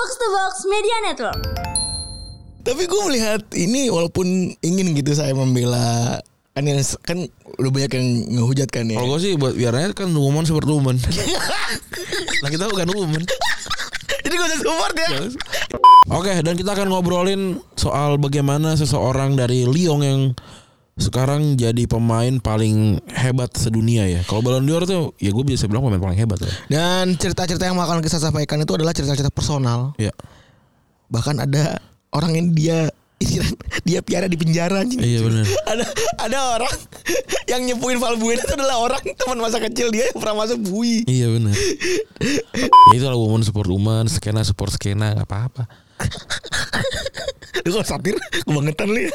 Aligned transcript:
Box 0.00 0.16
to 0.16 0.28
Box 0.32 0.54
Media 0.64 0.96
Network. 1.04 1.40
Tapi 2.64 2.88
gue 2.88 3.00
melihat 3.04 3.44
ini 3.52 3.92
walaupun 3.92 4.48
ingin 4.64 4.96
gitu 4.96 5.12
saya 5.12 5.36
membela 5.36 6.16
kan 6.56 6.64
yang 6.64 6.80
kan 7.04 7.28
udah 7.60 7.68
banyak 7.68 7.92
yang 8.00 8.08
ngehujat 8.32 8.72
kan 8.72 8.88
ya. 8.88 8.96
Kalau 8.96 9.12
gue 9.12 9.20
sih 9.20 9.36
buat 9.36 9.52
biarnya 9.52 9.92
kan 9.92 10.08
woman 10.16 10.48
seperti 10.48 10.72
woman. 10.72 10.96
nah 12.40 12.48
kita 12.48 12.72
bukan 12.72 12.88
woman. 12.96 13.28
Jadi 14.24 14.34
gue 14.40 14.46
usah 14.48 14.60
support 14.64 14.94
ya. 14.96 15.08
Oke, 16.16 16.32
dan 16.32 16.56
kita 16.56 16.72
akan 16.72 16.96
ngobrolin 16.96 17.60
soal 17.76 18.16
bagaimana 18.16 18.80
seseorang 18.80 19.36
dari 19.36 19.68
Lyon 19.68 20.00
yang 20.00 20.20
sekarang 21.00 21.56
jadi 21.56 21.88
pemain 21.88 22.36
paling 22.38 23.00
hebat 23.08 23.50
sedunia 23.56 24.04
ya. 24.04 24.20
Kalau 24.28 24.44
Ballon 24.44 24.68
d'Or 24.68 24.84
tuh 24.84 25.16
ya 25.16 25.32
gue 25.32 25.44
bisa 25.48 25.64
bilang 25.64 25.80
pemain 25.82 25.98
paling 25.98 26.20
hebat 26.20 26.38
ya. 26.44 26.52
Dan 26.68 27.16
cerita-cerita 27.16 27.64
yang 27.64 27.80
akan 27.80 28.04
kita 28.04 28.20
sampaikan 28.20 28.60
itu 28.60 28.76
adalah 28.76 28.92
cerita-cerita 28.92 29.32
personal. 29.32 29.96
Ya. 29.96 30.12
Bahkan 31.08 31.48
ada 31.48 31.80
orang 32.12 32.36
yang 32.36 32.46
dia 32.52 32.78
dia 33.88 34.00
piara 34.04 34.28
di 34.28 34.36
penjara 34.36 34.84
anjing. 34.84 35.00
Iya 35.00 35.24
benar. 35.24 35.44
ada 35.72 35.84
ada 36.20 36.38
orang 36.60 36.74
yang 37.50 37.64
nyepuin 37.64 37.96
Valbuena 37.96 38.44
itu 38.44 38.54
adalah 38.56 38.76
orang 38.84 39.02
teman 39.16 39.40
masa 39.40 39.56
kecil 39.60 39.88
dia 39.88 40.08
yang 40.12 40.20
pernah 40.20 40.44
masuk 40.44 40.60
bui. 40.68 41.04
Iya 41.08 41.32
benar. 41.32 41.56
ya 42.92 42.94
itu 42.96 43.04
lah 43.08 43.16
woman 43.16 43.40
support 43.40 43.68
woman, 43.72 44.04
skena 44.08 44.44
support 44.44 44.72
skena 44.72 45.16
apa-apa. 45.16 45.64
Lu 47.66 47.70
kalau 47.74 47.86
satir 47.86 48.16
kebangetan 48.46 48.88
lu. 48.90 49.10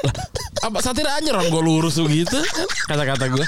Apa 0.63 0.77
satir 0.81 1.05
aja 1.07 1.29
orang 1.35 1.47
gue 1.51 1.63
lurus 1.63 1.99
begitu 2.01 2.39
kata-kata 2.89 3.25
gue. 3.31 3.45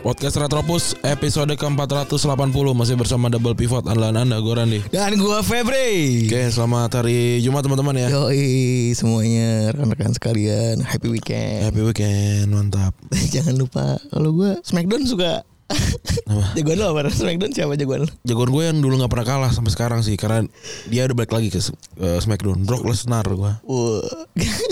Podcast 0.00 0.40
Retropus 0.40 0.96
episode 1.04 1.52
ke-480 1.60 2.66
masih 2.72 2.96
bersama 2.96 3.28
Double 3.28 3.52
Pivot 3.52 3.84
andalan 3.84 4.24
Anda 4.24 4.40
gue 4.40 4.54
Randi. 4.56 4.80
Dan 4.88 5.20
gua 5.20 5.44
Febri. 5.44 6.24
Oke, 6.24 6.48
selamat 6.48 7.04
hari 7.04 7.44
Jumat 7.44 7.60
teman-teman 7.68 8.00
ya. 8.00 8.08
Yoi 8.08 8.96
semuanya 8.96 9.68
rekan-rekan 9.76 10.16
sekalian 10.16 10.80
happy 10.80 11.12
weekend. 11.12 11.68
Happy 11.68 11.84
weekend, 11.84 12.48
mantap. 12.48 12.96
Jangan 13.36 13.52
lupa 13.60 14.00
kalau 14.08 14.32
gua 14.32 14.56
Smackdown 14.64 15.04
suka 15.04 15.44
Apa? 15.68 16.44
jagoan 16.56 16.80
lo 16.80 16.96
apa? 16.96 17.12
Smackdown 17.12 17.52
siapa 17.52 17.76
jagoan 17.76 18.08
lo? 18.08 18.10
Jagoan 18.24 18.50
gue 18.56 18.62
yang 18.72 18.78
dulu 18.80 19.04
nggak 19.04 19.12
pernah 19.12 19.26
kalah 19.28 19.52
sampai 19.52 19.70
sekarang 19.76 20.00
sih 20.00 20.16
karena 20.16 20.48
dia 20.88 21.04
udah 21.12 21.14
balik 21.14 21.36
lagi 21.36 21.52
ke 21.52 21.60
uh, 21.60 22.16
SmackDown. 22.16 22.64
Brock 22.64 22.88
Lesnar 22.88 23.28
gue. 23.28 23.52
Wah. 23.52 24.00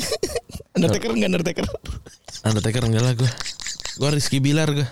Undertaker 0.80 1.12
enggak 1.12 1.36
Undertaker? 1.36 1.66
Undertaker 2.48 2.82
enggak 2.88 3.04
lah 3.04 3.12
gue. 3.12 3.30
Gue 4.00 4.08
Rizky 4.14 4.40
Bilar 4.40 4.72
gue. 4.72 4.88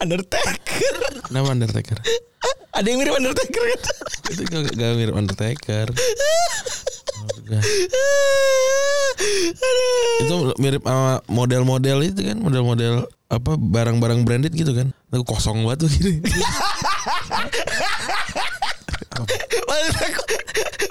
Undertaker. 0.00 0.94
Kenapa 1.22 1.48
Undertaker? 1.50 1.98
Ada 2.72 2.86
yang 2.86 2.98
mirip 2.98 3.14
Undertaker 3.14 3.62
kan? 3.62 3.80
Itu 4.28 4.42
gak, 4.44 4.62
gak 4.72 4.92
mirip 4.96 5.14
Undertaker. 5.14 5.86
Enggak. 7.40 7.62
itu 10.20 10.34
mirip 10.56 10.82
sama 10.82 11.20
model-model 11.26 11.98
itu 12.02 12.20
kan 12.22 12.38
model-model 12.38 12.94
apa 13.28 13.52
barang-barang 13.54 14.22
branded 14.22 14.52
gitu 14.52 14.72
kan 14.72 14.94
Itu 15.06 15.22
kosong 15.22 15.62
banget 15.62 15.84
tuh 15.84 15.90
gitu 15.90 16.08
Maksud 19.60 19.94
aku 19.96 20.22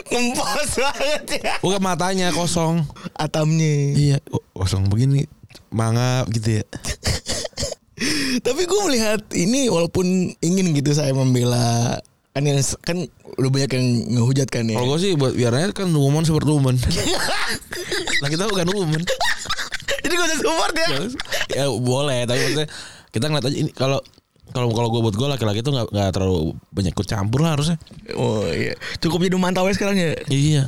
ngempos 0.09 0.71
banget 0.75 1.23
ya. 1.39 1.53
bukan 1.59 1.81
matanya 1.81 2.27
kosong 2.29 2.85
Atamnya. 3.13 3.93
iya 3.95 4.17
kosong 4.51 4.85
begini 4.85 5.25
mangap 5.69 6.29
gitu 6.29 6.61
ya 6.61 6.65
Tapi 8.45 8.61
gue 8.63 8.79
melihat 8.87 9.21
ini 9.35 9.67
walaupun 9.67 10.33
ingin 10.39 10.71
gitu 10.75 10.95
saya 10.95 11.11
membela 11.11 11.99
kan 12.31 12.43
yang 12.45 12.61
kan 12.85 12.97
udah 13.35 13.49
banyak 13.51 13.71
yang 13.73 13.87
ngehujat 14.15 14.47
kan 14.47 14.63
ya. 14.69 14.77
Kalau 14.79 14.95
gue 14.95 14.99
sih 15.01 15.11
buat 15.17 15.33
biarnya 15.35 15.75
kan 15.75 15.89
woman 15.91 16.23
seperti 16.23 16.49
woman. 16.49 16.75
nah 18.21 18.27
kita 18.31 18.47
bukan 18.47 18.69
woman. 18.71 19.01
Jadi 19.99 20.13
gue 20.15 20.25
usah 20.25 20.39
support 20.39 20.73
ya. 20.77 20.87
ya 21.51 21.65
boleh 21.67 22.23
tapi 22.29 22.39
maksudnya 22.39 22.69
kita 23.09 23.25
ngeliat 23.27 23.45
aja 23.49 23.57
ini 23.57 23.71
kalau 23.73 23.99
kalau 24.49 24.73
kalau 24.73 24.89
gue 24.89 25.01
buat 25.01 25.15
gue 25.15 25.27
laki-laki 25.29 25.59
tuh 25.61 25.73
nggak 25.75 25.87
nggak 25.93 26.09
terlalu 26.15 26.57
banyak 26.73 26.91
ikut 26.93 27.07
campur 27.07 27.39
lah 27.45 27.57
harusnya. 27.57 27.77
Oh 28.17 28.45
iya. 28.49 28.73
Cukup 28.97 29.21
jadi 29.21 29.37
mantau 29.37 29.65
ya 29.69 29.73
sekarang 29.77 29.97
ya. 29.97 30.17
Iya. 30.27 30.63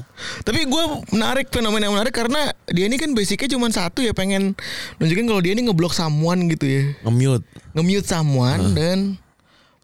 Tapi 0.45 0.65
gue 0.69 0.83
menarik 1.13 1.49
fenomena 1.49 1.89
yang 1.89 1.95
menarik 1.97 2.13
karena 2.13 2.53
dia 2.69 2.85
ini 2.85 2.95
kan 3.01 3.11
basicnya 3.17 3.49
cuma 3.57 3.67
satu 3.73 4.05
ya 4.05 4.13
pengen 4.13 4.53
nunjukin 5.01 5.25
kalau 5.25 5.41
dia 5.41 5.57
ini 5.57 5.65
ngeblok 5.65 5.93
someone 5.93 6.47
gitu 6.53 6.65
ya. 6.65 6.83
Nge-mute. 7.05 7.45
Nge-mute 7.73 8.07
someone 8.07 8.63
dan 8.77 8.97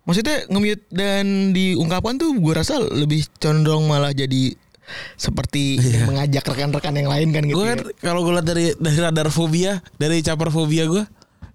maksudnya 0.08 0.48
nge-mute 0.48 0.84
dan 0.94 1.52
diungkapkan 1.52 2.16
tuh 2.16 2.32
gue 2.38 2.54
rasa 2.54 2.80
lebih 2.80 3.28
condong 3.42 3.90
malah 3.90 4.16
jadi 4.16 4.56
seperti 5.20 5.84
mengajak 6.08 6.48
rekan-rekan 6.48 6.96
yang 6.96 7.12
lain 7.12 7.28
kan 7.36 7.44
gitu. 7.44 7.60
Gue 7.60 7.68
ya. 7.68 7.72
kan 7.76 7.80
kalau 8.00 8.24
gue 8.24 8.34
liat 8.40 8.48
dari 8.48 8.66
dari 8.80 8.98
radar 9.04 9.28
fobia, 9.28 9.84
dari 10.00 10.24
caper 10.24 10.48
fobia 10.48 10.88
gue, 10.88 11.04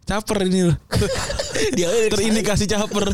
caper 0.04 0.38
ini 0.44 0.60
loh. 0.66 0.76
Dia 1.76 1.88
Terindikasi 2.08 2.66
caper. 2.66 3.10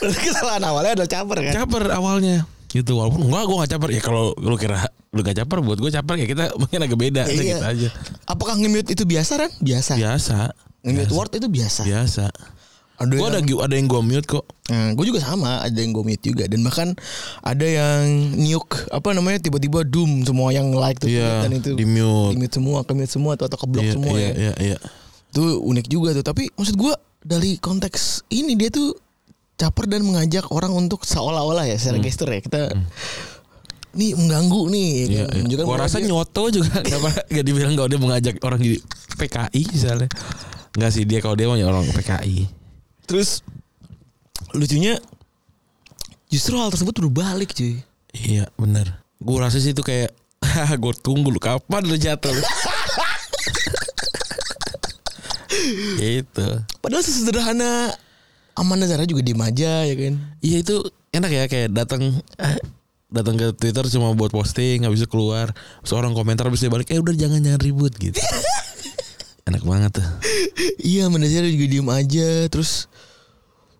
Berarti 0.00 0.18
kesalahan 0.20 0.64
awalnya 0.64 0.92
adalah 0.96 1.10
caper 1.10 1.38
kan. 1.42 1.52
caper 1.54 1.82
awalnya. 1.90 2.36
Gitu 2.66 2.90
walaupun 2.90 3.22
enggak 3.24 3.44
gue 3.44 3.56
gak 3.56 3.70
caper 3.70 3.88
ya 3.88 4.00
kalau 4.02 4.24
lu 4.34 4.56
kira 4.56 4.82
lu 5.10 5.22
gak 5.22 5.36
caper 5.36 5.58
buat 5.60 5.78
gue 5.78 5.90
caper 5.90 6.14
ya 6.16 6.26
kita 6.26 6.44
mungkin 6.56 6.78
agak 6.80 6.98
beda 6.98 7.22
udah 7.22 7.34
Iya. 7.34 7.54
gitu 7.54 7.64
aja. 7.64 7.88
Apakah 8.26 8.58
nge-mute 8.58 8.90
itu 8.90 9.04
biasa 9.04 9.32
kan? 9.38 9.50
Biasa. 9.58 9.92
Biasa. 9.94 10.36
Nge-mute 10.82 11.12
word 11.12 11.32
itu 11.34 11.46
biasa. 11.46 11.82
Biasa. 11.84 12.26
Ada 12.94 13.10
Gue 13.10 13.26
yang- 13.26 13.42
ada 13.42 13.66
ada 13.66 13.74
yang 13.74 13.86
gue 13.86 14.00
mute 14.00 14.22
kok. 14.24 14.46
Nah, 14.70 14.94
gue 14.94 15.04
juga 15.04 15.18
sama, 15.18 15.58
ada 15.60 15.74
yang 15.74 15.90
gue 15.90 16.04
mute 16.04 16.22
juga 16.24 16.46
dan 16.46 16.62
bahkan 16.62 16.88
ada 17.42 17.66
yang 17.66 18.02
nuke 18.32 18.86
apa 18.88 19.10
namanya 19.12 19.38
tiba-tiba 19.40 19.82
doom 19.82 20.22
semua 20.22 20.50
yang 20.50 20.70
like 20.70 20.98
tuh 20.98 21.10
Iya, 21.10 21.42
dan 21.42 21.52
itu 21.54 21.74
di-mute. 21.74 22.38
di-mute 22.38 22.54
semua, 22.54 22.78
ke-mute 22.82 23.10
semua 23.10 23.34
atau 23.34 23.44
atau 23.44 23.58
ke-block 23.60 23.82
Iya, 23.82 23.92
semua 23.92 24.14
iya, 24.14 24.22
ya. 24.24 24.32
iya, 24.32 24.52
iya. 24.62 24.78
Itu 25.34 25.58
unik 25.60 25.86
juga 25.88 26.14
tuh. 26.14 26.22
Tapi 26.22 26.46
maksud 26.48 26.78
gue 26.78 26.94
dari 27.18 27.58
konteks 27.58 28.30
ini 28.30 28.54
dia 28.54 28.70
tuh 28.70 28.94
caper 29.54 29.86
dan 29.88 30.02
mengajak 30.02 30.46
orang 30.48 30.70
untuk 30.70 31.02
seolah-olah 31.02 31.64
ya 31.64 31.74
secara 31.74 31.98
gestur 31.98 32.26
ya 32.28 32.38
kita 32.38 32.70
nih 33.94 34.10
mengganggu 34.12 34.62
nih 34.68 34.90
ya 35.06 35.24
Hmm. 35.24 35.46
Kan? 35.46 35.46
Gua 35.46 35.64
bahwa 35.64 35.78
rasa 35.80 35.98
dia- 35.98 36.06
nyoto 36.06 36.42
juga 36.50 36.82
gak, 37.30 37.42
dibilang 37.42 37.74
kalau 37.74 37.86
dia 37.86 37.98
mengajak 37.98 38.34
orang 38.42 38.58
di 38.58 38.78
PKI 39.14 39.62
misalnya. 39.68 40.10
Enggak 40.74 40.90
sih 40.90 41.02
dia 41.02 41.18
kalau 41.18 41.34
dia 41.34 41.46
mah 41.46 41.58
orang 41.58 41.86
PKI. 41.88 42.46
terus 43.04 43.42
lucunya 44.50 44.96
justru 46.26 46.56
hal 46.56 46.70
tersebut 46.70 46.94
berbalik 46.96 47.50
cuy. 47.52 47.82
Iya 48.10 48.50
benar. 48.54 49.02
Gue 49.18 49.38
rasa 49.38 49.58
sih 49.58 49.70
itu 49.70 49.82
kayak 49.82 50.10
gue 50.82 50.92
tunggu 50.98 51.30
lu 51.30 51.38
kapan 51.38 51.82
lu 51.82 51.94
jatuh. 51.94 52.34
gitu. 56.00 56.48
Padahal 56.80 57.02
sesederhana 57.04 57.92
Aman 58.54 58.78
Nazara 58.78 59.02
juga 59.08 59.22
diem 59.26 59.40
aja 59.42 59.82
ya 59.82 59.94
kan. 59.98 60.14
Iya 60.38 60.56
itu 60.62 60.76
enak 61.10 61.30
ya 61.30 61.44
kayak 61.50 61.68
datang 61.74 62.22
eh, 62.38 62.58
datang 63.10 63.34
ke 63.34 63.46
Twitter 63.58 63.84
cuma 63.90 64.14
buat 64.14 64.30
posting 64.30 64.86
habis 64.86 65.02
itu 65.02 65.10
keluar 65.10 65.50
seorang 65.82 66.14
komentar 66.14 66.46
habis 66.46 66.62
itu 66.62 66.70
balik 66.70 66.90
eh 66.94 67.02
udah 67.02 67.14
jangan 67.14 67.42
jangan 67.42 67.60
ribut 67.62 67.92
gitu. 67.98 68.18
enak 69.48 69.62
banget 69.66 70.00
tuh. 70.00 70.08
Iya 70.84 71.08
manajer 71.08 71.48
juga 71.48 71.66
diem 71.68 71.88
aja 71.88 72.28
Terus 72.48 72.86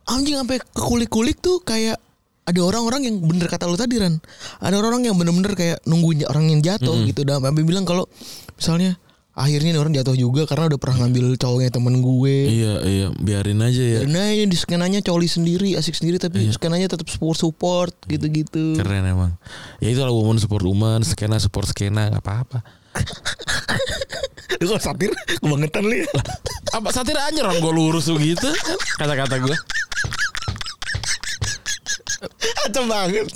Anjing 0.04 0.36
sampai 0.36 0.60
ke 0.60 0.68
kulik-kulik 0.76 1.40
tuh 1.40 1.64
kayak 1.64 1.96
ada 2.44 2.60
orang-orang 2.60 3.08
yang 3.08 3.16
bener 3.24 3.48
kata 3.48 3.64
lu 3.64 3.76
tadi 3.80 3.96
Ran 3.96 4.20
Ada 4.60 4.76
orang-orang 4.76 5.08
yang 5.08 5.16
bener-bener 5.16 5.56
kayak 5.56 5.78
nungguin 5.88 6.28
orang 6.28 6.52
yang 6.52 6.60
jatuh 6.60 6.92
gitu 7.08 7.24
Dan 7.24 7.40
sampai 7.40 7.64
bilang 7.64 7.88
kalau 7.88 8.04
misalnya 8.52 9.00
Akhirnya 9.34 9.74
ini 9.74 9.78
orang 9.82 9.90
jatuh 9.90 10.14
juga 10.14 10.46
karena 10.46 10.70
udah 10.70 10.78
pernah 10.78 11.04
ngambil 11.04 11.34
cowoknya 11.34 11.74
temen 11.74 11.98
gue 11.98 12.36
Iya 12.46 12.74
iya 12.86 13.06
biarin 13.18 13.58
aja 13.66 13.82
ya. 13.82 14.00
Karena 14.06 14.30
ya 14.30 14.46
di 14.46 14.54
skenanya 14.54 15.02
coli 15.02 15.26
sendiri 15.26 15.74
asik 15.74 15.98
sendiri 15.98 16.22
Tapi 16.22 16.54
skenanya 16.54 16.86
tetap 16.86 17.10
support-support 17.10 17.98
gitu-gitu 18.06 18.78
Keren 18.78 19.02
emang. 19.02 19.34
Ya 19.82 19.90
itu 19.90 19.98
lah 20.06 20.14
woman 20.14 20.38
support 20.38 20.62
woman, 20.62 21.02
skena 21.02 21.42
support 21.42 21.66
skena 21.66 22.14
nggak 22.14 22.22
apa-apa. 22.22 22.62
Lu 24.62 24.70
kalau 24.70 24.78
satir 24.78 25.10
kebangetan 25.42 25.82
lu 25.82 25.98
ya 25.98 26.10
Apa 26.78 26.94
satir 26.94 27.18
aja 27.18 27.42
orang 27.42 27.58
gue 27.58 27.72
lurus 27.74 28.06
begitu 28.06 28.46
kata-kata 29.02 29.42
gue. 29.42 29.56
Acem 32.62 32.84
banget 32.84 33.26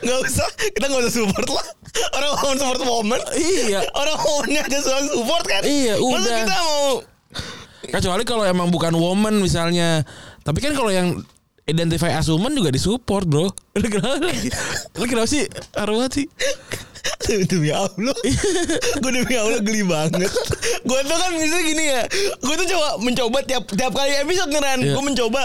Gak 0.00 0.18
usah 0.20 0.48
Kita 0.70 0.86
gak 0.86 1.00
usah 1.02 1.14
support 1.14 1.48
lah 1.48 1.66
Orang 2.12 2.32
momen 2.36 2.56
support 2.56 2.82
momen 2.82 3.20
Iya. 3.34 3.80
Orang 3.92 4.16
momennya 4.16 4.62
aja 4.62 4.78
suka 4.78 5.00
support 5.06 5.44
kan 5.44 5.62
Iya, 5.62 5.94
Masa 5.96 6.06
udah. 6.20 6.38
kita 6.40 6.56
mau 6.56 6.86
Kecuali 7.88 8.22
kalau 8.22 8.44
emang 8.44 8.68
bukan 8.68 8.92
woman 8.92 9.40
misalnya. 9.40 10.04
Tapi 10.42 10.60
kan 10.60 10.76
kalau 10.76 10.92
yang 10.92 11.24
identify 11.64 12.12
as 12.12 12.28
woman 12.28 12.52
juga 12.52 12.68
disupport 12.68 13.24
bro. 13.24 13.48
Lu 13.74 13.88
kenapa? 13.88 14.28
Lu 14.92 15.04
kenapa 15.04 15.24
sih? 15.24 15.48
Arwah 15.72 16.08
sih? 16.08 16.28
demi 17.28 17.68
Allah 17.68 18.16
gue 18.94 19.10
demi 19.10 19.34
Allah 19.36 19.60
geli 19.60 19.84
banget 19.84 20.28
gue 20.80 20.98
tuh 20.98 21.18
kan 21.18 21.30
misalnya 21.34 21.64
gini 21.66 21.84
ya 21.86 22.02
gue 22.36 22.54
tuh 22.56 22.66
coba 22.68 22.88
mencoba 22.98 23.38
tiap 23.44 23.64
tiap 23.68 23.92
kali 23.92 24.16
episode 24.18 24.48
nih 24.48 24.60
Ran 24.60 24.80
Iya. 24.80 24.92
gue 24.92 25.02
mencoba 25.04 25.42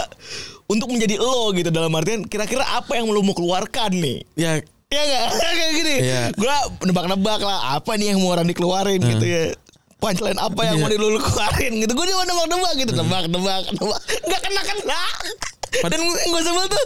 untuk 0.74 0.90
menjadi 0.90 1.22
lo 1.22 1.54
gitu 1.54 1.70
dalam 1.70 1.94
artian 1.94 2.25
kira-kira 2.25 2.66
apa 2.66 2.98
yang 2.98 3.08
lo 3.08 3.22
mau 3.22 3.31
keluarkan 3.31 3.94
nih? 3.94 4.18
Ya. 4.34 4.58
Ya 4.90 5.02
nggak? 5.02 5.25
Kayak 5.58 5.72
gini. 5.74 5.96
Iya. 6.02 6.22
gue 6.34 6.56
nebak-nebak 6.84 7.40
lah 7.42 7.78
apa 7.78 7.94
nih 7.94 8.14
yang 8.14 8.20
mau 8.20 8.34
orang 8.34 8.46
dikeluarin 8.46 9.00
gitu 9.00 9.25
ya? 9.25 9.44
Punchline 9.98 10.36
apa 10.36 10.62
yang 10.68 10.75
Iya. 10.78 10.84
mau 10.84 10.92
dilulu 10.92 11.20
keluarin 11.22 11.74
gitu? 11.80 11.92
Gue 11.94 12.06
cuma 12.10 12.24
nebak-nebak 12.25 12.74
gitu 12.75 12.92
nebak-nebak 12.94 13.64
nebak 13.72 14.00
nggak 14.28 14.42
kena-kena. 14.42 15.02
Dan 15.74 16.00
gue 16.06 16.42
sebel 16.46 16.70
tuh 16.70 16.84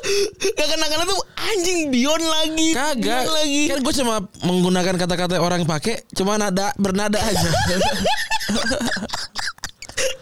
Gak 0.56 0.68
kena-kena 0.72 1.04
tuh 1.04 1.20
anjing 1.36 1.92
Dion 1.92 2.24
lagi 2.24 2.72
kagak. 2.72 3.28
Dion 3.28 3.34
lagi. 3.36 3.64
Kan 3.68 3.80
gue 3.84 3.94
cuma 4.00 4.16
menggunakan 4.40 4.96
kata-kata 4.96 5.44
orang 5.44 5.68
pakai 5.68 6.08
cuma 6.16 6.40
nada 6.40 6.72
bernada 6.80 7.20
aja. 7.20 7.50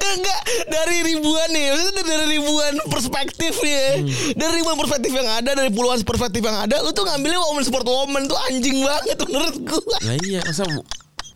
Enggak 0.05 0.39
dari 0.65 0.97
ribuan 1.03 1.47
nih. 1.49 1.65
Maksudnya 1.69 2.03
dari 2.05 2.25
ribuan 2.31 2.73
perspektif 2.87 3.53
ya. 3.57 3.85
Hmm. 3.97 4.07
Dari 4.33 4.53
ribuan 4.55 4.77
perspektif 4.77 5.11
yang 5.11 5.27
ada 5.27 5.51
Dari 5.51 5.69
puluhan 5.69 5.99
perspektif 6.01 6.39
yang 6.39 6.57
ada 6.57 6.79
Lu 6.79 6.91
tuh 6.91 7.03
ngambilnya 7.03 7.39
woman 7.41 7.61
support 7.61 7.83
woman 7.83 8.23
Tuh 8.23 8.39
anjing 8.47 8.79
banget 8.79 9.17
menurut 9.21 9.55
gua. 9.61 9.97
Nah 10.01 10.15
iya 10.21 10.39
masa 10.41 10.63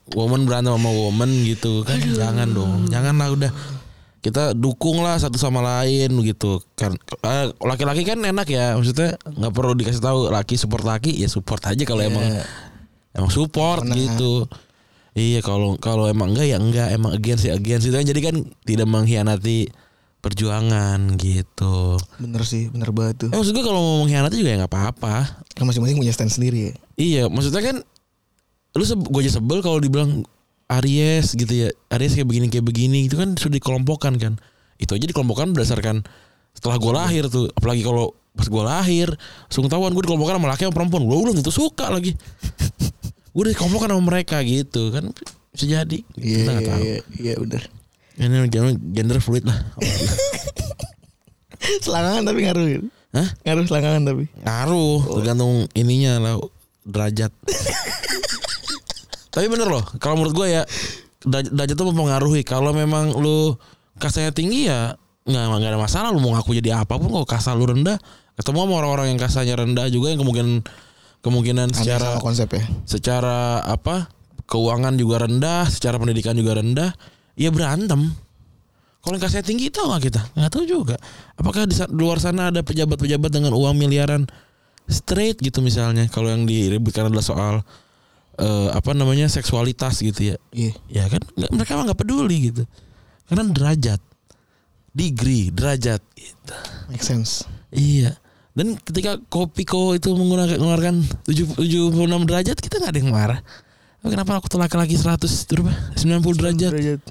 woman 0.09 0.41
berantem 0.43 0.71
sama 0.71 0.89
woman 0.89 1.29
gitu 1.43 1.83
kan? 1.83 1.99
Jangan 1.99 2.47
dong. 2.49 2.87
Jangan 2.87 3.13
lah 3.13 3.29
udah. 3.29 3.51
Kita 4.19 4.51
dukung 4.51 4.99
lah 4.99 5.15
satu 5.15 5.35
sama 5.35 5.61
lain 5.61 6.11
gitu. 6.23 6.59
Kan 6.73 6.97
Eh, 7.21 7.45
laki-laki 7.61 8.03
kan 8.03 8.19
enak 8.19 8.47
ya. 8.47 8.73
Maksudnya 8.73 9.15
nggak 9.21 9.53
perlu 9.53 9.73
dikasih 9.73 10.01
tahu 10.01 10.27
laki 10.27 10.55
support 10.55 10.83
laki 10.83 11.13
ya 11.13 11.27
support 11.27 11.61
aja 11.63 11.83
kalau 11.83 12.01
emang 12.01 12.25
emang 13.11 13.29
support 13.29 13.85
Nah. 13.85 13.95
gitu 13.95 14.43
iya 15.19 15.39
kalau 15.43 15.75
kalau 15.75 16.07
emang 16.07 16.31
enggak 16.31 16.47
ya 16.47 16.57
enggak 16.57 16.87
emang 16.95 17.11
against 17.11 17.43
ya 17.43 17.59
against 17.59 17.91
itu 17.91 17.95
kan 17.99 18.07
jadi 18.07 18.21
kan 18.23 18.35
tidak 18.63 18.87
mengkhianati 18.87 19.67
perjuangan 20.19 21.15
gitu 21.15 21.95
Bener 22.19 22.43
sih 22.43 22.67
Bener 22.71 22.91
banget 22.91 23.27
tuh 23.27 23.29
eh 23.31 23.37
maksud 23.39 23.55
gue 23.55 23.63
kalau 23.63 23.79
mau 23.79 23.97
mengkhianati 24.03 24.35
juga 24.35 24.51
ya 24.51 24.57
nggak 24.63 24.71
apa-apa 24.71 25.15
Kan 25.55 25.63
masing-masing 25.63 25.95
punya 25.95 26.11
stand 26.11 26.31
sendiri 26.31 26.71
ya 26.71 26.73
Iya, 26.99 27.23
maksudnya 27.31 27.63
kan 27.63 27.77
lu 28.75 28.83
gue 28.83 29.21
aja 29.23 29.39
sebel 29.39 29.63
kalau 29.63 29.79
dibilang 29.79 30.27
Aries 30.69 31.33
gitu 31.33 31.49
ya. 31.49 31.69
Aries 31.95 32.13
kayak 32.13 32.27
begini 32.27 32.45
kayak 32.51 32.65
begini 32.67 32.99
itu 33.07 33.15
kan 33.15 33.33
sudah 33.39 33.55
dikelompokkan 33.55 34.19
kan. 34.19 34.35
Itu 34.75 34.99
aja 34.99 35.07
dikelompokkan 35.07 35.55
berdasarkan 35.55 36.03
setelah 36.51 36.75
gue 36.75 36.91
lahir 36.91 37.23
tuh. 37.31 37.47
Apalagi 37.55 37.81
kalau 37.87 38.13
pas 38.35 38.45
gue 38.45 38.63
lahir, 38.67 39.07
langsung 39.47 39.65
ketahuan 39.65 39.95
gue 39.95 40.03
dikelompokkan 40.03 40.35
sama 40.37 40.47
laki 40.51 40.63
sama 40.67 40.75
perempuan. 40.75 41.01
Gue 41.07 41.17
belum 41.23 41.35
tentu 41.39 41.55
suka 41.55 41.87
lagi. 41.87 42.13
gue 43.39 43.41
udah 43.41 43.51
dikelompokkan 43.55 43.89
sama 43.89 44.03
mereka 44.03 44.37
gitu 44.43 44.91
kan 44.91 45.15
bisa 45.49 45.65
jadi. 45.65 45.97
Iya 46.13 46.35
Kita 46.35 46.49
nggak 46.51 46.59
iya 46.59 46.67
tahu. 46.67 46.81
iya 46.83 46.97
Iya 47.15 47.33
bener 47.39 47.61
Ini 48.19 48.35
jangan 48.51 48.71
gender 48.91 49.17
fluid 49.17 49.47
lah. 49.47 49.57
Selangkangan 51.79 52.23
tapi 52.25 52.39
ngaruh 52.43 52.67
ya? 52.67 52.79
Hah? 53.09 53.29
Ngaruh 53.41 53.63
selangkangan 53.65 54.03
tapi 54.03 54.23
Ngaruh 54.43 54.99
tergantung 55.15 55.53
ininya 55.71 56.13
lah 56.19 56.33
derajat. 56.83 57.31
Tapi 59.29 59.45
bener 59.45 59.69
loh, 59.69 59.85
kalau 60.01 60.17
menurut 60.17 60.33
gue 60.33 60.47
ya 60.51 60.61
deraj- 61.21 61.47
derajat 61.47 61.77
itu 61.77 61.85
mempengaruhi. 61.85 62.41
Kalau 62.41 62.73
memang 62.73 63.13
lu 63.13 63.55
kasanya 63.95 64.33
tinggi 64.33 64.65
ya 64.67 64.97
nggak 65.21 65.43
nggak 65.45 65.69
ada 65.69 65.77
masalah 65.77 66.09
lu 66.09 66.17
mau 66.17 66.33
ngaku 66.33 66.57
jadi 66.57 66.81
apa 66.81 66.97
pun 66.97 67.13
kok 67.13 67.29
kasar 67.29 67.53
lu 67.53 67.69
rendah 67.69 68.01
ketemu 68.33 68.65
sama 68.65 68.73
orang-orang 68.81 69.13
yang 69.13 69.19
kasarnya 69.21 69.53
rendah 69.53 69.85
juga 69.87 70.09
yang 70.09 70.17
kemungkinan 70.17 70.65
kemungkinan 71.19 71.71
Aneh 71.71 71.77
secara 71.77 72.19
konsep 72.23 72.47
ya. 72.51 72.63
secara 72.87 73.63
apa? 73.63 74.07
Keuangan 74.49 74.97
juga 74.97 75.29
rendah 75.29 75.69
secara 75.69 76.01
pendidikan 76.01 76.33
juga 76.33 76.57
rendah 76.57 76.89
ya 77.37 77.53
berantem. 77.53 78.09
Kalau 78.99 79.15
yang 79.15 79.23
kasih 79.23 79.45
tinggi 79.45 79.71
tahu 79.71 79.93
nggak 79.93 80.03
kita? 80.11 80.21
Nggak 80.35 80.51
tahu 80.51 80.63
juga. 80.67 80.95
Apakah 81.39 81.69
di 81.69 81.75
luar 81.95 82.19
sana 82.19 82.51
ada 82.51 82.59
pejabat-pejabat 82.65 83.31
dengan 83.31 83.55
uang 83.55 83.77
miliaran 83.77 84.27
straight 84.89 85.39
gitu 85.39 85.63
misalnya? 85.63 86.09
Kalau 86.11 86.27
yang 86.33 86.43
diributkan 86.43 87.07
adalah 87.07 87.23
soal 87.23 87.55
eh, 88.35 88.69
apa 88.75 88.91
namanya 88.91 89.31
seksualitas 89.31 90.03
gitu 90.03 90.33
ya. 90.33 90.37
Iya. 90.51 90.73
Ya 90.91 91.05
kan 91.07 91.21
mereka 91.53 91.79
mah 91.79 91.93
nggak 91.93 91.99
peduli 92.01 92.51
gitu. 92.51 92.63
Karena 93.29 93.47
derajat 93.53 94.01
degree 94.91 95.53
derajat 95.53 96.01
gitu. 96.17 96.55
Make 96.91 97.05
sense. 97.05 97.45
Iya. 97.71 98.17
Dan 98.49 98.75
ketika 98.81 99.21
Kopiko 99.29 99.93
itu 99.93 100.09
menggunakan 100.11 100.57
mengeluarkan 100.57 100.95
76 101.29 101.95
derajat 102.27 102.57
kita 102.57 102.81
nggak 102.81 102.91
ada 102.91 102.99
yang 102.99 103.11
marah. 103.13 103.39
Kenapa 103.99 104.39
aku 104.39 104.47
tuh 104.47 104.59
laki-laki 104.59 104.95
100 104.95 105.27
berapa? 105.27 105.71
90 105.95 106.39
derajat 106.39 106.71
Derajat 106.71 107.01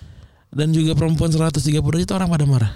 dan 0.49 0.73
juga 0.73 0.97
perempuan 0.97 1.29
130 1.29 1.61
derajat 1.61 2.11
orang 2.17 2.29
pada 2.33 2.47
marah. 2.49 2.73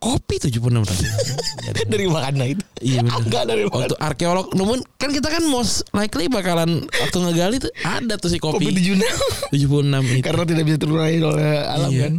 Kopi 0.00 0.40
76 0.40 0.58
derajat. 0.60 1.12
Dari 1.92 2.06
makanan 2.08 2.46
itu 2.56 2.64
iya 2.80 3.04
benar. 3.04 3.20
Enggak 3.28 3.42
dari 3.46 3.62
Waktu 3.68 3.94
makanan 3.94 4.00
arkeolog 4.00 4.46
nemuin 4.56 4.80
kan 4.96 5.10
kita 5.12 5.28
kan 5.28 5.44
most 5.46 5.84
likely 5.92 6.26
bakalan 6.26 6.88
waktu 6.88 7.16
ngegali 7.20 7.56
tuh 7.60 7.70
ada 7.84 8.16
tuh 8.16 8.32
si 8.32 8.40
Kopi 8.40 8.64
kopi, 8.64 8.80
di 8.80 8.82
Juna 8.90 9.06
76 9.52 10.16
itu. 10.18 10.24
Karena 10.24 10.42
tidak 10.48 10.64
bisa 10.66 10.78
terurai 10.80 11.20
oleh 11.20 11.50
alam 11.68 11.90
Iya. 11.92 12.02
kan 12.08 12.14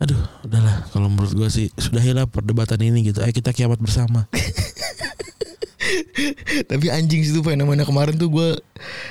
Aduh, 0.00 0.16
udahlah 0.48 0.88
kalau 0.96 1.12
menurut 1.12 1.32
gua 1.36 1.52
sih 1.52 1.68
sudahilah 1.76 2.24
perdebatan 2.24 2.80
ini 2.80 3.12
gitu. 3.12 3.20
Ayo 3.20 3.36
kita 3.36 3.52
kiamat 3.52 3.76
bersama. 3.76 4.24
Tapi 6.70 6.86
anjing 6.88 7.22
situ 7.22 7.40
fenomena 7.40 7.82
kemarin 7.82 8.14
tuh 8.14 8.28
gue 8.28 8.48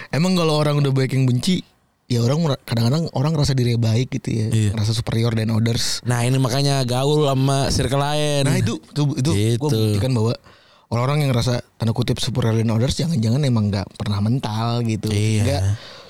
emang 0.10 0.34
kalau 0.34 0.56
orang 0.56 0.78
udah 0.78 0.92
baik 0.92 1.14
yang 1.14 1.26
benci 1.26 1.62
ya 2.06 2.26
orang 2.26 2.42
kadang-kadang 2.66 3.06
orang 3.14 3.38
ngerasa 3.38 3.54
diri 3.54 3.78
baik 3.78 4.10
gitu 4.12 4.30
ya, 4.34 4.48
Iya. 4.50 4.70
ngerasa 4.74 4.92
superior 4.92 5.30
dan 5.32 5.54
others. 5.54 6.02
Nah, 6.02 6.26
ini 6.26 6.42
makanya 6.42 6.82
gaul 6.82 7.22
sama 7.24 7.70
circle 7.70 8.02
lain. 8.02 8.50
Nah 8.50 8.58
itu 8.58 8.82
itu 8.82 9.04
itu 9.14 9.30
Gitu. 9.30 9.62
gue 9.62 9.70
buktikan 9.70 10.18
bahwa 10.18 10.34
orang-orang 10.90 11.22
yang 11.22 11.30
ngerasa 11.30 11.62
tanda 11.78 11.94
kutip 11.94 12.18
superior 12.18 12.58
dan 12.58 12.74
others 12.74 12.98
jangan-jangan 12.98 13.46
emang 13.46 13.70
nggak 13.70 13.86
pernah 13.94 14.18
mental 14.20 14.82
gitu, 14.84 15.06
Iya. 15.08 15.42
nggak 15.46 15.62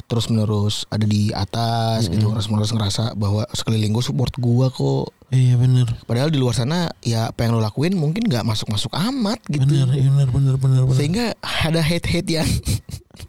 terus 0.08 0.26
menerus 0.26 0.88
ada 0.88 1.04
di 1.04 1.30
atas 1.30 2.08
gitu, 2.08 2.32
terus 2.32 2.48
menerus 2.48 2.72
ngerasa 2.72 3.14
bahwa 3.14 3.44
sekeliling 3.52 3.92
gue 3.92 4.02
support 4.02 4.32
gue 4.34 4.68
kok. 4.72 5.12
Iya 5.30 5.62
benar. 5.62 5.88
Padahal 6.10 6.34
di 6.34 6.42
luar 6.42 6.58
sana 6.58 6.90
ya 7.06 7.30
apa 7.30 7.46
yang 7.46 7.54
lo 7.54 7.62
lakuin 7.62 7.94
mungkin 7.94 8.26
nggak 8.26 8.42
masuk-masuk 8.42 8.90
amat 8.90 9.38
gitu. 9.46 9.62
Benar, 9.62 9.94
iya 9.94 10.10
benar 10.10 10.30
benar 10.34 10.56
benar 10.58 10.82
benar. 10.90 10.98
Sehingga 10.98 11.26
ada 11.38 11.82
hate-hate 11.86 12.30
yang 12.42 12.50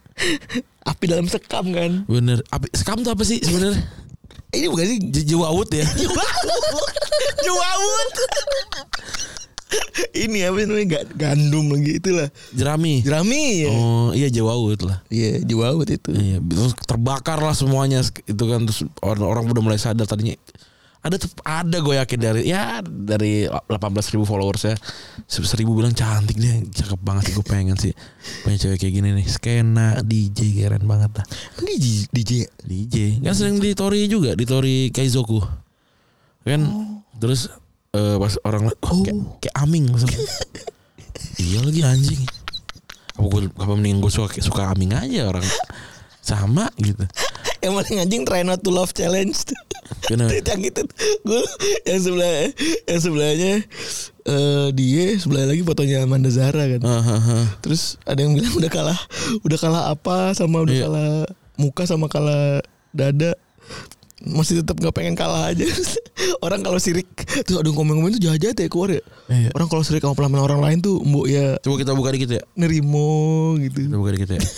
api 0.90 1.04
dalam 1.04 1.28
sekam 1.28 1.68
kan. 1.76 2.08
Bener. 2.08 2.40
Apa 2.48 2.64
skam 2.72 3.04
tuh 3.04 3.12
apa 3.12 3.20
sih 3.22 3.40
sebenarnya? 3.44 3.84
Ini 4.56 4.66
bukan 4.66 4.86
sih 4.88 4.98
Jewawut 5.28 5.68
ya. 5.70 5.86
Juawut. 7.44 8.10
Ini 10.10 10.50
apa 10.50 10.66
namanya 10.66 10.86
Ga- 10.98 11.10
gandum 11.14 11.70
lagi 11.70 12.02
itulah. 12.02 12.26
Jerami. 12.50 13.06
Jerami 13.06 13.62
ya. 13.62 13.70
Oh, 13.70 14.10
iya 14.10 14.26
Jewawut 14.26 14.82
lah. 14.82 14.98
Iya, 15.06 15.46
Juawut 15.46 15.86
itu. 15.86 16.10
Iya, 16.10 16.42
terus 16.42 16.74
terbakar 16.82 17.38
lah 17.38 17.54
semuanya 17.54 18.02
itu 18.02 18.44
kan 18.50 18.66
terus 18.66 18.82
orang, 19.06 19.22
orang 19.22 19.44
udah 19.46 19.62
mulai 19.62 19.78
sadar 19.78 20.10
tadinya 20.10 20.34
ada 21.00 21.16
tuh 21.16 21.32
ada 21.48 21.80
gue 21.80 21.94
yakin 21.96 22.18
dari 22.20 22.40
ya 22.44 22.84
dari 22.84 23.48
18.000 23.48 24.12
ribu 24.12 24.28
followers 24.28 24.68
ya 24.68 24.76
seribu 25.24 25.72
bilang 25.72 25.96
cantik 25.96 26.36
dia 26.36 26.60
cakep 26.60 27.00
banget 27.00 27.32
sih 27.32 27.34
gue 27.40 27.46
pengen 27.48 27.76
sih 27.80 27.92
punya 28.44 28.56
cewek 28.60 28.76
kayak 28.84 28.94
gini 29.00 29.08
nih. 29.16 29.26
Skena 29.26 30.04
DJ 30.04 30.60
keren 30.60 30.84
banget 30.84 31.16
lah 31.16 31.26
Ini 31.64 31.74
DJ, 31.80 31.88
DJ. 32.12 32.34
DJ 32.68 32.96
kan 33.24 33.32
sering 33.32 33.56
di 33.56 33.72
Tori 33.72 34.04
juga 34.12 34.36
di 34.36 34.44
Tori 34.44 34.92
Kaizoku. 34.92 35.40
Kan 36.44 36.68
terus 37.16 37.48
eh, 37.96 38.16
pas 38.20 38.36
orang 38.44 38.68
oh, 38.68 39.00
kayak, 39.00 39.16
kayak 39.40 39.56
Aming 39.56 39.88
maksudnya. 39.88 40.20
Iya 41.40 41.64
lagi 41.64 41.80
anjing. 41.80 42.22
Apa 43.16 43.26
gue 43.28 43.40
apa 43.56 43.72
mending 43.72 44.04
gue 44.04 44.12
suka 44.12 44.36
suka 44.40 44.68
Aming 44.68 44.92
aja 44.92 45.32
orang. 45.32 45.44
Sama 46.20 46.68
gitu 46.76 47.08
Yang 47.60 47.72
paling 47.74 47.98
anjing 47.98 48.22
try 48.24 48.40
not 48.40 48.60
to 48.60 48.70
love 48.70 48.90
challenge 48.90 49.44
tuh. 49.44 49.58
Yang 50.10 50.70
itu 50.70 50.82
gue 51.20 51.42
yang 51.82 52.00
sebelah 52.00 52.32
yang 52.86 53.00
sebelahnya 53.00 53.52
eh 54.22 54.66
dia 54.72 55.04
sebelah 55.16 55.44
lagi 55.44 55.60
fotonya 55.60 56.02
Amanda 56.02 56.30
Zahra 56.30 56.64
kan. 56.66 56.80
Ah, 56.82 57.00
ah, 57.00 57.20
ah. 57.20 57.46
Terus 57.60 57.98
ada 58.02 58.18
yang 58.18 58.32
bilang 58.32 58.54
udah 58.54 58.70
kalah, 58.70 58.98
udah 59.40 59.58
kalah 59.58 59.82
apa 59.90 60.32
sama 60.32 60.62
udah 60.62 60.72
Iya. 60.72 60.84
kalah 60.86 61.12
muka 61.56 61.82
sama 61.84 62.06
kalah 62.06 62.62
dada. 62.90 63.34
Masih 64.20 64.60
tetap 64.60 64.76
nggak 64.76 64.92
pengen 64.92 65.16
kalah 65.16 65.48
aja. 65.48 65.64
orang 66.44 66.60
kalau 66.60 66.76
sirik 66.76 67.08
terus 67.44 67.56
ada 67.56 67.64
yang 67.64 67.76
komen-komen 67.76 68.14
tuh 68.14 68.22
jahat-jahat 68.22 68.56
ya 68.56 68.68
keluar 68.68 68.90
ya. 68.92 69.02
Iya. 69.28 69.50
Orang 69.52 69.68
kalau 69.68 69.82
sirik 69.82 70.00
sama 70.00 70.14
pelamin 70.14 70.40
orang 70.40 70.60
lain 70.60 70.78
tuh 70.80 71.00
mbok 71.00 71.26
ya 71.26 71.56
Coba 71.60 71.76
kita 71.76 71.92
buka 71.92 72.12
dikit 72.12 72.30
ya. 72.30 72.42
nerimo 72.54 73.56
gitu. 73.58 73.84
Kita 73.84 73.96
buka 73.96 74.12
dikit 74.14 74.30
ya. 74.36 74.40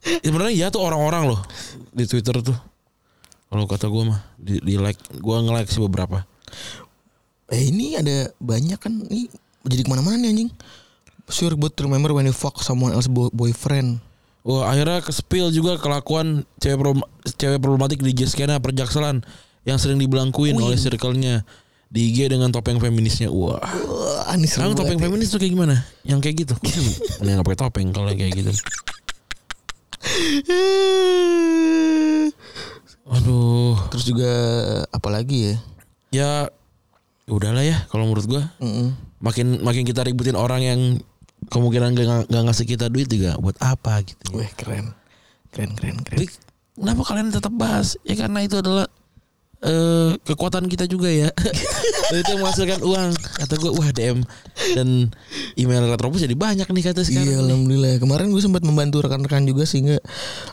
Ya, 0.00 0.18
Sebenarnya 0.24 0.54
ya 0.56 0.66
tuh 0.72 0.80
orang-orang 0.80 1.28
loh 1.28 1.40
di 1.92 2.08
Twitter 2.08 2.40
tuh. 2.40 2.56
Kalau 3.50 3.66
kata 3.66 3.90
gue 3.90 4.04
mah 4.06 4.20
di, 4.38 4.62
di 4.62 4.74
like, 4.78 4.96
gue 5.10 5.36
nge-like 5.36 5.68
sih 5.68 5.82
beberapa. 5.82 6.22
Eh 7.50 7.68
ini 7.68 7.98
ada 7.98 8.30
banyak 8.38 8.78
kan 8.78 8.94
ini 9.10 9.26
jadi 9.66 9.82
ke 9.82 9.90
mana-mana 9.90 10.16
nih 10.16 10.30
anjing. 10.30 10.50
Sure 11.26 11.54
but 11.54 11.74
remember 11.78 12.10
when 12.10 12.26
you 12.26 12.34
fuck 12.34 12.62
someone 12.62 12.94
else 12.94 13.10
bo- 13.10 13.30
boyfriend. 13.30 13.98
Wah 14.40 14.70
akhirnya 14.70 15.04
ke 15.04 15.12
spill 15.12 15.52
juga 15.52 15.76
kelakuan 15.76 16.46
cewek 16.58 16.78
problem- 16.78 17.10
cewek 17.36 17.60
problematik 17.60 18.00
di 18.00 18.14
Jeskena 18.14 18.56
Perjakselan 18.56 19.20
yang 19.68 19.76
sering 19.76 20.00
dibelangkuin 20.00 20.56
oleh 20.56 20.78
circle-nya 20.78 21.44
di 21.90 22.14
IG 22.14 22.30
dengan 22.30 22.48
topeng 22.48 22.78
feminisnya. 22.78 23.28
Wah. 23.28 23.58
Wah, 23.60 24.30
Anis 24.30 24.54
seru 24.54 24.72
topeng 24.72 24.96
feminis 24.96 25.28
tuh 25.28 25.42
kayak 25.42 25.52
gimana? 25.52 25.74
Yang 26.06 26.18
kayak 26.22 26.36
gitu. 26.46 26.54
Mending 27.18 27.34
nggak 27.36 27.46
pakai 27.50 27.60
topeng 27.66 27.88
kalau 27.90 28.08
kayak 28.14 28.32
gitu. 28.32 28.52
Aduh. 33.10 33.76
Terus 33.94 34.04
juga 34.06 34.32
apa 34.90 35.08
lagi 35.12 35.52
ya? 35.52 35.56
Ya 36.10 36.30
udahlah 37.30 37.62
ya 37.62 37.86
kalau 37.92 38.10
menurut 38.10 38.26
gua. 38.26 38.42
Mm-mm. 38.58 38.96
Makin 39.20 39.60
makin 39.60 39.84
kita 39.84 40.02
ributin 40.02 40.34
orang 40.34 40.64
yang 40.64 40.80
kemungkinan 41.48 41.96
gak, 41.96 42.28
gak 42.28 42.44
ngasih 42.48 42.66
kita 42.68 42.92
duit 42.92 43.08
juga 43.08 43.36
buat 43.40 43.56
apa 43.60 44.04
gitu. 44.04 44.36
Wih 44.36 44.50
keren, 44.56 44.92
keren, 45.52 45.72
keren, 45.76 45.96
keren. 46.04 46.18
Tapi 46.20 46.26
kenapa 46.76 47.02
kalian 47.04 47.28
tetap 47.32 47.52
bahas? 47.56 47.96
Ya 48.04 48.16
karena 48.16 48.44
itu 48.44 48.60
adalah 48.60 48.88
eh 49.60 50.10
kekuatan 50.24 50.64
kita 50.66 50.88
juga 50.88 51.12
ya. 51.12 51.28
Itu 52.10 52.26
yang 52.32 52.40
menghasilkan 52.42 52.80
uang. 52.80 53.10
Kata 53.12 53.54
gue 53.54 53.70
wah 53.70 53.90
DM 53.92 54.24
dan 54.74 55.12
email 55.54 55.84
Retropus 55.86 56.24
jadi 56.24 56.32
banyak 56.34 56.64
nih 56.66 56.84
kata 56.90 57.04
sekarang. 57.04 57.28
Iya 57.28 57.36
nih. 57.38 57.44
alhamdulillah 57.44 57.92
Kemarin 58.00 58.32
gue 58.32 58.42
sempat 58.42 58.62
membantu 58.66 58.98
rekan-rekan 59.04 59.46
juga 59.46 59.62
Sehingga 59.62 59.96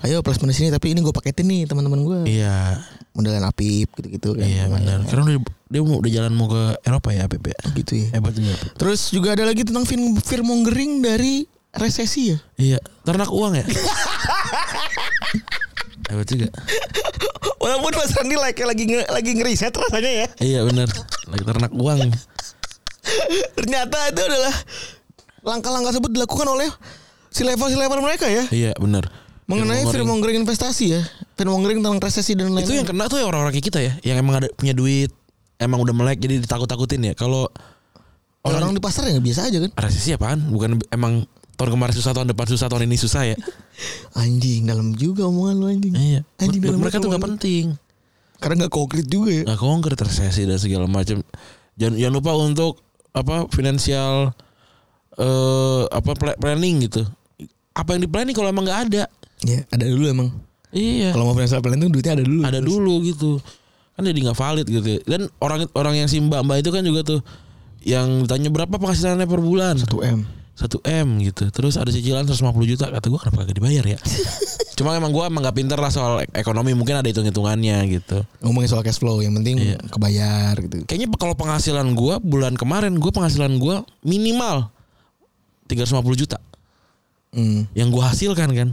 Ayo 0.05 0.21
plus 0.21 0.37
minus 0.39 0.61
ini 0.61 0.69
Tapi 0.69 0.93
ini 0.93 1.01
gue 1.01 1.09
paketin 1.09 1.49
nih 1.49 1.65
teman-teman 1.65 2.05
gue 2.05 2.19
Iya, 2.29 2.83
Modelan 3.17 3.47
Apip 3.49 3.89
gitu-gitu 3.97 4.37
kan 4.37 4.45
iya 4.45 4.69
benar. 4.69 5.01
Karena 5.09 5.23
udah, 5.33 5.41
dia 5.67 5.81
mau 5.81 5.97
udah 5.97 6.11
jalan 6.13 6.33
mau 6.37 6.47
ke 6.47 6.63
Eropa 6.85 7.09
ya, 7.15 7.25
Apip 7.25 7.43
ya. 7.47 7.57
Gitu 7.73 7.91
ya 8.05 8.07
Hebat 8.13 8.33
juga. 8.37 8.53
Terus 8.77 9.01
juga 9.09 9.33
ada 9.33 9.43
lagi 9.49 9.65
tentang 9.65 9.83
fear, 9.89 9.99
fear 10.21 10.41
mongering 10.45 11.01
dari 11.01 11.47
resesi 11.73 12.35
ya 12.35 12.37
Iya, 12.55 12.79
ternak 13.01 13.33
uang 13.33 13.57
ya. 13.57 13.65
Hebat 16.07 16.27
juga. 16.27 16.47
Walaupun 17.63 17.91
Mas 17.95 18.11
Randi 18.15 18.35
like 18.39 18.59
lagi 18.63 18.83
nge, 18.87 19.01
lagi 19.11 19.31
ngeriset 19.35 19.73
rasanya 19.75 20.11
ya 20.23 20.27
Iya 20.39 20.59
benar. 20.63 20.87
Lagi 21.27 21.43
ternak 21.43 21.71
uang. 21.75 21.99
Ternyata 23.55 23.97
itu 24.11 24.21
adalah 24.23 24.53
Langkah-langkah 25.43 25.91
tersebut 25.91 26.11
dilakukan 26.11 26.47
oleh 26.47 26.69
Si 27.31 27.43
level-si 27.43 27.75
level 27.75 27.99
mereka 27.99 28.27
ya 28.27 28.47
Iya 28.51 28.71
benar. 28.79 29.07
Mengenai 29.47 29.83
Fear 29.83 29.99
fear 29.99 30.03
mongering. 30.03 30.07
mongering 30.11 30.37
investasi 30.43 30.85
ya 30.91 31.01
Fear 31.35 31.47
mongering 31.47 31.79
tentang 31.79 31.99
resesi 31.99 32.35
dan 32.35 32.51
lain-lain 32.51 32.67
itu 32.67 32.73
yang 32.75 32.87
kena 32.87 33.07
tuh 33.07 33.19
ya 33.19 33.25
orang-orang 33.27 33.55
kayak 33.55 33.67
kita 33.67 33.79
ya, 33.79 33.93
yang 34.03 34.17
emang 34.19 34.43
ada 34.43 34.47
punya 34.51 34.75
duit, 34.75 35.07
emang 35.55 35.79
udah 35.79 35.95
melek 35.95 36.19
jadi 36.19 36.43
ditakut-takutin 36.43 36.99
ya. 36.99 37.13
Kalau 37.15 37.47
orang, 38.43 38.59
orang 38.67 38.75
di 38.75 38.83
pasar 38.83 39.07
ya 39.07 39.23
biasa 39.23 39.47
aja 39.47 39.63
kan 39.63 39.71
resesi 39.79 40.11
apaan? 40.11 40.51
Bukan 40.51 40.83
emang 40.91 41.23
tahun 41.57 41.69
kemarin 41.73 41.93
susah 41.93 42.13
tahun 42.13 42.27
depan 42.29 42.45
susah 42.47 42.67
tahun 42.69 42.85
ini 42.85 42.95
susah 42.95 43.21
ya. 43.25 43.35
Anjing 44.21 44.63
dalam 44.63 44.93
juga 44.93 45.25
omongan 45.25 45.55
lu 45.57 45.65
anjing 45.67 45.93
Iya. 45.93 46.21
Anjing 46.37 46.61
dalam 46.61 46.77
mereka 46.77 46.97
tuh 46.97 47.09
omongan 47.09 47.17
gak 47.17 47.21
lu. 47.21 47.27
penting. 47.35 47.65
Karena 48.37 48.53
gak 48.63 48.71
konkret 48.71 49.05
juga 49.05 49.29
ya 49.33 49.43
Gak 49.43 49.57
konkret 49.57 49.97
resesi 49.97 50.45
dan 50.45 50.57
segala 50.57 50.85
macam. 50.85 51.25
Jangan, 51.75 51.97
jangan 51.97 52.13
lupa 52.13 52.31
untuk 52.33 52.81
apa 53.11 53.49
finansial 53.49 54.31
eh 55.15 55.83
apa 55.87 56.11
pla- 56.13 56.37
planning 56.37 56.85
gitu. 56.85 57.01
Apa 57.73 57.93
yang 57.93 58.05
di 58.05 58.09
planning 58.09 58.33
kalau 58.33 58.47
emang 58.47 58.65
nggak 58.65 58.81
ada? 58.89 59.03
Ya 59.41 59.65
ada 59.67 59.85
dulu 59.85 60.05
emang 60.05 60.29
Iya. 60.69 61.09
Kalau 61.09 61.25
mau 61.25 61.33
financial 61.33 61.57
plan 61.59 61.73
itu 61.75 61.89
duitnya 61.89 62.13
ada 62.13 62.23
dulu 62.23 62.41
ada 62.43 62.59
dulu 62.59 62.93
gitu. 63.01 63.31
Kan 63.93 64.03
jadi 64.03 64.19
nggak 64.19 64.37
valid 64.37 64.67
gitu. 64.67 64.87
ya. 64.87 64.99
Dan 65.07 65.25
orang 65.39 65.65
orang 65.73 65.93
yang 65.95 66.07
si 66.07 66.17
mbak 66.19 66.41
mbak 66.43 66.61
itu 66.61 66.69
kan 66.69 66.81
juga 66.81 67.01
tuh 67.01 67.21
yang 67.81 68.21
ditanya 68.21 68.49
berapa 68.51 68.69
penghasilannya 68.71 69.25
per 69.25 69.39
bulan 69.39 69.73
1M 69.79 69.87
1 69.87 70.13
m 70.13 70.19
gitu. 71.21 71.43
Terus 71.53 71.77
ada 71.77 71.87
cicilan 71.87 72.25
150 72.25 72.41
juta 72.65 72.89
kata 72.89 73.05
gue 73.05 73.19
kenapa 73.21 73.45
gak 73.45 73.57
dibayar 73.57 73.85
ya? 73.85 73.99
Cuma 74.77 74.93
emang 74.93 75.09
gue 75.09 75.21
emang 75.21 75.41
gak 75.41 75.53
pinter 75.53 75.77
lah 75.77 75.89
soal 75.89 76.21
ek- 76.21 76.33
ekonomi 76.33 76.73
mungkin 76.73 76.97
ada 76.97 77.05
hitung 77.05 77.25
hitungannya 77.25 77.77
gitu. 77.87 78.25
Ngomongin 78.41 78.69
soal 78.69 78.81
cash 78.81 78.97
flow 78.97 79.21
Yang 79.21 79.33
penting 79.37 79.55
Iya. 79.57 79.77
kebayar 79.89 80.53
gitu. 80.57 80.75
Kayaknya 80.85 81.07
kalau 81.15 81.33
penghasilan 81.33 81.87
gue 81.93 82.15
bulan 82.21 82.53
kemarin 82.53 82.97
gue 82.97 83.09
penghasilan 83.09 83.57
gue 83.57 83.75
minimal 84.01 84.69
350 85.67 85.93
juta. 86.17 86.37
Hmm. 87.27 87.67
yang 87.75 87.91
gue 87.91 88.01
hasilkan 88.01 88.49
kan. 88.55 88.69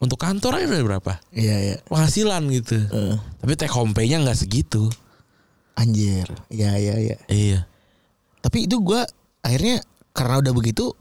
Untuk 0.00 0.16
kantor 0.16 0.56
aja 0.56 0.72
udah 0.72 0.86
berapa? 0.88 1.12
Iya 1.36 1.56
iya. 1.60 1.76
Penghasilan 1.84 2.48
gitu. 2.48 2.80
Eh, 2.80 3.14
tapi 3.36 3.52
take 3.54 3.68
home 3.68 3.92
pay-nya 3.92 4.16
nggak 4.18 4.38
segitu. 4.38 4.88
Anjir. 5.76 6.24
Iya 6.48 6.80
iya 6.80 6.94
iya. 6.96 7.16
Iya. 7.28 7.60
Tapi 8.40 8.64
itu 8.64 8.80
gua 8.80 9.04
Akhirnya 9.40 9.84
Karena 10.10 10.40
udah 10.40 10.52
begitu 10.52 10.92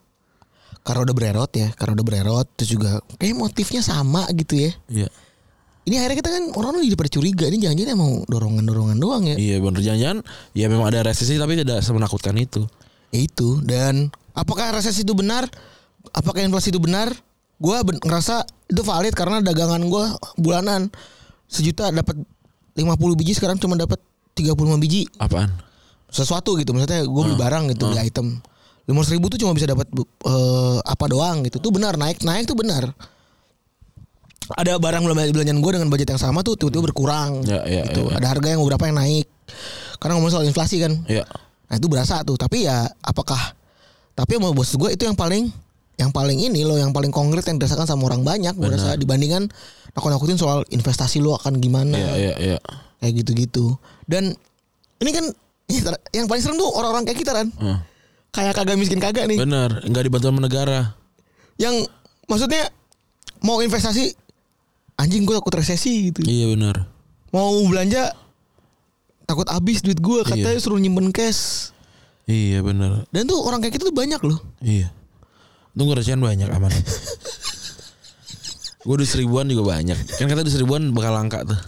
Karena 0.83 1.05
udah 1.05 1.15
bererot 1.15 1.51
ya 1.53 1.69
Karena 1.75 1.93
udah 1.99 2.05
bererot 2.07 2.47
Terus 2.55 2.69
juga 2.73 3.03
Kayak 3.19 3.35
motifnya 3.37 3.81
sama 3.83 4.25
gitu 4.31 4.55
ya. 4.57 4.71
Iya. 4.87 5.07
Ini 5.85 5.95
akhirnya 6.01 6.17
kita 6.23 6.29
kan 6.31 6.43
Orang 6.55 6.79
jadi 6.81 6.97
pada 6.97 7.11
curiga 7.11 7.45
Ini 7.47 7.57
jangan-jangan 7.61 7.91
emang 7.93 8.11
dorongan-dorongan 8.25 8.97
doang 8.97 9.23
ya? 9.27 9.35
Iya 9.37 9.57
bener. 9.61 9.81
Jangan 9.83 10.15
ya 10.55 10.65
memang 10.71 10.87
ada 10.89 11.05
resesi 11.05 11.35
tapi 11.35 11.59
tidak 11.59 11.83
semenakutkan 11.83 12.35
itu. 12.39 12.65
Ya 13.11 13.19
itu 13.23 13.59
Dan 13.61 14.09
Apakah 14.33 14.71
resesi 14.71 15.03
itu 15.03 15.13
benar? 15.13 15.45
Apakah 16.15 16.39
inflasi 16.41 16.71
itu 16.71 16.79
benar? 16.79 17.11
Gua 17.59 17.83
ben- 17.83 17.99
ngerasa 17.99 18.47
Itu 18.65 18.81
valid 18.81 19.13
Karena 19.13 19.43
dagangan 19.43 19.83
gua 19.87 20.15
Bulanan. 20.39 20.87
Sejuta 21.49 21.91
dapat 21.91 22.15
50 22.73 23.19
biji 23.19 23.35
Sekarang 23.35 23.59
cuma 23.59 23.75
dapat 23.75 23.99
35 24.37 24.79
biji. 24.79 25.03
Apaan? 25.19 25.51
Sesuatu 26.09 26.57
gitu 26.57 26.73
maksudnya 26.73 27.05
gue 27.05 27.21
beli 27.21 27.37
barang 27.37 27.69
gitu 27.69 27.85
beli 27.85 28.01
item 28.01 28.41
lima 28.89 29.05
ribu 29.05 29.29
tuh 29.29 29.37
cuma 29.37 29.53
bisa 29.53 29.69
dapat 29.69 29.85
eh, 29.93 30.77
apa 30.81 31.05
doang 31.05 31.45
gitu. 31.45 31.61
Tuh 31.61 31.69
benar 31.69 31.93
naik 31.95 32.19
naik 32.19 32.49
tuh 32.49 32.57
benar. 32.57 32.89
Ada 34.49 34.81
barang 34.81 35.05
belanja- 35.05 35.29
belanjaan 35.29 35.61
gue 35.61 35.71
dengan 35.77 35.89
budget 35.89 36.09
yang 36.09 36.17
sama 36.17 36.41
tuh 36.41 36.57
tiba-tiba 36.57 36.89
berkurang 36.89 37.45
Ya, 37.45 37.61
ya, 37.63 37.85
gitu. 37.85 38.09
ya, 38.09 38.11
ya. 38.11 38.17
ada 38.17 38.27
harga 38.27 38.47
yang 38.49 38.59
beberapa 38.59 38.89
yang 38.89 38.97
naik. 38.97 39.29
Karena 40.01 40.17
ngomong 40.17 40.33
soal 40.33 40.45
inflasi 40.45 40.81
kan. 40.81 40.93
Iya 41.05 41.25
nah 41.69 41.77
itu 41.77 41.85
berasa 41.85 42.25
tuh. 42.25 42.33
Tapi 42.33 42.65
ya 42.65 42.81
apakah 42.99 43.37
tapi 44.17 44.41
mau 44.41 44.49
bos 44.51 44.73
gue 44.73 44.89
itu 44.89 45.05
yang 45.05 45.13
paling 45.13 45.53
yang 46.01 46.09
paling 46.09 46.41
ini 46.41 46.65
loh 46.65 46.73
yang 46.75 46.89
paling 46.89 47.13
konkret 47.13 47.45
yang 47.45 47.61
dirasakan 47.61 47.85
sama 47.85 48.09
orang 48.09 48.25
banyak. 48.25 48.57
Gue 48.57 48.73
rasa 48.73 48.97
dibandingkan 48.97 49.45
nakut-nakutin 49.93 50.33
soal 50.33 50.65
investasi 50.67 51.21
lo 51.21 51.37
akan 51.37 51.61
gimana. 51.61 51.93
Iya 51.93 52.13
iya 52.17 52.33
iya 52.41 52.57
kayak 52.97 53.21
gitu-gitu. 53.21 53.77
Dan 54.09 54.33
ini 54.97 55.09
kan 55.13 55.29
yang 56.09 56.25
paling 56.25 56.41
serem 56.41 56.57
tuh 56.57 56.73
orang-orang 56.73 57.05
kayak 57.05 57.21
kita 57.21 57.37
kan 57.37 57.53
Hmm. 57.53 57.77
Kayak 58.33 58.53
kagak 58.55 58.77
miskin 58.77 59.01
kagak 59.01 59.25
nih. 59.29 59.37
Bener 59.37 59.83
nggak 59.85 60.03
dibantu 60.05 60.29
sama 60.29 60.41
negara. 60.41 60.93
Yang 61.59 61.89
maksudnya 62.29 62.69
mau 63.43 63.59
investasi 63.59 64.15
anjing 64.99 65.23
gue 65.23 65.35
takut 65.35 65.55
resesi 65.55 66.11
gitu. 66.11 66.23
Iya 66.23 66.53
bener. 66.53 66.87
Mau 67.31 67.55
belanja 67.69 68.13
takut 69.29 69.45
habis 69.49 69.85
duit 69.85 69.99
gue 70.01 70.19
katanya 70.25 70.59
suruh 70.59 70.81
nyimpen 70.81 71.13
cash. 71.13 71.71
Iya 72.29 72.61
bener. 72.61 73.05
Dan 73.09 73.25
tuh 73.25 73.41
orang 73.41 73.61
kayak 73.61 73.77
gitu 73.79 73.89
tuh 73.89 73.95
banyak 73.95 74.21
loh. 74.21 74.37
Iya. 74.61 74.93
Tunggu 75.73 75.95
recehan 75.97 76.19
banyak 76.19 76.49
aman. 76.49 76.73
Gue 78.79 78.95
di 78.95 79.07
seribuan 79.07 79.43
juga 79.47 79.75
banyak. 79.75 79.95
Kan 80.17 80.27
kata 80.31 80.43
di 80.43 80.51
seribuan 80.51 80.95
bakal 80.95 81.11
langka 81.15 81.43
tuh 81.43 81.59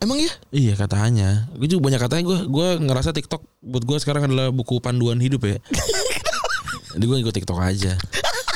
emang 0.00 0.18
ya 0.20 0.32
Iya 0.50 0.74
katanya. 0.76 1.48
Gue 1.56 1.68
juga 1.68 1.92
banyak 1.92 2.00
katanya 2.00 2.24
gue 2.26 2.38
gue 2.48 2.68
ngerasa 2.88 3.10
TikTok 3.12 3.42
buat 3.60 3.84
gue 3.84 3.96
sekarang 4.00 4.26
adalah 4.30 4.48
buku 4.52 4.80
panduan 4.80 5.20
hidup 5.20 5.44
ya. 5.46 5.56
Jadi 6.96 7.04
gue 7.06 7.18
ikut 7.22 7.34
TikTok 7.34 7.58
aja. 7.60 7.94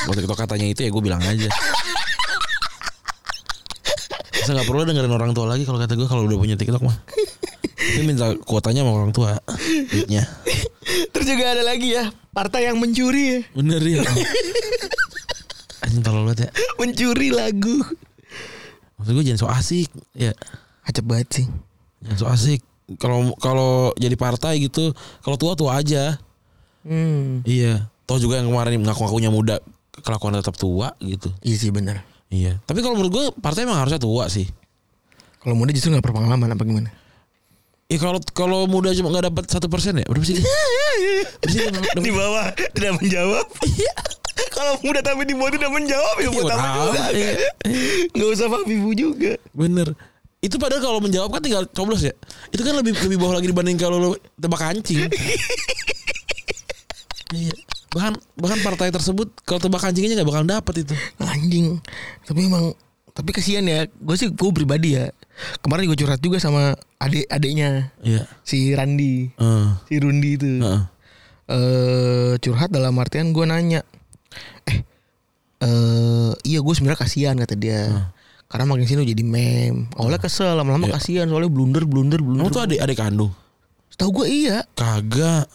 Kalau 0.05 0.15
TikTok 0.17 0.39
katanya 0.39 0.67
itu 0.69 0.81
ya 0.85 0.91
gue 0.91 1.03
bilang 1.05 1.23
aja. 1.23 1.49
Masa 4.35 4.51
nggak 4.61 4.69
perlu 4.69 4.85
dengerin 4.85 5.13
orang 5.15 5.33
tua 5.33 5.49
lagi 5.49 5.65
kalau 5.65 5.81
kata 5.81 5.97
gue 5.97 6.09
kalau 6.09 6.29
udah 6.29 6.37
punya 6.37 6.57
TikTok 6.59 6.83
mah. 6.85 6.97
Tapi 7.75 8.03
minta 8.05 8.33
kuotanya 8.45 8.83
sama 8.85 8.93
orang 8.93 9.13
tua. 9.13 9.39
Duitnya. 9.93 10.25
terus 11.11 11.27
juga 11.27 11.57
ada 11.57 11.65
lagi 11.65 11.97
ya 11.97 12.07
partai 12.31 12.71
yang 12.71 12.79
mencuri 12.79 13.25
ya 13.25 13.41
Bener 13.57 13.81
ya. 13.83 14.03
Anjing 15.85 16.03
tolol 16.05 16.29
banget 16.29 16.49
ya. 16.49 16.51
mencuri 16.79 17.29
lagu 17.35 17.83
Maksud 19.01 19.11
gue 19.21 19.25
jangan 19.27 19.41
so 19.43 19.49
asik. 19.51 19.91
Ya. 20.15 20.33
Acep 20.85 21.05
banget 21.05 21.29
sih 21.33 21.47
Jangan 22.05 22.17
so 22.17 22.27
asik. 22.29 22.61
Kalau 23.01 23.33
kalau 23.41 23.73
jadi 23.97 24.13
partai 24.13 24.61
gitu, 24.61 24.93
kalau 25.21 25.41
tua 25.41 25.57
tua 25.57 25.81
aja. 25.81 26.21
hmm. 26.85 27.49
Iya. 27.49 27.89
Toh 28.05 28.21
juga 28.21 28.37
yang 28.37 28.53
kemarin 28.53 28.77
ngaku-ngakunya 28.79 29.33
muda 29.33 29.57
kelakuan 30.05 30.37
tetap 30.37 30.53
tua 30.55 30.93
gitu. 31.01 31.33
iya 31.41 31.57
sih 31.57 31.73
benar 31.73 32.05
Iya. 32.29 32.61
Tapi 32.63 32.85
kalau 32.85 32.99
menurut 32.99 33.13
gue 33.13 33.25
partai 33.41 33.65
emang 33.65 33.79
harusnya 33.79 33.97
tua 33.97 34.29
sih. 34.29 34.45
kalau 35.41 35.57
muda 35.57 35.73
justru 35.73 35.89
nggak 35.89 36.05
berpengalaman 36.05 36.51
apa 36.51 36.63
gimana 36.63 36.91
Ya 37.85 37.97
kalau 37.97 38.17
kalau 38.33 38.65
muda 38.65 38.93
cuma 38.93 39.09
nggak 39.09 39.29
dapat 39.29 39.45
satu 39.47 39.69
persen 39.69 40.01
ya 40.01 40.05
berapa 40.05 40.25
sih? 40.25 40.41
Berapa 40.41 41.47
sih? 41.49 41.65
di 42.05 42.11
bawah 42.11 42.49
tidak 42.73 42.97
menjawab. 42.97 43.47
Kalau 44.51 44.73
muda 44.81 45.01
tapi 45.01 45.25
di 45.25 45.33
bawah 45.33 45.53
tidak 45.53 45.69
menjawab 45.69 46.17
ya 46.17 46.23
Iya, 46.23 46.31
buat 46.33 46.49
apa 46.51 46.67
juga. 46.75 47.03
Iya. 47.13 47.33
Nggak 48.13 48.29
usah 48.35 48.47
Fabibu 48.49 48.91
juga. 48.93 49.33
Bener. 49.53 49.89
Itu 50.45 50.61
padahal 50.61 50.85
kalau 50.85 51.01
menjawab 51.01 51.31
kan 51.31 51.41
tinggal 51.41 51.65
coblos 51.67 52.03
ya. 52.03 52.13
Itu 52.51 52.61
kan 52.61 52.77
lebih 52.77 52.93
lebih 52.95 53.17
bawah 53.17 53.41
lagi 53.41 53.49
dibanding 53.49 53.75
kalau 53.75 53.97
lo 53.97 54.11
tebak 54.37 54.61
kancing. 54.61 55.09
iya. 57.35 57.55
bahkan 57.89 58.11
bahkan 58.35 58.59
partai 58.61 58.91
tersebut 58.91 59.31
kalau 59.43 59.63
tebak 59.63 59.79
anjingnya 59.81 60.19
nggak 60.19 60.27
bakal 60.29 60.45
dapet 60.45 60.83
itu 60.83 60.95
Anjing. 61.17 61.79
Tapi 62.21 62.41
emang 62.45 62.75
tapi 63.11 63.31
kasihan 63.31 63.63
ya. 63.63 63.87
Gue 63.89 64.15
sih 64.15 64.29
gue 64.29 64.51
pribadi 64.53 64.99
ya. 64.99 65.09
Kemarin 65.63 65.87
gue 65.87 65.97
curhat 65.97 66.19
juga 66.19 66.37
sama 66.37 66.75
adik 66.99 67.27
adiknya 67.27 67.91
iya 68.01 68.25
si 68.41 68.71
Randi, 68.71 69.29
Eh, 69.31 69.67
si 69.85 69.95
Rundi 69.99 70.31
itu. 70.35 70.47
heeh. 70.59 70.83
eh 71.45 72.33
curhat 72.39 72.71
dalam 72.71 72.97
artian 72.97 73.29
gue 73.31 73.45
nanya 73.45 73.85
eh 74.65 74.81
eh 75.61 76.33
iya 76.43 76.59
gue 76.59 76.73
sebenarnya 76.73 76.97
kasihan 76.99 77.37
kata 77.37 77.55
dia 77.55 78.14
karena 78.55 78.71
makin 78.71 78.87
sini 78.87 79.03
jadi 79.03 79.27
meme. 79.27 79.91
Awalnya 79.99 80.23
kesel 80.23 80.55
lama-lama 80.55 80.87
Iya. 80.87 80.95
kasihan 80.95 81.27
soalnya 81.27 81.51
blunder 81.51 81.83
blunder 81.91 82.23
blunder. 82.23 82.47
Kamu 82.47 82.55
tuh 82.55 82.63
adik 82.63 82.79
adik 82.79 82.95
kandung? 83.03 83.35
Tahu 83.99 84.23
gue 84.23 84.27
iya. 84.31 84.63
Kagak. 84.79 85.51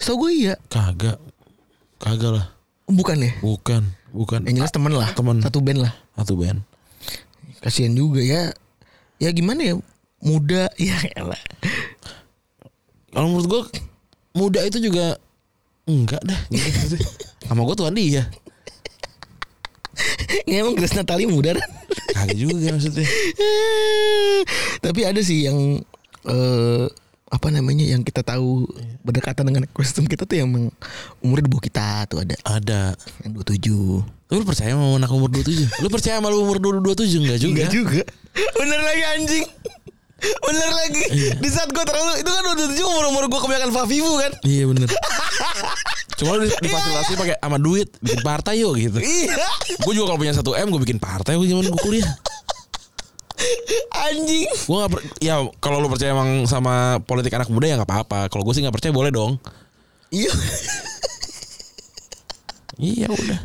Tahu 0.00 0.16
gue 0.24 0.30
iya. 0.32 0.54
Kagak. 0.72 1.20
Kagak 2.00 2.32
lah. 2.32 2.46
Bukan 2.88 3.20
ya? 3.20 3.36
Bukan 3.44 3.92
bukan. 4.08 4.40
Yang 4.48 4.64
jelas 4.64 4.72
temen 4.72 4.96
lah. 4.96 5.12
Temen. 5.12 5.44
satu 5.44 5.60
band 5.60 5.84
lah. 5.84 5.92
Satu 6.16 6.40
band. 6.40 6.64
Kasihan 7.60 7.92
juga 7.92 8.24
ya. 8.24 8.56
Ya 9.20 9.28
gimana 9.36 9.60
ya? 9.60 9.74
Muda. 10.24 10.72
Ya 10.80 10.96
elah. 11.12 11.40
Kalau 13.12 13.28
menurut 13.28 13.48
gue 13.52 13.62
muda 14.32 14.64
itu 14.64 14.80
juga 14.80 15.20
enggak 15.84 16.20
dah 16.24 16.40
sama 17.48 17.64
gue 17.64 17.76
tuh 17.76 17.88
Andi 17.88 18.16
ya 20.46 20.56
emang 20.62 20.74
Grace 20.76 20.94
Natali 20.94 21.24
muda 21.26 21.56
kan 21.56 21.68
kagak 22.16 22.36
juga 22.38 22.72
maksudnya. 22.72 23.06
Tapi 24.84 25.00
ada 25.04 25.20
sih 25.20 25.46
yang 25.48 25.80
eh 26.26 26.86
apa 27.26 27.50
namanya 27.50 27.82
yang 27.82 28.06
kita 28.06 28.22
tahu 28.22 28.70
berdekatan 29.02 29.50
dengan 29.50 29.66
kostum 29.74 30.06
kita 30.06 30.22
tuh 30.30 30.38
yang 30.38 30.48
umurnya 31.18 31.44
di 31.44 31.50
bawah 31.50 31.64
kita 31.64 32.06
tuh 32.06 32.22
ada. 32.22 32.36
Ada. 32.46 32.82
Yang 33.26 33.32
27 34.26 34.26
lu 34.26 34.42
percaya 34.42 34.74
sama 34.74 34.98
anak 34.98 35.10
umur 35.14 35.30
27 35.30 35.86
lu 35.86 35.88
percaya 35.90 36.18
sama 36.18 36.34
lu 36.34 36.42
umur 36.42 36.58
27 36.58 37.22
enggak 37.22 37.38
juga. 37.38 37.52
Enggak 37.52 37.70
juga. 37.70 38.02
Bener 38.58 38.80
lagi 38.82 39.02
anjing 39.18 39.46
Bener 40.16 40.70
lagi. 40.72 41.04
Di 41.36 41.48
saat 41.52 41.68
gue 41.68 41.84
terlalu 41.84 42.24
Itu 42.24 42.30
kan 42.32 42.40
udah 42.40 42.66
tujuh 42.72 42.86
umur-umur 42.88 43.28
gue 43.28 43.36
kebanyakan 43.36 43.70
Favivu 43.70 44.12
kan? 44.16 44.32
Iya 44.42 44.64
bener. 44.64 44.88
Cuma 46.18 46.40
lu 46.40 46.48
di- 46.48 46.56
difasilitasi 46.56 47.12
pakai 47.14 47.36
sama 47.36 47.58
duit 47.60 47.92
bikin 48.00 48.24
partai 48.24 48.64
yuk 48.64 48.80
gitu. 48.80 48.96
Iya. 48.96 49.36
Gue 49.84 49.92
juga 49.92 50.08
kalau 50.08 50.18
punya 50.18 50.32
satu 50.32 50.56
m 50.56 50.72
gue 50.72 50.80
bikin 50.80 50.96
partai 50.96 51.36
gue 51.36 51.44
zaman 51.44 51.68
gue 51.68 51.82
kuliah. 51.84 52.08
Anjing. 54.08 54.48
Gue 54.64 54.82
per- 54.88 55.04
ya 55.20 55.44
kalau 55.60 55.84
lu 55.84 55.92
percaya 55.92 56.16
emang 56.16 56.48
sama 56.48 56.96
politik 57.04 57.36
anak 57.36 57.52
muda 57.52 57.68
ya 57.68 57.76
nggak 57.76 57.90
apa-apa. 57.92 58.32
Kalau 58.32 58.48
gue 58.48 58.54
sih 58.56 58.64
nggak 58.64 58.72
percaya 58.72 58.96
boleh 58.96 59.12
dong. 59.12 59.36
Iya. 60.08 60.32
Iya 62.76 63.08
udah. 63.08 63.40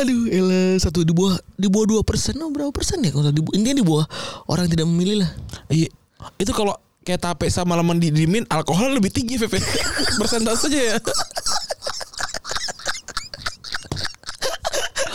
Aduh 0.00 0.24
elah 0.32 0.72
Satu 0.80 1.04
di 1.04 1.12
bawah 1.12 1.36
Di 1.52 1.68
bawah 1.68 1.84
dua 1.84 2.00
persen. 2.00 2.32
Oh, 2.40 2.48
Berapa 2.48 2.72
persen 2.72 3.04
ya? 3.04 3.12
Kalau 3.12 3.28
di 3.28 3.44
bawah 3.44 3.52
Intinya 3.52 3.76
di 3.76 3.84
bawah 3.84 4.06
Orang 4.48 4.72
tidak 4.72 4.88
memilih 4.88 5.20
lah. 5.20 5.30
Iya 5.68 5.92
itu 6.36 6.50
kalau 6.50 6.72
kayak 7.00 7.18
tape 7.18 7.48
sama 7.48 7.74
lemon 7.74 7.96
didimin 7.96 8.44
alkohol 8.46 8.92
lebih 8.92 9.08
tinggi 9.08 9.36
VP 9.36 9.56
persentasenya 10.20 10.82
ya. 10.82 10.96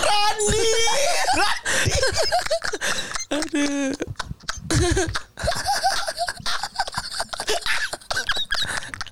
Randi 0.02 0.64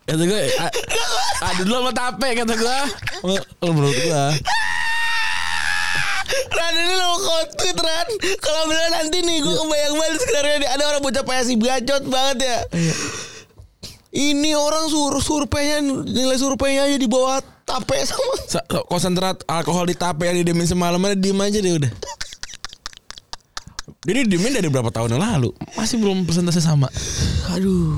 kata 0.04 0.24
gue 0.28 0.42
a- 0.60 0.74
adu 1.48 1.62
dulu 1.64 1.76
sama 1.80 1.92
tape 1.96 2.28
kata 2.36 2.54
gue 2.54 2.78
Oh, 3.64 3.72
menurut 3.72 3.96
gue 3.96 4.24
Ran 6.50 6.74
ini 6.74 6.94
lo 6.96 7.10
kontut 7.20 7.78
Ran. 7.78 8.08
Kalau 8.40 8.62
bener 8.66 8.88
nanti 8.92 9.18
nih 9.22 9.38
Gue 9.40 9.56
kebayang 9.56 9.94
banget 9.96 10.18
Sebenarnya 10.22 10.56
nih, 10.60 10.70
ada 10.70 10.84
orang 10.90 11.02
bocah 11.02 11.24
PSI 11.24 11.56
Bacot 11.58 12.04
banget 12.08 12.38
ya. 12.44 12.58
Ini 14.14 14.54
orang 14.54 14.86
sur 14.88 15.14
surveinya 15.20 15.82
Nilai 16.06 16.38
surveinya 16.38 16.86
aja 16.86 16.98
di 16.98 17.10
bawah 17.10 17.42
Tape 17.64 17.96
sama. 18.04 18.36
Sa- 18.44 18.68
konsentrat 18.92 19.40
alkohol 19.48 19.88
di 19.88 19.96
tape 19.96 20.28
yang 20.28 20.36
didemin 20.36 20.68
semalam 20.68 21.00
aja 21.00 21.16
diem 21.16 21.40
aja 21.40 21.60
deh 21.64 21.74
udah. 21.80 21.92
Jadi 24.04 24.28
diemin 24.28 24.52
dari 24.52 24.68
berapa 24.68 24.92
tahun 24.92 25.16
yang 25.16 25.24
lalu? 25.24 25.56
Masih 25.80 25.96
belum 25.96 26.28
persentase 26.28 26.60
sama. 26.60 26.92
Aduh. 27.56 27.96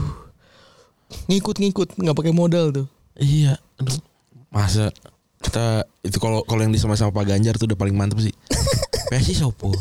Ngikut-ngikut 1.26 1.98
nggak 1.98 2.14
pakai 2.14 2.30
modal 2.30 2.70
tuh. 2.70 2.86
Iya 3.18 3.58
aduh. 3.82 3.98
Masa 4.54 4.94
kita 5.56 5.88
itu 6.04 6.20
kalau 6.20 6.44
kalau 6.44 6.68
yang 6.68 6.76
disama 6.76 7.00
sama 7.00 7.16
Pak 7.16 7.32
Ganjar 7.32 7.56
tuh 7.56 7.72
udah 7.72 7.80
paling 7.80 7.96
mantep 7.96 8.20
sih. 8.20 8.36
PSI 9.08 9.40
sopo. 9.40 9.72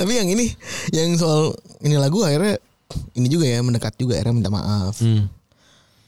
Tapi 0.00 0.16
yang 0.16 0.32
ini 0.32 0.48
Yang 0.96 1.20
soal 1.20 1.52
Ini 1.84 2.00
lagu 2.00 2.24
akhirnya 2.24 2.56
Ini 3.12 3.28
juga 3.28 3.44
ya 3.44 3.60
Mendekat 3.60 3.92
juga 4.00 4.16
Akhirnya 4.16 4.32
minta 4.32 4.48
maaf 4.48 4.96
Hmm. 4.96 5.28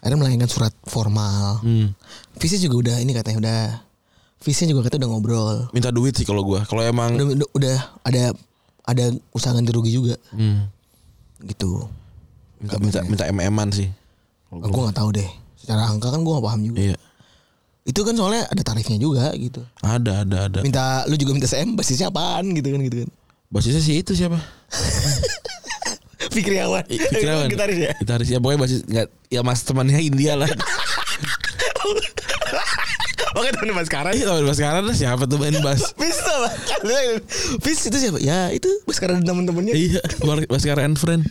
Akhirnya 0.00 0.16
melayangkan 0.24 0.48
surat 0.48 0.72
formal 0.88 1.60
Hmm. 1.60 1.92
Visi 2.40 2.56
juga 2.56 2.80
udah 2.80 2.96
Ini 3.04 3.12
katanya 3.12 3.38
udah 3.44 3.60
Visi 4.40 4.64
juga 4.64 4.88
katanya 4.88 5.04
udah 5.04 5.10
ngobrol 5.12 5.56
Minta 5.76 5.92
duit 5.92 6.16
sih 6.16 6.24
kalau 6.24 6.40
gua. 6.40 6.64
Kalau 6.64 6.80
emang 6.80 7.20
udah, 7.20 7.48
udah, 7.52 7.76
ada 8.08 8.32
Ada 8.88 9.12
usaha 9.36 9.52
ganti 9.52 9.76
rugi 9.76 9.92
juga 9.92 10.16
hmm, 10.32 10.64
Gitu 11.52 11.84
minta 12.64 12.76
minta 12.80 13.00
minta 13.04 13.24
MM-an 13.28 13.68
sih. 13.70 13.86
Aku 14.50 14.72
nggak 14.72 14.96
tahu 14.96 15.12
deh. 15.14 15.28
Secara 15.60 15.84
angka 15.84 16.10
kan 16.10 16.24
gue 16.24 16.32
gak 16.32 16.46
paham 16.48 16.62
juga. 16.64 16.78
Iya. 16.80 16.96
Itu 17.88 18.04
kan 18.04 18.12
soalnya 18.12 18.44
ada 18.52 18.60
tarifnya 18.60 19.00
juga 19.00 19.32
gitu. 19.32 19.64
Ada 19.80 20.28
ada 20.28 20.38
ada. 20.52 20.60
Minta 20.60 21.08
lu 21.08 21.16
juga 21.16 21.32
minta 21.32 21.48
CM 21.48 21.72
basisnya 21.72 22.12
apaan 22.12 22.52
gitu 22.52 22.68
kan 22.68 22.80
gitu 22.84 22.96
kan. 23.08 23.10
Basisnya 23.48 23.80
sih 23.80 24.04
itu 24.04 24.12
siapa? 24.12 24.36
Fikriawan. 26.36 26.84
Fikriawan. 26.84 27.48
Gitaris 27.48 27.78
ya. 27.80 27.92
Gitaris 27.96 28.28
ya 28.28 28.38
pokoknya 28.44 28.60
basis 28.60 28.84
nggak 28.84 29.08
ya 29.32 29.40
mas 29.40 29.64
temannya 29.64 30.04
India 30.04 30.36
lah. 30.36 30.52
Oke 33.40 33.48
temen 33.56 33.72
mas 33.72 33.88
sekarang. 33.88 34.12
Iya 34.12 34.36
kalau 34.36 34.52
sekarang 34.52 34.84
lah 34.84 34.92
siapa 34.92 35.24
tuh 35.24 35.40
main 35.40 35.56
bass? 35.64 35.88
Bisa 36.00 36.34
lah. 36.44 36.52
Fis 37.64 37.88
itu 37.88 37.96
siapa? 37.96 38.20
Ya 38.20 38.52
itu 38.52 38.68
Baskara 38.84 39.16
dan 39.16 39.24
temen-temennya. 39.24 39.72
iya, 39.72 40.04
Baskara 40.44 40.84
and 40.84 41.00
Friend. 41.00 41.24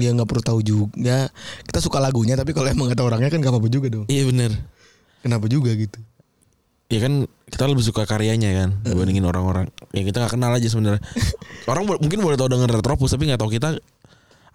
Dia 0.00 0.16
nggak 0.16 0.32
perlu 0.32 0.40
tahu 0.40 0.64
juga. 0.64 1.28
Kita 1.68 1.84
suka 1.84 2.00
lagunya 2.00 2.40
tapi 2.40 2.56
kalau 2.56 2.72
emang 2.72 2.88
gak 2.88 3.04
tahu 3.04 3.12
orangnya 3.12 3.28
kan 3.28 3.44
gak 3.44 3.52
apa-apa 3.52 3.68
juga 3.68 3.92
dong. 3.92 4.08
Iya 4.08 4.32
bener 4.32 4.77
Kenapa 5.22 5.46
juga 5.50 5.74
gitu? 5.74 5.98
Ya 6.88 7.04
kan 7.04 7.28
kita 7.52 7.68
lebih 7.68 7.84
suka 7.84 8.08
karyanya 8.08 8.64
kan 8.64 8.70
dibandingin 8.80 9.24
orang-orang 9.28 9.68
yang 9.92 10.08
kita 10.08 10.24
nggak 10.24 10.32
kenal 10.40 10.52
aja 10.56 10.68
sebenarnya. 10.72 11.04
Orang 11.70 11.84
mungkin 11.84 12.24
boleh 12.24 12.40
tahu 12.40 12.48
dengan 12.48 12.72
Retropus 12.72 13.12
tapi 13.12 13.28
nggak 13.28 13.40
tahu 13.40 13.52
kita 13.52 13.76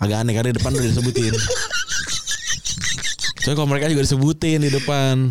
agak 0.01 0.17
aneh 0.17 0.33
karena 0.33 0.49
di 0.49 0.57
depan 0.57 0.73
udah 0.73 0.89
disebutin. 0.89 1.33
Soalnya 3.45 3.57
kalau 3.59 3.69
mereka 3.69 3.85
juga 3.93 4.01
disebutin 4.01 4.65
di 4.65 4.71
depan. 4.73 5.29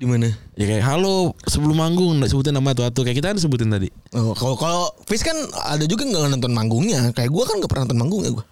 Di 0.00 0.08
mana? 0.08 0.32
Ya 0.58 0.64
kayak 0.64 0.82
halo 0.82 1.38
sebelum 1.46 1.76
manggung 1.78 2.18
nggak 2.18 2.34
sebutin 2.34 2.56
nama 2.56 2.74
tuh 2.74 3.06
kayak 3.06 3.22
kita 3.22 3.30
kan 3.30 3.36
disebutin 3.38 3.70
tadi. 3.70 3.86
Oh, 4.18 4.34
kalau 4.34 4.58
kalau 4.58 4.90
Fis 5.06 5.22
kan 5.22 5.38
ada 5.70 5.86
juga 5.86 6.02
nggak 6.02 6.34
nonton 6.34 6.50
manggungnya. 6.50 7.14
Kayak 7.14 7.30
gue 7.30 7.44
kan 7.46 7.62
gak 7.62 7.70
pernah 7.70 7.84
nonton 7.86 8.00
manggungnya 8.00 8.30
gue. 8.34 8.46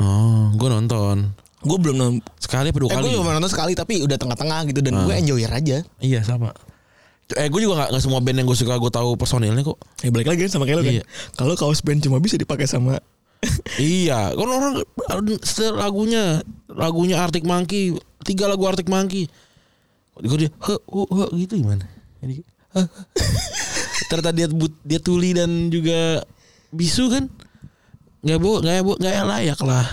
Oh, 0.00 0.48
gue 0.56 0.68
nonton 0.70 1.43
Gue 1.64 1.78
belum 1.80 1.96
nonton. 1.96 2.20
sekali 2.36 2.68
apa 2.68 2.78
dua 2.78 2.88
Eh, 2.88 2.94
kali. 2.94 3.04
gue 3.06 3.16
cuma 3.16 3.32
nonton 3.32 3.48
sekali 3.48 3.72
tapi 3.72 4.04
udah 4.04 4.14
tengah-tengah 4.14 4.68
gitu 4.68 4.80
dan 4.80 4.94
Ah. 4.94 5.02
gue 5.02 5.14
enjoyer 5.16 5.48
aja. 5.48 5.76
Iya 5.98 6.20
sama. 6.20 6.52
Eh 7.32 7.48
gue 7.48 7.56
juga 7.58 7.88
gak, 7.88 7.96
semua 7.98 8.20
band 8.20 8.36
yang 8.36 8.44
gue 8.44 8.54
suka 8.54 8.76
gue 8.76 8.92
tahu 8.92 9.16
personilnya 9.16 9.64
kok. 9.64 9.80
Ya 10.00 10.12
balik 10.12 10.28
lagi 10.28 10.44
kan 10.44 10.52
sama 10.52 10.68
kayak 10.68 10.78
lo 10.78 10.84
kan. 10.84 10.94
Iya. 10.94 11.04
Kalau 11.34 11.56
kaos 11.56 11.80
band 11.80 12.04
cuma 12.04 12.20
bisa 12.20 12.36
dipakai 12.36 12.64
sama 12.64 13.00
iya, 13.76 14.32
kan 14.32 14.48
orang 14.48 14.80
lagunya 15.74 16.40
lagunya 16.64 17.20
Arctic 17.20 17.44
Monkey, 17.44 17.92
tiga 18.20 18.48
lagu 18.48 18.64
Arctic 18.64 18.88
Monkey. 18.88 19.28
Gue 20.16 20.36
dia 20.38 20.50
he, 20.50 20.74
he, 20.80 21.02
he, 21.04 21.24
gitu 21.44 21.60
gimana? 21.60 21.84
Jadi. 22.20 22.40
Ternyata 24.08 24.30
dia 24.32 24.46
dia 24.80 25.00
tuli 25.00 25.36
dan 25.36 25.68
juga 25.68 26.24
bisu 26.70 27.12
kan? 27.12 27.28
Nggak 28.24 28.38
bo, 28.40 28.64
nggak 28.64 28.80
bo, 28.80 28.92
nggak 28.96 29.14
layak 29.22 29.60
lah. 29.60 29.84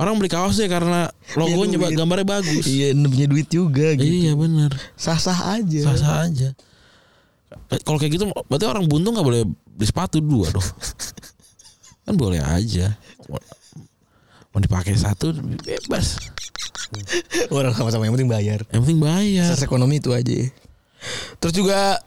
Orang 0.00 0.16
beli 0.16 0.32
kaosnya 0.32 0.66
karena 0.66 1.08
logonya 1.36 1.76
duit. 1.76 1.94
gambarnya 1.94 2.26
bagus. 2.26 2.64
Iya, 2.64 2.96
punya 2.96 3.26
duit 3.28 3.48
juga 3.48 3.92
gitu. 3.94 4.08
Iya 4.08 4.32
bener 4.34 4.72
Sah-sah 4.96 5.60
aja. 5.60 5.80
sah-sah 5.84 6.26
aja. 6.26 6.48
Eh, 7.68 7.80
Kalau 7.84 8.00
kayak 8.00 8.12
gitu 8.16 8.24
berarti 8.48 8.64
orang 8.64 8.88
buntung 8.88 9.12
nggak 9.12 9.26
boleh 9.26 9.42
beli 9.44 9.86
sepatu 9.86 10.18
dua 10.20 10.48
dong. 10.48 10.64
kan 12.08 12.14
boleh 12.16 12.40
aja. 12.40 12.96
Mau- 13.28 14.60
dipakai 14.60 14.92
satu 14.96 15.32
bebas. 15.64 16.20
Orang 17.48 17.72
sama-sama 17.72 18.04
yang 18.04 18.12
penting 18.16 18.28
bayar. 18.28 18.60
Yang 18.68 18.80
penting 18.84 19.00
bayar. 19.00 19.48
Sas 19.48 19.64
ekonomi 19.64 19.96
itu 19.96 20.12
aja. 20.12 20.48
Terus 21.40 21.54
juga 21.56 22.00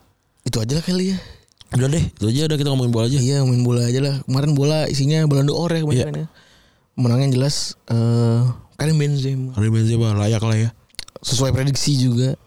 itu 0.45 0.57
aja 0.61 0.73
lah 0.77 0.85
kali 0.85 1.13
ya. 1.13 1.17
Udah 1.73 1.89
deh, 1.89 2.05
itu 2.05 2.23
aja 2.29 2.45
udah 2.47 2.57
kita 2.61 2.69
ngomongin 2.69 2.93
bola 2.93 3.05
aja. 3.09 3.17
Iya, 3.17 3.41
main 3.43 3.65
bola 3.65 3.81
aja 3.89 3.99
lah. 3.99 4.15
Kemarin 4.29 4.51
bola 4.53 4.85
isinya 4.85 5.25
Ballon 5.25 5.49
d'Or 5.49 5.73
ya 5.73 5.81
kebanyakan 5.81 6.15
ya. 6.21 6.27
Menangnya 6.95 7.35
jelas 7.35 7.75
eh 7.91 8.43
Karim 8.79 8.95
Benzema. 8.99 9.51
Karim 9.55 9.71
Benzema 9.71 10.15
layak 10.15 10.43
lah 10.43 10.57
ya. 10.57 10.69
sesuai 11.25 11.51
prediksi 11.55 11.97
juga. 11.97 12.37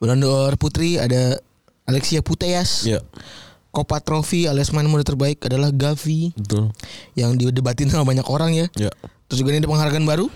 Ballon 0.00 0.20
d'Or 0.20 0.56
putri 0.56 0.96
ada 0.96 1.38
Alexia 1.84 2.24
Putellas. 2.24 2.88
Ya, 2.88 3.04
Copa 3.74 3.98
Trophy 3.98 4.46
alias 4.46 4.70
main 4.70 4.86
muda 4.86 5.02
terbaik 5.02 5.42
adalah 5.44 5.74
Gavi 5.74 6.30
betul. 6.38 6.70
yang 7.18 7.34
didebatin 7.34 7.90
sama 7.90 8.06
banyak 8.06 8.24
orang 8.30 8.54
ya. 8.54 8.66
Ya. 8.78 8.90
Terus 9.26 9.42
juga 9.42 9.50
ini 9.50 9.66
ada 9.66 9.68
penghargaan 9.68 10.06
baru 10.06 10.30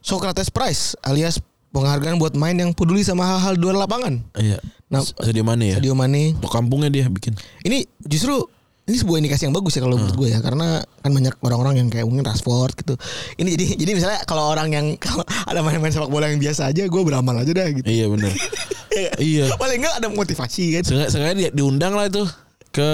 Socrates 0.00 0.48
Prize 0.48 0.96
alias 1.04 1.44
penghargaan 1.70 2.16
buat 2.16 2.34
main 2.34 2.56
yang 2.56 2.72
peduli 2.72 3.04
sama 3.04 3.28
hal-hal 3.28 3.54
luar 3.60 3.84
lapangan. 3.84 4.24
Iya. 4.34 4.58
Nah, 4.90 5.04
Sadio 5.04 5.44
Mane 5.46 5.70
ya. 5.70 5.76
Sadio 5.78 5.94
Mane. 5.94 6.34
Kampungnya 6.40 6.90
dia 6.90 7.06
bikin. 7.06 7.36
Ini 7.62 7.86
justru 8.02 8.48
ini 8.90 8.98
sebuah 8.98 9.22
indikasi 9.22 9.46
yang 9.46 9.54
bagus 9.54 9.78
ya 9.78 9.86
kalau 9.86 9.94
menurut 9.94 10.18
gue 10.18 10.28
ya 10.34 10.42
karena 10.42 10.82
kan 10.82 11.10
banyak 11.14 11.34
orang-orang 11.46 11.74
yang 11.78 11.88
kayak 11.88 12.10
mungkin 12.10 12.26
Rashford 12.26 12.74
gitu. 12.74 12.94
Ini 13.38 13.48
jadi 13.54 13.64
jadi 13.78 13.92
misalnya 13.94 14.18
kalau 14.26 14.50
orang 14.50 14.68
yang 14.74 14.86
kalau 15.04 15.22
ada 15.22 15.62
main-main 15.62 15.94
sepak 15.94 16.10
bola 16.10 16.26
yang 16.26 16.42
biasa 16.42 16.74
aja 16.74 16.90
gue 16.90 17.02
beramal 17.06 17.38
aja 17.38 17.54
dah 17.54 17.70
gitu. 17.70 17.86
Iya 17.86 18.10
benar. 18.10 18.34
iya. 19.22 19.46
Paling 19.54 19.78
enggak 19.78 19.94
ada 20.02 20.08
motivasi 20.10 20.74
kan. 20.74 20.82
Sengaja, 21.06 21.38
dia 21.38 21.50
diundang 21.54 21.94
lah 21.94 22.10
itu 22.10 22.26
ke 22.70 22.90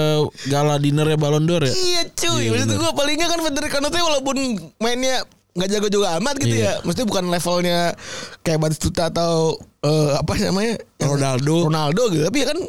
gala 0.49 0.77
dinnernya 0.77 1.17
Ballon 1.17 1.49
d'Or 1.49 1.65
ya. 1.65 1.73
Iya 1.73 2.01
cuy, 2.13 2.45
Iya, 2.45 2.49
maksud 2.53 2.77
gue 2.77 2.91
paling 2.93 3.15
enggak 3.17 3.29
kan 3.33 3.39
Federico 3.41 3.73
Kanute 3.81 3.97
walaupun 3.97 4.37
mainnya 4.77 5.25
nggak 5.57 5.69
jago 5.73 5.89
juga 5.89 6.21
amat 6.21 6.37
gitu 6.37 6.53
Iya. 6.53 6.77
ya. 6.77 6.85
Mesti 6.85 7.01
bukan 7.09 7.33
levelnya 7.33 7.97
kayak 8.45 8.61
Batistuta 8.61 9.09
atau 9.09 9.57
eh, 9.81 10.11
apa 10.13 10.37
namanya? 10.37 10.77
Ronaldo. 11.01 11.69
Ronaldo 11.73 12.03
gitu. 12.13 12.23
Tapi 12.29 12.37
ya 12.45 12.47
kan 12.53 12.59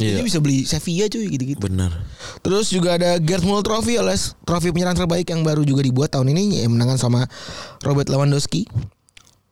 Iya. 0.00 0.16
dia 0.18 0.24
bisa 0.24 0.40
beli 0.40 0.64
Sevilla 0.64 1.06
cuy 1.12 1.28
gitu-gitu. 1.28 1.60
Benar. 1.60 1.92
Terus 2.40 2.72
juga 2.72 2.96
ada 2.96 3.20
Gerd 3.20 3.44
Müller 3.44 3.60
Trophy 3.60 4.00
alias 4.00 4.32
trofi 4.48 4.72
penyerang 4.72 4.96
terbaik 4.96 5.28
yang 5.28 5.44
baru 5.44 5.60
juga 5.62 5.84
dibuat 5.84 6.10
tahun 6.16 6.32
ini 6.32 6.64
yang 6.64 6.72
menangan 6.72 6.96
sama 6.96 7.28
Robert 7.84 8.08
Lewandowski. 8.08 8.64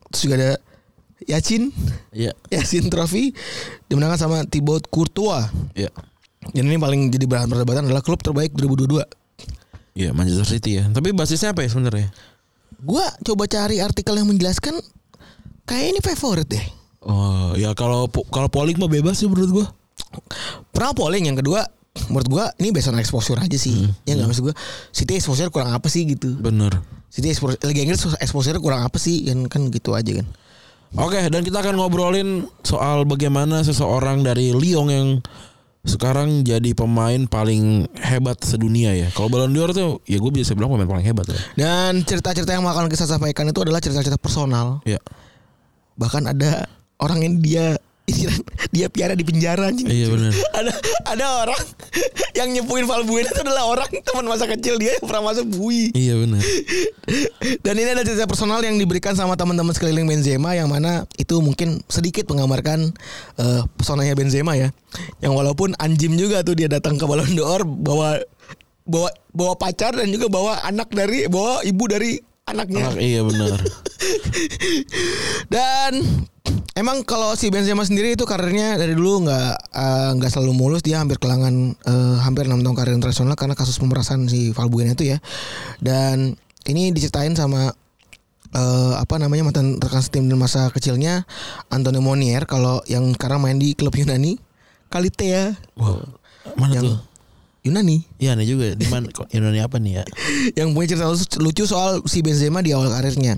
Terus 0.08 0.20
juga 0.24 0.34
ada 0.40 0.50
Yacin 1.28 1.68
Iya. 2.16 2.32
Yacin 2.54 2.88
Trophy 2.88 3.36
dimenangkan 3.92 4.18
sama 4.18 4.36
Thibaut 4.48 4.88
Courtois. 4.88 5.52
Iya. 5.76 5.92
Dan 6.56 6.72
ini 6.72 6.80
paling 6.80 7.12
jadi 7.12 7.28
bahan 7.28 7.52
perdebatan 7.52 7.84
adalah 7.84 8.00
klub 8.00 8.24
terbaik 8.24 8.56
2022. 8.56 9.04
Iya 9.98 10.14
Manchester 10.14 10.46
City 10.46 10.78
ya. 10.80 10.86
Tapi 10.88 11.10
basisnya 11.10 11.52
apa 11.52 11.66
ya 11.66 11.68
sebenarnya? 11.68 12.08
Gua 12.78 13.02
coba 13.26 13.50
cari 13.50 13.82
artikel 13.82 14.14
yang 14.14 14.30
menjelaskan 14.30 14.78
kayak 15.66 15.86
ini 15.92 16.00
favorit 16.00 16.46
deh. 16.46 16.62
Oh 17.02 17.52
ya 17.58 17.74
kalau 17.74 18.06
kalau 18.30 18.46
polling 18.46 18.78
mah 18.78 18.86
bebas 18.86 19.18
sih 19.18 19.26
menurut 19.26 19.50
gua. 19.50 19.66
Pernah 20.72 20.92
polling 20.94 21.30
yang 21.30 21.38
kedua 21.38 21.66
menurut 22.08 22.28
gua 22.30 22.44
ini 22.62 22.70
based 22.70 22.90
on 22.90 22.98
exposure 22.98 23.38
aja 23.38 23.58
sih. 23.58 23.86
Ya 24.06 24.14
nggak 24.14 24.28
maksud 24.30 24.44
gua 24.50 24.56
City 24.94 25.18
exposure 25.18 25.50
kurang 25.50 25.74
apa 25.74 25.86
sih 25.90 26.06
gitu. 26.06 26.38
Bener. 26.38 26.78
City 27.10 27.32
exposure 27.32 27.58
Liga 27.66 27.82
Inggris 27.82 28.02
exposure 28.22 28.58
kurang 28.62 28.86
apa 28.86 28.96
sih 28.96 29.26
kan 29.26 29.46
kan 29.50 29.62
gitu 29.72 29.98
aja 29.98 30.22
kan. 30.22 30.26
Oke 30.96 31.20
dan 31.28 31.44
kita 31.44 31.60
akan 31.60 31.76
ngobrolin 31.76 32.48
soal 32.64 33.04
bagaimana 33.04 33.60
seseorang 33.60 34.24
dari 34.24 34.56
Lyon 34.56 34.88
yang 34.88 35.08
sekarang 35.88 36.44
jadi 36.44 36.76
pemain 36.76 37.24
paling 37.24 37.88
hebat 37.96 38.36
sedunia 38.44 38.92
ya. 38.92 39.08
Kalau 39.14 39.32
Ballon 39.32 39.52
d'Or 39.56 39.72
tuh 39.72 40.04
ya 40.04 40.20
gue 40.20 40.30
bisa 40.32 40.52
bilang 40.52 40.68
pemain 40.68 40.86
paling 40.86 41.06
hebat 41.06 41.24
ya. 41.28 41.38
Dan 41.56 42.04
cerita-cerita 42.04 42.52
yang 42.52 42.66
akan 42.66 42.92
kita 42.92 43.08
sampaikan 43.08 43.48
itu 43.48 43.60
adalah 43.64 43.80
cerita-cerita 43.80 44.20
personal. 44.20 44.84
Ya. 44.84 45.00
Bahkan 45.96 46.28
ada 46.28 46.68
orang 47.00 47.24
yang 47.24 47.34
dia 47.40 47.66
dia 48.74 48.86
piara 48.88 49.12
di 49.12 49.24
penjara 49.24 49.68
anjing. 49.68 49.88
Iya 49.88 50.06
benar. 50.12 50.32
ada 50.58 50.72
ada 51.04 51.24
orang 51.44 51.62
yang 52.34 52.48
nyepuin 52.54 52.86
Valbuena 52.88 53.28
itu 53.28 53.40
adalah 53.44 53.64
orang 53.68 53.90
teman 54.02 54.26
masa 54.26 54.48
kecil 54.48 54.80
dia 54.80 54.96
yang 54.96 55.04
pernah 55.04 55.32
masuk 55.32 55.46
bui. 55.48 55.92
Iya 55.92 56.14
benar. 56.20 56.42
Dan 57.64 57.74
ini 57.78 57.90
ada 57.92 58.04
cerita 58.04 58.24
personal 58.24 58.60
yang 58.64 58.76
diberikan 58.76 59.12
sama 59.16 59.36
teman-teman 59.36 59.72
sekeliling 59.74 60.08
Benzema 60.08 60.56
yang 60.56 60.70
mana 60.70 61.04
itu 61.20 61.38
mungkin 61.42 61.82
sedikit 61.90 62.28
menggambarkan 62.30 62.92
eh, 63.40 63.62
pesonanya 63.76 64.14
Benzema 64.16 64.56
ya. 64.56 64.72
Yang 65.20 65.32
walaupun 65.36 65.76
anjim 65.76 66.16
juga 66.16 66.40
tuh 66.40 66.56
dia 66.56 66.68
datang 66.70 66.96
ke 66.96 67.04
Ballon 67.04 67.32
d'Or 67.36 67.64
bawa 67.64 68.20
bawa 68.88 69.12
bawa 69.36 69.54
pacar 69.60 69.92
dan 69.92 70.08
juga 70.08 70.32
bawa 70.32 70.64
anak 70.64 70.88
dari 70.90 71.28
bawa 71.28 71.60
ibu 71.60 71.84
dari 71.84 72.16
anaknya. 72.48 72.88
Anak, 72.88 73.00
iya 73.04 73.20
benar. 73.20 73.60
Dan 75.52 75.92
emang 76.78 77.02
kalau 77.02 77.34
si 77.34 77.50
Benzema 77.50 77.82
sendiri 77.82 78.14
itu 78.14 78.24
karirnya 78.24 78.78
dari 78.78 78.94
dulu 78.94 79.26
nggak 79.26 79.52
eh, 79.74 80.10
nggak 80.18 80.30
selalu 80.30 80.52
mulus 80.54 80.82
dia 80.86 81.02
hampir 81.02 81.18
kelangan 81.18 81.74
eh, 81.74 82.16
hampir 82.22 82.46
enam 82.46 82.62
tahun 82.62 82.76
karir 82.76 82.94
internasional 82.94 83.34
karena 83.34 83.58
kasus 83.58 83.78
pemerasan 83.82 84.30
si 84.30 84.54
Valbuena 84.54 84.94
itu 84.94 85.10
ya. 85.10 85.18
Dan 85.82 86.38
ini 86.68 86.92
diceritain 86.94 87.34
sama 87.34 87.72
eh, 88.54 88.94
apa 88.96 89.14
namanya 89.20 89.48
mantan 89.48 89.76
rekan 89.80 90.04
tim 90.08 90.28
di 90.28 90.36
masa 90.36 90.72
kecilnya 90.72 91.24
Antonio 91.68 92.00
Monier 92.00 92.44
kalau 92.48 92.80
yang 92.88 93.12
sekarang 93.16 93.44
main 93.44 93.58
di 93.60 93.76
klub 93.76 93.92
Yunani 93.92 94.40
Kalitea 94.88 95.52
Wow. 95.76 96.00
Mana 96.56 96.80
yang 96.80 96.84
tuh? 96.88 96.98
Yunani 97.66 98.08
Iya 98.16 98.32
nih 98.38 98.46
juga 98.48 98.66
di 98.72 98.86
mana 98.88 99.12
Indonesia 99.34 99.68
apa 99.68 99.76
nih 99.76 99.92
ya? 100.00 100.04
yang 100.64 100.72
punya 100.72 100.96
cerita 100.96 101.12
lucu 101.42 101.64
soal 101.68 102.00
si 102.08 102.24
Benzema 102.24 102.64
di 102.64 102.72
awal 102.72 102.88
karirnya. 102.88 103.36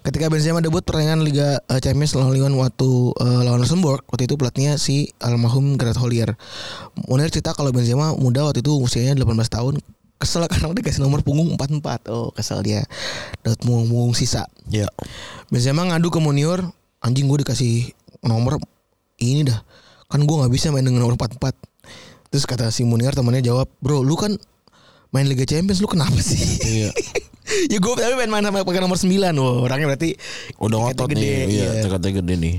Ketika 0.00 0.32
Benzema 0.32 0.64
debut 0.64 0.80
pertandingan 0.80 1.20
Liga 1.20 1.60
eh, 1.68 1.80
Champions 1.84 2.16
lawan 2.16 2.32
Lyon 2.32 2.54
waktu 2.56 2.88
eh, 3.20 3.40
lawan 3.44 3.60
Luxembourg, 3.60 4.00
waktu 4.08 4.24
itu 4.24 4.40
pelatihnya 4.40 4.80
si 4.80 5.12
almarhum 5.20 5.76
Gerard 5.76 6.00
Houllier. 6.00 6.32
Munir 7.04 7.28
cerita 7.28 7.52
kalau 7.52 7.68
Benzema 7.74 8.16
muda 8.16 8.48
waktu 8.48 8.64
itu 8.64 8.72
usianya 8.80 9.12
18 9.20 9.28
tahun, 9.52 9.74
kesel 10.16 10.48
karena 10.52 10.72
dikasih 10.72 11.04
nomor 11.04 11.20
punggung 11.20 11.52
44. 11.60 12.08
Oh, 12.08 12.32
kesel 12.32 12.64
dia. 12.64 12.82
Dapat 13.44 13.60
punggung-punggung 13.60 14.16
sisa. 14.16 14.48
Ya. 14.72 14.88
Benzema 15.52 15.84
ngadu 15.84 16.08
ke 16.08 16.18
Munir, 16.18 16.64
anjing 17.04 17.28
gue 17.28 17.44
dikasih 17.44 17.92
nomor 18.24 18.56
ini 19.20 19.44
dah. 19.44 19.60
Kan 20.08 20.24
gue 20.24 20.36
nggak 20.40 20.52
bisa 20.52 20.72
main 20.72 20.86
dengan 20.88 21.04
nomor 21.04 21.20
44. 21.20 21.52
Terus 22.32 22.44
kata 22.44 22.72
si 22.72 22.84
Munir 22.88 23.12
temannya 23.12 23.44
jawab, 23.44 23.68
"Bro, 23.80 24.04
lu 24.04 24.16
kan 24.16 24.36
main 25.10 25.24
Liga 25.24 25.44
Champions 25.44 25.78
lu 25.78 25.88
kenapa 25.88 26.18
sih?" 26.18 26.38
Iya. 26.62 26.90
ya 27.72 27.78
gue 27.80 27.92
tapi 27.94 28.14
main 28.14 28.28
main 28.28 28.44
sama 28.44 28.60
pakai 28.60 28.80
nomor 28.80 29.00
9 29.00 29.08
Wah, 29.08 29.64
orangnya 29.64 29.88
berarti 29.88 30.14
Udah 30.60 30.78
ngotot 30.84 31.08
nih. 31.10 31.48
Iya, 31.48 31.68
tekadnya 31.80 32.20
gede 32.20 32.34
nih. 32.36 32.56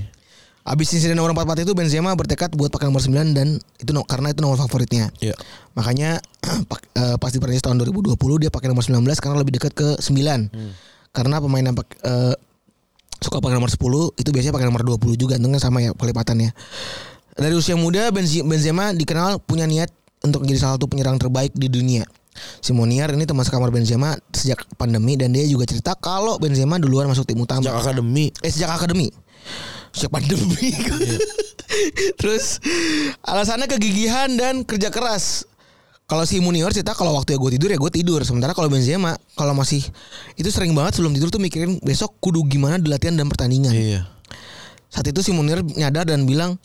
Abis 0.65 0.93
insiden 0.93 1.17
nomor 1.17 1.33
44 1.33 1.65
itu 1.65 1.73
Benzema 1.73 2.13
bertekad 2.13 2.53
buat 2.53 2.69
pakai 2.69 2.89
nomor 2.89 3.01
9 3.01 3.33
dan 3.33 3.57
itu 3.77 3.89
no- 3.89 4.05
karena 4.05 4.29
itu 4.29 4.41
nomor 4.41 4.57
favoritnya. 4.57 5.09
Iya. 5.17 5.33
Makanya 5.73 6.21
eh, 6.99 7.15
pas 7.17 7.29
di 7.29 7.37
Prancis 7.37 7.61
tahun 7.61 7.81
2020 7.81 8.13
dia 8.37 8.49
pakai 8.53 8.69
nomor 8.69 8.81
19 8.81 9.01
karena 9.17 9.37
lebih 9.37 9.57
dekat 9.57 9.73
ke 9.73 9.97
9. 9.97 10.09
Karena 11.09 11.35
pemain 11.41 11.63
yang 11.63 11.73
pak- 11.73 11.97
eh, 12.01 12.33
suka 13.17 13.41
pakai 13.41 13.57
nomor 13.57 13.69
10 13.69 14.13
itu 14.15 14.29
biasanya 14.29 14.53
pakai 14.53 14.67
nomor 14.69 14.81
20 14.85 15.17
juga 15.17 15.37
untungnya 15.37 15.57
sama 15.57 15.81
ya 15.81 15.91
kelipatannya. 15.93 16.53
Dari 17.33 17.55
usia 17.55 17.73
muda 17.73 18.11
Benzema 18.11 18.91
dikenal 18.91 19.39
punya 19.39 19.63
niat 19.63 19.89
untuk 20.21 20.43
menjadi 20.43 20.59
salah 20.59 20.75
satu 20.77 20.85
penyerang 20.85 21.15
terbaik 21.15 21.55
di 21.55 21.65
dunia. 21.65 22.03
Simonier 22.59 23.09
ini 23.13 23.23
teman 23.23 23.43
sekamar 23.43 23.71
Benzema 23.71 24.15
sejak 24.33 24.63
pandemi 24.75 25.15
dan 25.15 25.31
dia 25.31 25.45
juga 25.47 25.65
cerita 25.69 25.95
kalau 25.95 26.37
Benzema 26.37 26.77
duluan 26.77 27.07
masuk 27.07 27.27
tim 27.27 27.39
utama. 27.39 27.63
Sejak 27.63 27.77
akademi. 27.79 28.25
Eh 28.43 28.51
sejak 28.51 28.71
akademi. 28.75 29.07
Sejak 29.95 30.11
pandemi. 30.13 30.69
Terus 32.19 32.59
alasannya 33.23 33.69
kegigihan 33.69 34.29
dan 34.35 34.67
kerja 34.67 34.89
keras. 34.89 35.45
Kalau 36.09 36.25
si 36.25 36.41
Munior 36.41 36.73
cerita 36.73 36.97
kalau 36.97 37.13
waktu 37.13 37.37
ya 37.37 37.39
gue 37.39 37.51
tidur 37.53 37.69
ya 37.69 37.77
gue 37.77 37.91
tidur. 37.93 38.25
Sementara 38.25 38.57
kalau 38.57 38.65
Benzema 38.65 39.13
kalau 39.37 39.53
masih 39.53 39.85
itu 40.35 40.49
sering 40.49 40.73
banget 40.73 40.97
sebelum 40.97 41.13
tidur 41.13 41.29
tuh 41.29 41.37
mikirin 41.37 41.77
besok 41.85 42.17
kudu 42.17 42.41
gimana 42.49 42.81
di 42.81 42.89
latihan 42.89 43.13
dan 43.13 43.29
pertandingan. 43.29 43.69
Iya. 43.69 44.09
Saat 44.89 45.05
itu 45.13 45.21
si 45.21 45.29
Munir 45.29 45.61
nyadar 45.61 46.09
dan 46.09 46.25
bilang, 46.25 46.57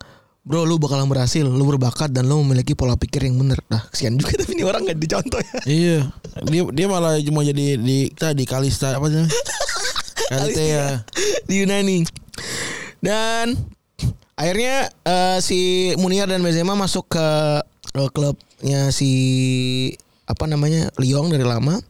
Bro 0.45 0.69
lu 0.69 0.77
bakalan 0.77 1.09
berhasil, 1.09 1.41
lu 1.41 1.65
berbakat 1.65 2.13
dan 2.13 2.29
lu 2.29 2.37
memiliki 2.45 2.77
pola 2.77 3.01
pikir 3.01 3.25
yang 3.25 3.41
bener. 3.41 3.57
Nah 3.73 3.81
kesian 3.89 4.21
juga 4.21 4.37
tapi 4.45 4.53
ini 4.53 4.65
orang 4.69 4.85
gak 4.85 5.01
dicontoh 5.01 5.41
ya. 5.41 5.57
Iya. 5.65 5.99
Dia 6.45 6.63
dia 6.69 6.87
malah 6.87 7.17
cuma 7.25 7.41
jadi 7.41 7.81
di 7.81 8.13
kita 8.13 8.37
di 8.37 8.45
Kalista 8.45 8.93
apa 8.93 9.09
sih? 9.09 9.25
Kalista 10.31 10.61
ya. 10.61 10.87
di 11.49 11.65
Yunani. 11.65 12.05
Dan 13.01 13.57
akhirnya 14.37 14.93
eh, 15.09 15.39
si 15.41 15.93
Munier 15.97 16.29
dan 16.29 16.45
Benzema 16.45 16.77
masuk 16.77 17.09
ke 17.17 17.29
eh, 17.97 18.09
klubnya 18.13 18.93
si 18.93 19.11
apa 20.29 20.45
namanya 20.45 20.93
Lyon 21.01 21.33
dari 21.33 21.45
lama 21.45 21.81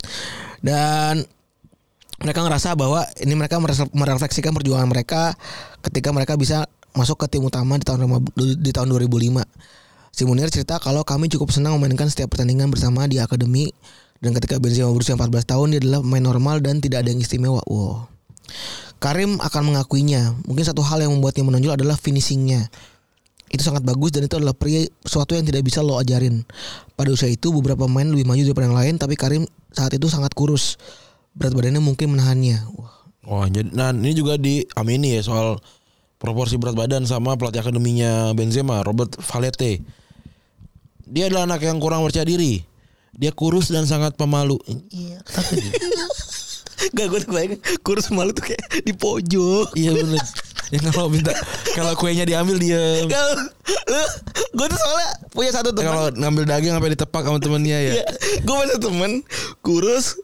dan 0.62 1.26
mereka 2.22 2.46
ngerasa 2.46 2.78
bahwa 2.78 3.02
ini 3.18 3.34
mereka 3.34 3.58
merefleksikan 3.90 4.54
perjuangan 4.54 4.86
mereka 4.86 5.34
ketika 5.82 6.14
mereka 6.14 6.38
bisa 6.38 6.70
masuk 6.94 7.26
ke 7.26 7.26
tim 7.36 7.42
utama 7.42 7.76
di 7.76 7.84
tahun 7.84 8.06
di 8.38 8.70
tahun 8.70 8.88
2005. 8.94 9.42
Si 10.14 10.22
Munir 10.22 10.46
cerita 10.46 10.78
kalau 10.78 11.02
kami 11.02 11.26
cukup 11.26 11.50
senang 11.50 11.74
memainkan 11.74 12.06
setiap 12.06 12.30
pertandingan 12.30 12.70
bersama 12.70 13.10
di 13.10 13.18
akademi 13.18 13.74
dan 14.22 14.30
ketika 14.30 14.62
Benzema 14.62 14.94
berusia 14.94 15.18
14 15.18 15.42
tahun 15.42 15.66
dia 15.74 15.80
adalah 15.82 16.00
pemain 16.06 16.22
normal 16.22 16.56
dan 16.62 16.78
tidak 16.78 17.02
ada 17.02 17.10
yang 17.10 17.20
istimewa. 17.20 17.60
Wow. 17.66 18.06
Karim 19.02 19.36
akan 19.42 19.74
mengakuinya. 19.74 20.32
Mungkin 20.46 20.64
satu 20.64 20.80
hal 20.80 21.02
yang 21.02 21.12
membuatnya 21.12 21.44
menonjol 21.44 21.76
adalah 21.76 21.98
finishingnya. 21.98 22.70
Itu 23.52 23.60
sangat 23.60 23.84
bagus 23.84 24.14
dan 24.14 24.24
itu 24.24 24.38
adalah 24.40 24.56
pria 24.56 24.86
sesuatu 25.04 25.36
yang 25.36 25.44
tidak 25.44 25.66
bisa 25.66 25.84
lo 25.84 26.00
ajarin. 26.00 26.46
Pada 26.96 27.12
usia 27.12 27.28
itu 27.28 27.52
beberapa 27.52 27.84
pemain 27.84 28.08
lebih 28.08 28.24
maju 28.24 28.40
daripada 28.40 28.66
yang 28.70 28.78
lain, 28.78 28.94
tapi 28.96 29.18
Karim 29.18 29.44
saat 29.74 29.92
itu 29.92 30.08
sangat 30.08 30.32
kurus. 30.32 30.80
Berat 31.36 31.52
badannya 31.52 31.82
mungkin 31.82 32.14
menahannya. 32.16 32.64
Wah, 32.78 32.94
Wah, 33.26 33.46
jadi 33.50 33.68
nah 33.74 33.92
ini 33.92 34.14
juga 34.14 34.38
diamini 34.40 35.18
ya 35.18 35.22
soal 35.26 35.60
proporsi 36.24 36.56
berat 36.56 36.72
badan 36.72 37.04
sama 37.04 37.36
pelatih 37.36 37.60
akademinya 37.60 38.32
Benzema, 38.32 38.80
Robert 38.80 39.20
Valete. 39.20 39.84
Dia 41.04 41.28
adalah 41.28 41.44
anak 41.44 41.68
yang 41.68 41.76
kurang 41.76 42.00
percaya 42.00 42.24
diri. 42.24 42.64
Dia 43.12 43.28
kurus 43.28 43.68
dan 43.68 43.84
sangat 43.84 44.16
pemalu. 44.16 44.56
Iya. 44.88 45.20
Gak 46.96 47.06
gue 47.12 47.20
bayangin 47.28 47.60
kurus 47.84 48.08
malu 48.08 48.32
tuh 48.32 48.50
kayak 48.50 48.60
di 48.82 48.96
pojok. 48.96 49.76
iya 49.76 49.92
bener. 49.94 50.20
Ya 50.72 50.80
kalau 50.90 51.12
minta 51.12 51.30
kalau 51.76 51.92
kuenya 51.94 52.24
diambil 52.24 52.56
dia. 52.56 53.04
Gue 54.56 54.66
tuh 54.66 54.78
soalnya 54.80 55.10
punya 55.30 55.50
satu 55.52 55.70
teman. 55.76 55.92
Kalau 55.92 56.04
ngambil 56.18 56.44
daging 56.48 56.72
sampai 56.72 56.90
ditepak 56.96 57.22
sama 57.22 57.38
temennya 57.38 57.78
ya. 57.78 57.92
ya, 58.00 58.06
gue 58.42 58.54
punya 58.54 58.76
temen 58.80 59.12
kurus 59.60 60.18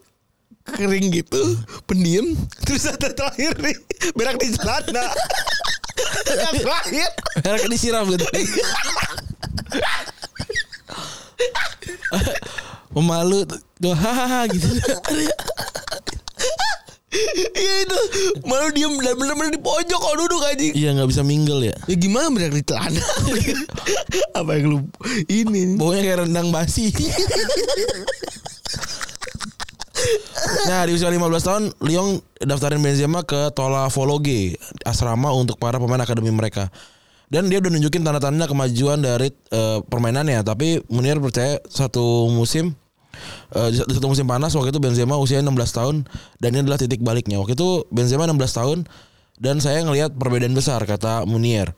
kering 0.61 1.09
gitu, 1.11 1.41
pendiam, 1.89 2.37
terus 2.63 2.85
ada 2.85 3.09
terakhir 3.11 3.57
nih 3.59 3.75
berak 4.13 4.37
di 4.39 4.53
celana. 4.55 5.09
Yang 6.31 6.55
terakhir 6.63 7.09
Mereka 7.43 7.67
disiram 7.71 8.05
gitu. 8.09 8.25
Pemalu 12.91 13.47
tuh 13.47 13.93
hahaha 13.95 14.51
gitu. 14.51 14.67
Iya 17.51 17.73
itu 17.83 17.99
Malu 18.47 18.71
diem 18.71 18.95
dan 19.03 19.19
bener-bener 19.19 19.51
di 19.51 19.59
pojok 19.59 19.99
kalau 19.99 20.15
duduk 20.23 20.41
aja 20.47 20.63
Iya 20.71 20.95
nggak 20.95 21.09
bisa 21.11 21.21
mingle 21.27 21.67
ya. 21.67 21.75
Ya 21.91 21.95
gimana 21.99 22.31
berak 22.31 22.55
di 22.55 22.63
celana 22.63 23.03
Apa 24.39 24.51
yang 24.55 24.65
lu 24.71 24.77
Ini 25.27 25.75
Baunya 25.75 26.07
kayak 26.07 26.19
rendang 26.27 26.55
basi. 26.55 26.87
nah 30.69 30.85
di 30.87 30.95
usia 30.97 31.09
15 31.09 31.21
tahun 31.47 31.63
Lyon 31.83 32.19
daftarin 32.41 32.81
Benzema 32.81 33.21
ke 33.23 33.53
Tola 33.53 33.87
Vologe 33.93 34.57
asrama 34.83 35.31
untuk 35.35 35.57
para 35.61 35.77
pemain 35.77 36.01
akademi 36.01 36.31
mereka. 36.33 36.69
Dan 37.31 37.47
dia 37.47 37.63
udah 37.63 37.71
nunjukin 37.71 38.03
tanda-tanda 38.03 38.43
kemajuan 38.43 38.99
dari 38.99 39.31
eh, 39.31 39.79
permainannya. 39.87 40.43
Tapi 40.43 40.83
Munir 40.91 41.15
percaya 41.23 41.63
satu 41.71 42.27
musim 42.27 42.75
di 43.51 43.77
satu 43.95 44.07
musim 44.07 44.23
panas 44.23 44.55
waktu 44.55 44.71
itu 44.71 44.79
Benzema 44.79 45.19
usia 45.19 45.43
16 45.43 45.51
tahun 45.51 45.95
dan 46.39 46.49
ini 46.55 46.63
adalah 46.63 46.79
titik 46.79 47.03
baliknya. 47.03 47.39
Waktu 47.39 47.55
itu 47.59 47.87
Benzema 47.91 48.27
16 48.27 48.39
tahun 48.59 48.77
dan 49.41 49.59
saya 49.59 49.83
ngelihat 49.83 50.15
perbedaan 50.15 50.55
besar 50.55 50.79
kata 50.83 51.27
Munir. 51.27 51.75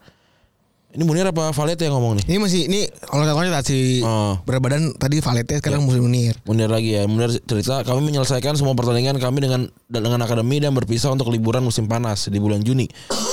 Ini 0.93 1.03
Munir 1.10 1.25
apa 1.25 1.49
Valete 1.49 1.89
yang 1.89 1.97
ngomong 1.97 2.21
nih? 2.21 2.25
Ini 2.29 2.38
masih 2.38 2.62
Ini 2.69 2.82
kalau 3.10 3.25
katanya 3.25 3.65
si 3.65 4.06
Oh. 4.06 4.38
Berat 4.45 4.62
badan 4.62 4.93
Tadi 4.93 5.17
Valete 5.25 5.58
sekarang 5.58 5.82
musim 5.82 6.06
Munir 6.06 6.38
Munir 6.45 6.69
lagi 6.69 6.93
ya. 6.93 7.10
Munir 7.10 7.34
cerita 7.49 7.82
kami 7.82 8.06
menyelesaikan 8.06 8.53
semua 8.53 8.77
pertandingan 8.77 9.17
kami 9.17 9.41
dengan 9.41 9.65
dengan 9.89 10.21
akademi 10.21 10.62
dan 10.62 10.77
berpisah 10.77 11.10
untuk 11.10 11.34
liburan 11.34 11.65
musim 11.65 11.89
panas 11.89 12.29
di 12.29 12.38
bulan 12.38 12.62
Juni. 12.62 12.86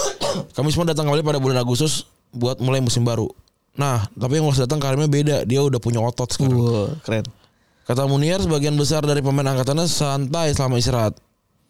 kami 0.57 0.73
semua 0.73 0.89
datang 0.89 1.05
kembali 1.13 1.21
pada 1.21 1.37
bulan 1.37 1.61
Agustus 1.61 2.09
buat 2.33 2.57
mulai 2.65 2.81
musim 2.81 3.05
baru. 3.05 3.29
Nah, 3.77 4.09
tapi 4.17 4.41
yang 4.41 4.49
harus 4.49 4.61
datang 4.61 4.81
Karimnya 4.81 5.07
beda. 5.07 5.37
Dia 5.45 5.61
udah 5.61 5.79
punya 5.79 6.01
otot 6.01 6.33
sekarang. 6.33 6.57
Wah 6.57 6.91
keren 7.05 7.29
Kata 7.85 8.07
Munir, 8.07 8.39
sebagian 8.39 8.79
besar 8.79 9.03
dari 9.03 9.19
pemain 9.19 9.51
angkatannya 9.51 9.91
santai 9.91 10.55
selama 10.55 10.79
istirahat 10.79 11.19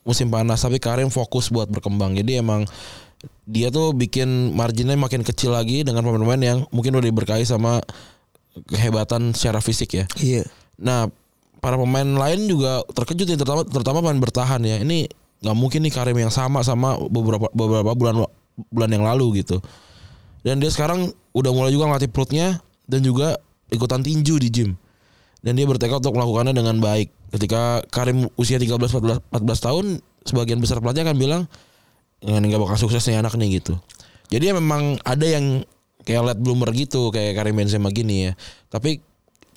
musim 0.05 0.29
panas, 0.29 0.61
tapi 0.61 0.77
Karim 0.77 1.09
fokus 1.09 1.49
buat 1.49 1.73
berkembang. 1.73 2.13
Jadi 2.13 2.45
emang 2.45 2.69
dia 3.51 3.75
tuh 3.75 3.91
bikin 3.91 4.55
marginnya 4.55 4.95
makin 4.95 5.27
kecil 5.27 5.51
lagi 5.51 5.83
dengan 5.83 6.07
pemain-pemain 6.07 6.39
yang 6.39 6.59
mungkin 6.71 6.95
udah 6.95 7.11
diberkahi 7.11 7.43
sama 7.43 7.83
kehebatan 8.71 9.35
secara 9.35 9.59
fisik 9.59 9.99
ya. 9.99 10.07
Iya 10.19 10.47
Nah, 10.81 11.13
para 11.61 11.77
pemain 11.77 12.09
lain 12.09 12.49
juga 12.49 12.81
terkejut 12.97 13.29
ya 13.29 13.37
terutama 13.37 13.63
terutama 13.69 14.01
pemain 14.01 14.21
bertahan 14.21 14.61
ya. 14.65 14.81
Ini 14.81 15.07
nggak 15.45 15.57
mungkin 15.57 15.85
nih 15.85 15.93
Karim 15.93 16.17
yang 16.17 16.33
sama 16.33 16.65
sama 16.65 16.97
beberapa 16.97 17.53
beberapa 17.53 17.93
bulan 17.93 18.25
bulan 18.73 18.91
yang 18.91 19.05
lalu 19.05 19.45
gitu. 19.45 19.61
Dan 20.41 20.57
dia 20.59 20.73
sekarang 20.73 21.13
udah 21.37 21.53
mulai 21.53 21.71
juga 21.71 21.93
ngelatih 21.93 22.09
perutnya 22.09 22.65
dan 22.89 23.05
juga 23.05 23.37
ikutan 23.69 24.01
tinju 24.01 24.41
di 24.41 24.49
gym. 24.49 24.71
Dan 25.45 25.57
dia 25.57 25.69
bertekad 25.69 26.01
untuk 26.01 26.17
melakukannya 26.17 26.57
dengan 26.57 26.81
baik. 26.81 27.13
Ketika 27.33 27.85
Karim 27.93 28.29
usia 28.41 28.57
13 28.57 28.77
14, 28.77 29.21
14 29.33 29.67
tahun, 29.69 29.85
sebagian 30.25 30.61
besar 30.61 30.81
pelatih 30.81 31.05
akan 31.05 31.17
bilang 31.17 31.43
ini 32.21 32.45
nggak 32.53 32.63
bakal 32.63 32.77
sukses 32.77 33.05
nih 33.09 33.21
anak 33.21 33.37
nih 33.37 33.61
gitu. 33.61 33.77
Jadi 34.31 34.53
ya 34.53 34.55
memang 34.55 35.01
ada 35.03 35.27
yang 35.27 35.65
kayak 36.05 36.33
liat 36.33 36.39
bloomer 36.41 36.71
gitu 36.73 37.11
kayak 37.11 37.37
Karim 37.37 37.57
Benzema 37.57 37.91
gini 37.91 38.31
ya. 38.31 38.33
Tapi 38.71 39.01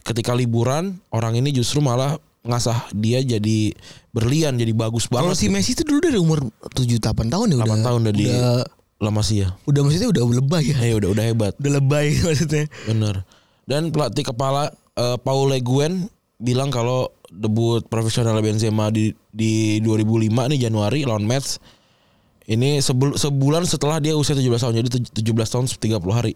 ketika 0.04 0.36
liburan 0.36 0.99
orang 1.12 1.39
ini 1.39 1.56
justru 1.56 1.80
malah 1.80 2.19
ngasah 2.43 2.91
dia 2.91 3.23
jadi 3.23 3.71
berlian 4.12 4.60
jadi 4.60 4.76
bagus 4.76 5.08
Kalau 5.08 5.32
banget. 5.32 5.39
si 5.39 5.47
Messi 5.47 5.71
itu 5.80 5.88
dulu 5.88 5.99
dari 6.04 6.19
umur 6.19 6.43
7-8 6.76 7.32
tahun 7.32 7.56
ya 7.56 7.58
8 7.63 7.63
udah, 7.63 7.80
tahun 7.80 7.99
udah 8.04 8.13
di 8.13 8.26
udah, 8.28 8.60
lama 8.99 9.21
sih 9.23 9.47
ya. 9.47 9.56
udah 9.63 9.80
maksudnya 9.80 10.12
udah 10.12 10.23
lebay 10.28 10.63
ya 10.76 10.78
Eh 10.84 10.93
udah 10.99 11.10
udah 11.15 11.23
hebat. 11.23 11.54
Udah 11.63 11.71
lebay 11.80 12.08
maksudnya 12.28 12.67
Bener. 12.84 13.23
Dan 13.63 13.95
pelatih 13.95 14.28
kepala 14.28 14.76
eh, 14.99 15.17
Paul 15.23 15.56
Le 15.56 15.63
Guen 15.63 16.12
bilang 16.36 16.67
kalau 16.67 17.08
debut 17.32 17.80
profesional 17.88 18.36
Benzema 18.43 18.91
di 18.91 19.15
di 19.32 19.80
2005 19.80 20.52
nih 20.52 20.60
Januari 20.67 21.08
lawan 21.08 21.23
Mets 21.23 21.63
ini 22.49 22.84
sebul- 22.84 23.15
sebulan 23.15 23.63
setelah 23.63 24.03
dia 24.03 24.13
usia 24.17 24.36
17 24.36 24.60
tahun 24.60 24.73
jadi 24.84 24.89
tuj- 24.89 25.12
17 25.15 25.49
tahun 25.53 25.65
30 25.67 26.12
hari. 26.12 26.34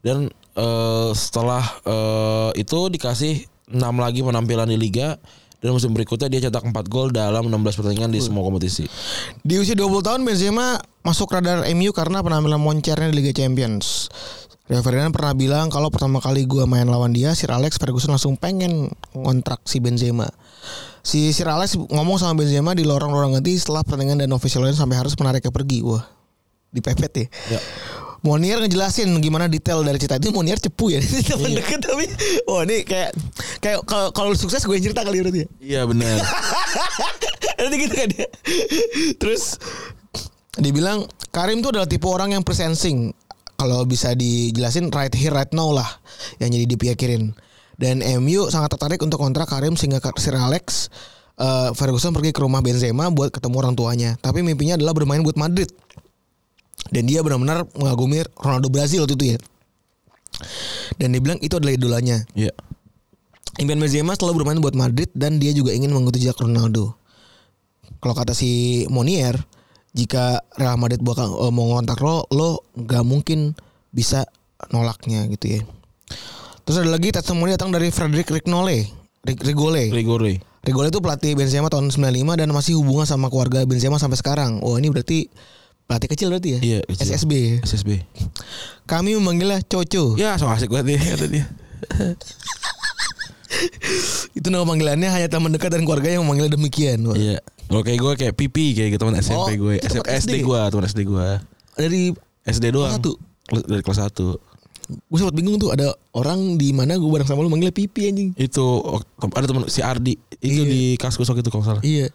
Dan 0.00 0.30
eh, 0.56 1.10
setelah 1.12 1.64
eh, 1.84 2.50
itu 2.62 2.88
dikasih 2.88 3.44
6 3.68 3.76
lagi 3.76 4.24
penampilan 4.24 4.70
di 4.70 4.78
liga 4.80 5.18
dan 5.58 5.74
musim 5.74 5.90
berikutnya 5.90 6.30
dia 6.30 6.40
cetak 6.48 6.70
4 6.70 6.86
gol 6.86 7.10
dalam 7.10 7.50
16 7.50 7.78
pertandingan 7.82 8.14
di 8.14 8.22
semua 8.22 8.46
kompetisi. 8.46 8.86
Di 9.42 9.58
usia 9.58 9.74
20 9.74 10.06
tahun 10.06 10.20
Benzema 10.22 10.78
masuk 11.02 11.34
radar 11.34 11.66
MU 11.74 11.90
karena 11.90 12.22
penampilan 12.22 12.62
moncernya 12.62 13.10
di 13.10 13.16
Liga 13.18 13.34
Champions. 13.34 14.06
Rio 14.68 14.84
Ferdinand 14.84 15.10
pernah 15.10 15.32
bilang 15.32 15.66
kalau 15.72 15.88
pertama 15.88 16.20
kali 16.20 16.44
gua 16.44 16.68
main 16.68 16.84
lawan 16.84 17.10
dia, 17.10 17.32
Sir 17.32 17.48
Alex 17.50 17.80
Ferguson 17.80 18.12
langsung 18.12 18.36
pengen 18.36 18.92
ngontrak 19.16 19.64
si 19.64 19.80
Benzema. 19.80 20.28
Si 21.08 21.32
Sir 21.32 21.48
Alex 21.48 21.72
ngomong 21.88 22.20
sama 22.20 22.36
Benzema 22.36 22.76
di 22.76 22.84
lorong-lorong 22.84 23.40
ganti 23.40 23.56
setelah 23.56 23.80
pertandingan 23.80 24.20
dan 24.20 24.30
officialnya 24.36 24.76
sampai 24.76 25.00
harus 25.00 25.16
menariknya 25.16 25.48
pergi. 25.48 25.80
Wah, 25.80 26.04
dipepet 26.68 27.12
ya. 27.16 27.26
Ya. 27.56 27.60
Monier 28.20 28.58
ngejelasin 28.60 29.08
gimana 29.22 29.46
detail 29.46 29.80
dari 29.86 29.94
cerita 29.96 30.18
itu 30.18 30.34
Monier 30.34 30.58
cepu 30.58 30.90
ya 30.90 30.98
teman 31.30 31.54
Iya. 31.54 31.62
deket 31.62 31.80
tapi 31.86 32.04
wah 32.50 32.66
ini 32.66 32.82
kayak 32.82 33.14
kayak 33.62 33.78
kalau 33.86 34.10
kalau 34.10 34.34
sukses 34.34 34.58
gue 34.66 34.74
cerita 34.76 35.06
kali 35.06 35.22
berarti 35.22 35.46
ya 35.46 35.48
Iya 35.62 35.80
benar. 35.86 36.18
Nanti 37.62 37.76
gitu 37.78 37.94
kan 37.94 38.08
dia. 38.10 38.26
Terus 39.16 39.56
dibilang 40.58 41.06
Karim 41.30 41.62
tuh 41.62 41.70
adalah 41.70 41.86
tipe 41.86 42.04
orang 42.04 42.34
yang 42.34 42.42
presensing. 42.42 43.14
Kalau 43.54 43.86
bisa 43.86 44.12
dijelasin 44.12 44.90
right 44.90 45.14
here 45.14 45.30
right 45.32 45.50
now 45.54 45.70
lah 45.70 45.86
yang 46.42 46.50
jadi 46.50 46.66
dipikirin. 46.66 47.32
Dan 47.78 48.02
MU 48.02 48.50
sangat 48.50 48.74
tertarik 48.74 48.98
untuk 49.06 49.22
kontrak 49.22 49.46
Karim 49.46 49.78
sehingga 49.78 50.02
Sir 50.18 50.34
Alex 50.34 50.90
eh, 51.38 51.70
Ferguson 51.78 52.10
pergi 52.10 52.34
ke 52.34 52.42
rumah 52.42 52.58
Benzema 52.58 53.06
buat 53.14 53.30
ketemu 53.30 53.56
orang 53.62 53.74
tuanya. 53.78 54.10
Tapi 54.18 54.42
mimpinya 54.42 54.74
adalah 54.74 54.98
bermain 54.98 55.22
buat 55.22 55.38
Madrid. 55.38 55.70
Dan 56.90 57.06
dia 57.06 57.22
benar-benar 57.22 57.70
mengagumi 57.78 58.26
Ronaldo 58.34 58.68
Brazil 58.68 59.06
waktu 59.06 59.14
itu 59.14 59.26
ya. 59.34 59.38
Dan 60.98 61.14
dia 61.14 61.22
bilang 61.22 61.38
itu 61.38 61.54
adalah 61.54 61.74
idolanya. 61.74 62.26
Iya. 62.34 62.50
Impian 63.58 63.78
Benzema 63.78 64.14
selalu 64.14 64.42
bermain 64.42 64.58
buat 64.62 64.74
Madrid 64.78 65.10
dan 65.14 65.42
dia 65.42 65.50
juga 65.50 65.74
ingin 65.74 65.90
mengikuti 65.90 66.22
jejak 66.22 66.38
Ronaldo. 66.38 66.94
Kalau 67.98 68.14
kata 68.14 68.30
si 68.30 68.86
Monier, 68.86 69.34
jika 69.94 70.46
Real 70.54 70.78
Madrid 70.78 71.02
bakal 71.02 71.30
eh, 71.46 71.52
mau 71.54 71.74
ngontak 71.74 71.98
lo, 72.02 72.26
lo 72.30 72.62
nggak 72.78 73.04
mungkin 73.06 73.58
bisa 73.90 74.26
nolaknya 74.70 75.26
gitu 75.30 75.58
ya. 75.58 75.60
Terus 76.68 76.76
ada 76.78 76.90
lagi 76.90 77.08
testimoni 77.08 77.50
datang 77.50 77.72
dari 77.72 77.88
Frederick 77.88 78.28
Rignole, 78.28 78.84
Rig- 79.24 79.40
Rigole. 79.40 79.88
Rigore. 79.88 80.36
Rigole 80.60 80.88
itu 80.88 81.00
pelatih 81.00 81.32
Benzema 81.32 81.66
tahun 81.66 81.88
95 81.88 82.04
dan 82.36 82.48
masih 82.50 82.76
hubungan 82.76 83.08
sama 83.08 83.26
keluarga 83.26 83.64
Benzema 83.64 83.96
sampai 83.96 84.14
sekarang. 84.14 84.60
Oh 84.60 84.76
ini 84.76 84.92
berarti 84.92 85.32
pelatih 85.88 86.08
kecil 86.08 86.28
berarti 86.28 86.48
ya? 86.50 86.60
Iya, 86.60 86.78
kecil. 86.84 87.08
SSB. 87.08 87.32
SSB. 87.64 87.90
Kami 88.84 89.16
memanggilnya 89.16 89.64
Coco. 89.64 90.12
Ya, 90.14 90.36
so 90.36 90.44
asik 90.44 90.68
banget 90.68 90.92
dia 90.92 91.16
kata 91.16 91.26
dia. 91.26 91.44
Itu 94.34 94.52
nama 94.52 94.62
panggilannya 94.62 95.08
hanya 95.08 95.28
teman 95.28 95.48
dekat 95.50 95.72
dan 95.72 95.82
keluarga 95.82 96.12
yang 96.12 96.20
memanggilnya 96.22 96.52
demikian. 96.52 97.00
Wah. 97.02 97.16
Iya. 97.16 97.40
Kalau 97.64 97.80
kayak 97.80 97.98
gue 97.98 98.12
kayak 98.18 98.34
pipi 98.36 98.72
kayak 98.72 98.88
gitu 98.92 99.00
teman 99.02 99.16
SMP 99.16 99.40
Oh, 99.40 99.48
gue. 99.48 99.74
SD 99.80 100.04
SD? 100.04 100.32
gue, 100.40 100.60
teman 100.68 100.84
SD 100.84 101.00
gue. 101.02 101.26
Dari 101.74 102.02
SD 102.44 102.64
doang. 102.72 102.92
satu? 102.92 103.16
Dari 103.48 103.80
kelas 103.80 104.04
1. 104.04 104.36
Gue 104.88 105.18
sempat 105.20 105.36
bingung 105.36 105.60
tuh 105.60 105.68
ada 105.68 105.92
orang 106.16 106.56
di 106.56 106.72
mana 106.72 106.96
gue 106.96 107.04
bareng 107.04 107.28
sama 107.28 107.44
lu 107.44 107.52
manggilnya 107.52 107.76
pipi 107.76 108.08
anjing. 108.08 108.30
Itu 108.40 108.80
ada 109.20 109.44
teman 109.44 109.68
si 109.68 109.84
Ardi 109.84 110.16
itu 110.40 110.64
Iya. 110.64 110.70
di 110.70 110.80
Kaskus 110.96 111.28
waktu 111.28 111.44
itu 111.44 111.52
kalau 111.52 111.64
salah. 111.64 111.82
Iya. 111.84 112.08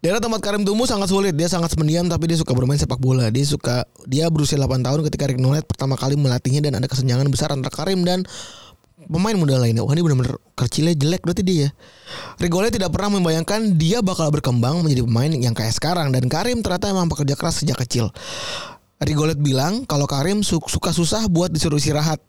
Daerah 0.00 0.16
tempat 0.16 0.40
Karim 0.40 0.64
tumbuh 0.64 0.88
sangat 0.88 1.12
sulit. 1.12 1.36
Dia 1.36 1.50
sangat 1.50 1.76
pendiam 1.76 2.08
tapi 2.08 2.24
dia 2.24 2.38
suka 2.40 2.56
bermain 2.56 2.80
sepak 2.80 2.96
bola. 2.96 3.28
Dia 3.28 3.44
suka 3.44 3.84
dia 4.08 4.32
berusia 4.32 4.56
8 4.56 4.80
tahun 4.80 5.04
ketika 5.10 5.28
Rick 5.28 5.36
Nolet 5.36 5.66
pertama 5.68 5.92
kali 5.98 6.16
melatihnya 6.16 6.64
dan 6.64 6.80
ada 6.80 6.88
kesenjangan 6.88 7.28
besar 7.28 7.52
antara 7.52 7.68
Karim 7.68 8.00
dan 8.08 8.24
pemain 9.12 9.36
muda 9.36 9.60
lainnya. 9.60 9.84
Wah 9.84 9.92
ini 9.92 10.00
benar-benar 10.00 10.40
kecilnya 10.56 10.96
jelek 10.96 11.20
berarti 11.20 11.44
dia. 11.44 11.58
ya. 11.60 11.68
Rigole 12.40 12.72
tidak 12.72 12.96
pernah 12.96 13.20
membayangkan 13.20 13.76
dia 13.76 14.00
bakal 14.00 14.32
berkembang 14.32 14.80
menjadi 14.80 15.04
pemain 15.04 15.32
yang 15.36 15.52
kayak 15.52 15.76
sekarang 15.76 16.16
dan 16.16 16.32
Karim 16.32 16.64
ternyata 16.64 16.88
emang 16.88 17.12
pekerja 17.12 17.36
keras 17.36 17.60
sejak 17.60 17.76
kecil. 17.84 18.08
Rigolet 19.00 19.40
bilang 19.40 19.88
kalau 19.88 20.04
Karim 20.04 20.44
su- 20.44 20.60
suka 20.60 20.92
susah 20.92 21.24
buat 21.32 21.48
disuruh 21.48 21.80
istirahat. 21.80 22.20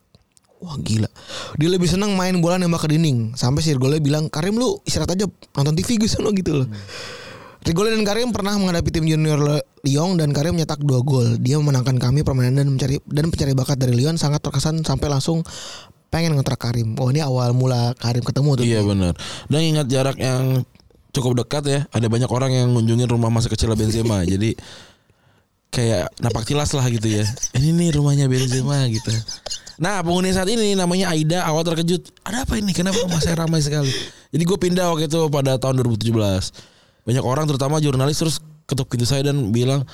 Wah 0.61 0.77
gila. 0.77 1.09
Dia 1.57 1.67
lebih 1.67 1.89
senang 1.89 2.15
main 2.15 2.37
bola 2.39 2.55
nembak 2.55 2.85
ke 2.85 2.95
dinding. 2.95 3.35
Sampai 3.35 3.65
si 3.65 3.75
Rigolet 3.75 3.99
bilang, 3.99 4.31
"Karim 4.31 4.55
lu 4.55 4.79
istirahat 4.87 5.17
aja 5.17 5.25
nonton 5.57 5.73
TV 5.75 5.99
gue 5.99 6.07
sono 6.07 6.31
gitu 6.31 6.63
loh." 6.63 6.67
Rigolet 7.61 7.93
dan 7.93 8.01
Karim 8.01 8.33
pernah 8.33 8.57
menghadapi 8.57 8.89
tim 8.89 9.05
junior 9.05 9.61
Lyon 9.85 10.17
dan 10.17 10.33
Karim 10.33 10.57
nyetak 10.57 10.81
dua 10.81 11.05
gol. 11.05 11.37
Dia 11.37 11.61
memenangkan 11.61 11.97
kami 12.01 12.25
permainan 12.25 12.65
dan 12.65 12.67
mencari 12.73 12.97
dan 13.05 13.25
pencari 13.29 13.53
bakat 13.53 13.77
dari 13.77 13.93
Lyon 13.93 14.17
sangat 14.17 14.41
terkesan 14.41 14.81
sampai 14.81 15.13
langsung 15.13 15.45
pengen 16.09 16.33
ngontrak 16.33 16.57
Karim. 16.57 16.97
Oh 16.97 17.13
ini 17.13 17.21
awal 17.21 17.53
mula 17.53 17.93
Karim 17.97 18.25
ketemu 18.25 18.49
tuh. 18.57 18.65
Iya 18.65 18.81
benar. 18.81 19.13
Dan 19.45 19.59
ingat 19.61 19.85
jarak 19.89 20.17
yang 20.17 20.65
cukup 21.13 21.45
dekat 21.45 21.63
ya. 21.69 21.79
Ada 21.93 22.07
banyak 22.09 22.29
orang 22.31 22.51
yang 22.51 22.67
ngunjungin 22.73 23.05
rumah 23.05 23.29
masa 23.29 23.51
kecil 23.51 23.73
Benzema. 23.77 24.25
Jadi 24.31 24.57
kayak 25.71 26.11
napak 26.19 26.43
tilas 26.43 26.69
lah 26.75 26.85
gitu 26.91 27.07
ya. 27.07 27.25
Ini 27.55 27.71
nih 27.71 27.95
rumahnya 27.95 28.27
Benzema 28.27 28.85
gitu. 28.91 29.09
Nah 29.79 30.03
penghuni 30.03 30.35
saat 30.35 30.51
ini 30.51 30.75
namanya 30.75 31.15
Aida 31.15 31.47
awal 31.47 31.63
terkejut. 31.63 32.11
Ada 32.27 32.43
apa 32.43 32.59
ini? 32.59 32.75
Kenapa 32.75 32.99
rumah 33.01 33.23
saya 33.23 33.39
ramai 33.39 33.63
sekali? 33.63 33.89
Jadi 34.29 34.43
gue 34.43 34.57
pindah 34.59 34.91
waktu 34.91 35.07
itu 35.07 35.31
pada 35.31 35.55
tahun 35.57 35.79
2017. 35.81 36.11
Banyak 37.07 37.23
orang 37.25 37.47
terutama 37.47 37.79
jurnalis 37.79 38.19
terus 38.19 38.37
ketuk 38.67 38.91
pintu 38.91 39.09
saya 39.09 39.25
dan 39.31 39.49
bilang 39.49 39.87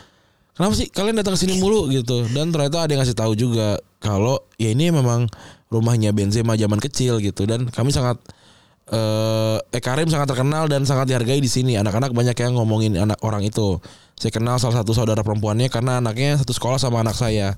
Kenapa 0.58 0.74
sih 0.74 0.90
kalian 0.90 1.22
datang 1.22 1.38
ke 1.38 1.46
sini 1.46 1.62
mulu 1.62 1.86
gitu? 1.94 2.26
Dan 2.34 2.50
ternyata 2.50 2.82
ada 2.82 2.90
yang 2.90 3.06
ngasih 3.06 3.14
tahu 3.14 3.38
juga 3.38 3.78
kalau 4.02 4.42
ya 4.58 4.74
ini 4.74 4.90
memang 4.90 5.30
rumahnya 5.70 6.10
Benzema 6.18 6.58
zaman 6.58 6.82
kecil 6.82 7.22
gitu 7.22 7.46
dan 7.46 7.70
kami 7.70 7.94
sangat 7.94 8.18
eh 8.90 9.84
Karim 9.84 10.10
sangat 10.10 10.34
terkenal 10.34 10.66
dan 10.66 10.82
sangat 10.90 11.14
dihargai 11.14 11.38
di 11.38 11.46
sini. 11.46 11.78
Anak-anak 11.78 12.10
banyak 12.10 12.34
yang 12.34 12.58
ngomongin 12.58 12.98
anak 12.98 13.22
orang 13.22 13.46
itu. 13.46 13.78
Saya 14.18 14.34
kenal 14.34 14.58
salah 14.58 14.82
satu 14.82 14.98
saudara 14.98 15.22
perempuannya 15.22 15.70
karena 15.70 16.02
anaknya 16.02 16.42
satu 16.42 16.50
sekolah 16.50 16.82
sama 16.82 17.06
anak 17.06 17.14
saya. 17.14 17.54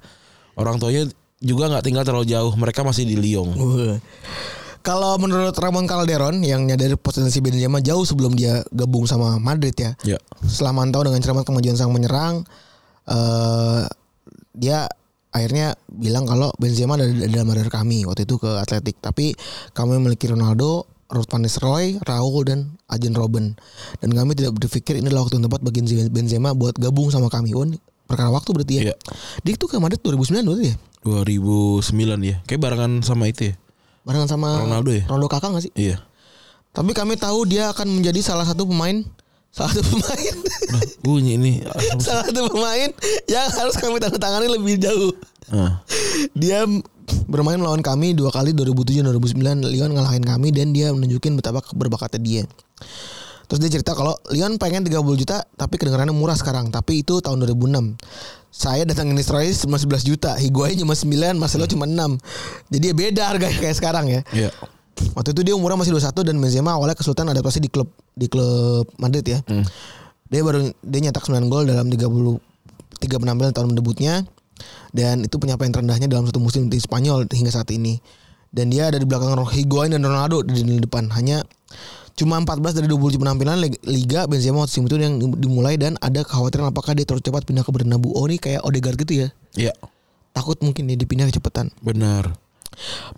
Orang 0.60 0.76
tuanya 0.76 1.08
juga 1.40 1.72
nggak 1.72 1.88
tinggal 1.88 2.04
terlalu 2.04 2.28
jauh. 2.28 2.52
Mereka 2.52 2.84
masih 2.84 3.08
di 3.08 3.16
Lyon. 3.16 3.56
Kalau 4.80 5.20
menurut 5.20 5.56
Ramon 5.56 5.88
Calderon 5.88 6.40
yang 6.44 6.64
nyadari 6.64 6.96
potensi 6.96 7.44
Benzema 7.44 7.84
jauh 7.84 8.04
sebelum 8.08 8.32
dia 8.36 8.64
gabung 8.72 9.04
sama 9.08 9.36
Madrid 9.40 9.76
ya. 9.76 9.92
Ya. 10.08 10.20
Setelah 10.44 10.72
mantau 10.72 11.04
dengan 11.04 11.20
cermat 11.20 11.44
kemajuan 11.44 11.76
sang 11.76 11.92
menyerang, 11.92 12.48
eh 13.08 13.84
dia 14.56 14.88
akhirnya 15.32 15.80
bilang 15.88 16.28
kalau 16.28 16.52
Benzema 16.60 17.00
ada 17.00 17.08
dalam 17.08 17.52
radar 17.52 17.72
kami 17.72 18.04
waktu 18.08 18.24
itu 18.28 18.36
ke 18.40 18.52
Atletik. 18.60 19.00
Tapi 19.00 19.36
kami 19.72 20.00
memiliki 20.00 20.28
Ronaldo, 20.32 20.88
Ruth 21.10 21.26
van 21.26 21.42
Nistelrooy, 21.42 21.98
Raul 22.06 22.44
dan 22.46 22.60
Arjen 22.86 23.18
Robben. 23.18 23.58
Dan 23.98 24.14
kami 24.14 24.38
tidak 24.38 24.62
berpikir 24.62 25.02
ini 25.02 25.10
adalah 25.10 25.26
waktu 25.26 25.42
yang 25.42 25.50
tepat 25.50 25.62
bagi 25.66 25.82
Benzema 26.14 26.54
buat 26.54 26.78
gabung 26.78 27.10
sama 27.10 27.34
kami. 27.34 27.58
Oh, 27.58 27.66
ini 27.66 27.82
perkara 28.06 28.30
waktu 28.30 28.50
berarti 28.54 28.74
ya. 28.78 28.82
Iya. 28.90 28.96
Dia 29.42 29.54
itu 29.58 29.66
ke 29.66 29.82
Madrid 29.82 30.02
2009 30.06 30.46
berarti 30.46 30.66
ya. 30.70 30.76
2009 31.02 32.30
ya. 32.30 32.36
Kayak 32.46 32.62
barengan 32.62 33.02
sama 33.02 33.26
itu 33.26 33.50
ya. 33.50 33.54
Barengan 34.06 34.30
sama 34.30 34.62
Ronaldo 34.62 34.94
ya? 34.94 35.04
Ronaldo 35.10 35.28
kakak 35.34 35.50
gak 35.58 35.64
sih? 35.66 35.74
Iya. 35.74 35.98
Tapi 36.70 36.94
kami 36.94 37.18
tahu 37.18 37.50
dia 37.50 37.74
akan 37.74 37.90
menjadi 37.90 38.22
salah 38.22 38.46
satu 38.46 38.70
pemain 38.70 39.02
salah 39.50 39.74
satu 39.74 39.82
pemain 39.98 40.36
Nah, 40.70 40.82
bunyi 41.02 41.42
ini. 41.42 41.54
salah 42.06 42.30
satu 42.30 42.54
pemain 42.54 42.94
yang 43.26 43.50
harus 43.50 43.76
kami 43.82 43.98
tanda 43.98 44.22
tangani 44.22 44.46
lebih 44.46 44.78
jauh. 44.78 45.10
Ah. 45.50 45.82
Dia 46.38 46.70
bermain 47.28 47.58
melawan 47.58 47.82
kami 47.84 48.18
dua 48.18 48.34
kali 48.34 48.54
2007 48.54 49.06
dan 49.06 49.14
2009 49.14 49.70
Lyon 49.70 49.92
ngalahin 49.94 50.26
kami 50.26 50.50
dan 50.50 50.74
dia 50.74 50.90
menunjukin 50.94 51.38
betapa 51.38 51.62
berbakatnya 51.74 52.20
dia. 52.22 52.44
Terus 53.50 53.66
dia 53.66 53.82
cerita 53.82 53.98
kalau 53.98 54.14
Lyon 54.30 54.62
pengen 54.62 54.86
30 54.86 55.02
juta 55.18 55.42
tapi 55.58 55.82
kedengarannya 55.82 56.14
murah 56.14 56.38
sekarang. 56.38 56.70
Tapi 56.70 57.02
itu 57.02 57.18
tahun 57.18 57.42
2006. 57.50 57.98
Saya 58.54 58.86
datang 58.86 59.10
ke 59.10 59.18
Nistelrooy 59.18 59.50
cuma 59.58 59.82
11 59.82 60.06
juta. 60.06 60.38
Higuain 60.38 60.78
cuma 60.78 60.94
9, 60.94 61.34
Marcelo 61.34 61.66
cuma 61.66 61.90
6. 61.90 62.22
Jadi 62.70 62.86
ya 62.86 62.94
beda 62.94 63.24
harga 63.26 63.50
kayak 63.50 63.76
sekarang 63.82 64.06
ya. 64.06 64.22
Iya. 64.30 64.54
Waktu 65.18 65.34
itu 65.34 65.42
dia 65.50 65.54
umurnya 65.58 65.82
masih 65.82 65.98
21 65.98 66.30
dan 66.30 66.36
Benzema 66.38 66.78
awalnya 66.78 66.94
kesulitan 66.94 67.26
adaptasi 67.34 67.58
di 67.58 67.70
klub 67.74 67.90
di 68.14 68.30
klub 68.30 68.86
Madrid 69.02 69.26
ya. 69.26 69.42
Dia 70.30 70.42
baru 70.46 70.70
dia 70.86 71.00
nyetak 71.10 71.26
9 71.26 71.50
gol 71.50 71.66
dalam 71.66 71.90
30 71.90 72.06
tiga 73.02 73.16
penampilan 73.18 73.56
tahun 73.56 73.74
debutnya 73.74 74.28
dan 74.92 75.22
itu 75.22 75.36
pencapaian 75.36 75.70
terendahnya 75.70 76.08
dalam 76.08 76.26
satu 76.26 76.38
musim 76.38 76.68
di 76.68 76.78
Spanyol 76.78 77.30
hingga 77.30 77.50
saat 77.50 77.70
ini. 77.70 77.98
Dan 78.50 78.74
dia 78.74 78.90
ada 78.90 78.98
di 78.98 79.06
belakang 79.06 79.38
Higuain 79.38 79.94
dan 79.94 80.02
Ronaldo 80.02 80.42
di 80.42 80.66
lini 80.66 80.82
depan. 80.82 81.06
Hanya 81.14 81.46
cuma 82.18 82.42
14 82.42 82.82
dari 82.82 82.88
27 82.90 83.22
penampilan 83.22 83.62
lig- 83.62 83.82
liga 83.86 84.26
Benzema 84.26 84.66
waktu 84.66 84.82
itu 84.82 84.98
yang 84.98 85.22
dimulai 85.38 85.78
dan 85.78 85.96
ada 86.02 86.26
kekhawatiran 86.26 86.74
apakah 86.74 86.98
dia 86.98 87.06
terus 87.06 87.22
cepat 87.22 87.46
pindah 87.46 87.62
ke 87.62 87.70
Bernabeu. 87.70 88.10
Oh 88.10 88.26
ini 88.26 88.42
kayak 88.42 88.66
Odegaard 88.66 88.98
gitu 88.98 89.22
ya. 89.22 89.28
Iya. 89.54 89.74
Takut 90.34 90.58
mungkin 90.66 90.90
dia 90.90 90.98
dipindah 90.98 91.30
kecepatan. 91.30 91.70
Benar. 91.80 92.34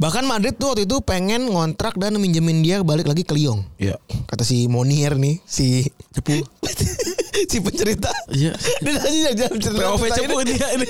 Bahkan 0.01 0.25
Madrid 0.25 0.57
tuh 0.57 0.73
waktu 0.73 0.89
itu 0.89 0.99
pengen 1.05 1.47
ngontrak 1.47 1.93
dan 1.95 2.17
minjemin 2.17 2.65
dia 2.65 2.81
balik 2.81 3.05
lagi 3.05 3.21
ke 3.21 3.31
Lyon. 3.31 3.61
Iya. 3.77 3.95
Kata 4.25 4.41
si 4.41 4.65
Monier 4.65 5.13
nih, 5.15 5.37
si 5.45 5.85
cepu, 6.11 6.41
si 7.47 7.57
pencerita. 7.61 8.11
Iya. 8.29 8.53
Dia 8.83 8.93
tadi 8.99 9.17
dalam 9.37 9.57
cerita 9.57 9.79
POV 9.81 10.03
cepu 10.13 10.37
ini, 10.43 10.53
dia 10.55 10.67
ini. 10.77 10.87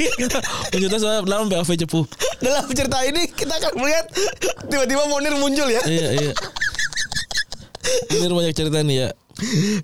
Penjuta 0.72 0.98
saya 0.98 1.20
dalam 1.24 1.48
POV 1.48 1.70
cepu. 1.86 2.02
dalam 2.42 2.66
cerita 2.74 2.98
ini 3.06 3.30
kita 3.32 3.54
akan 3.62 3.72
melihat 3.80 4.06
tiba-tiba 4.68 5.04
Monir 5.08 5.34
muncul 5.38 5.68
ya. 5.70 5.82
Iya 5.86 6.08
iya. 6.18 6.34
Ini 8.12 8.30
banyak 8.30 8.54
cerita 8.56 8.80
nih 8.84 8.98
ya. 9.08 9.10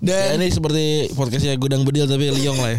Ya, 0.04 0.38
Dan 0.38 0.38
ini 0.38 0.54
seperti 0.54 1.10
podcastnya 1.18 1.58
Gudang 1.58 1.82
Bedil 1.82 2.06
tapi 2.06 2.30
Liong 2.30 2.58
lah 2.62 2.76
ya. 2.76 2.78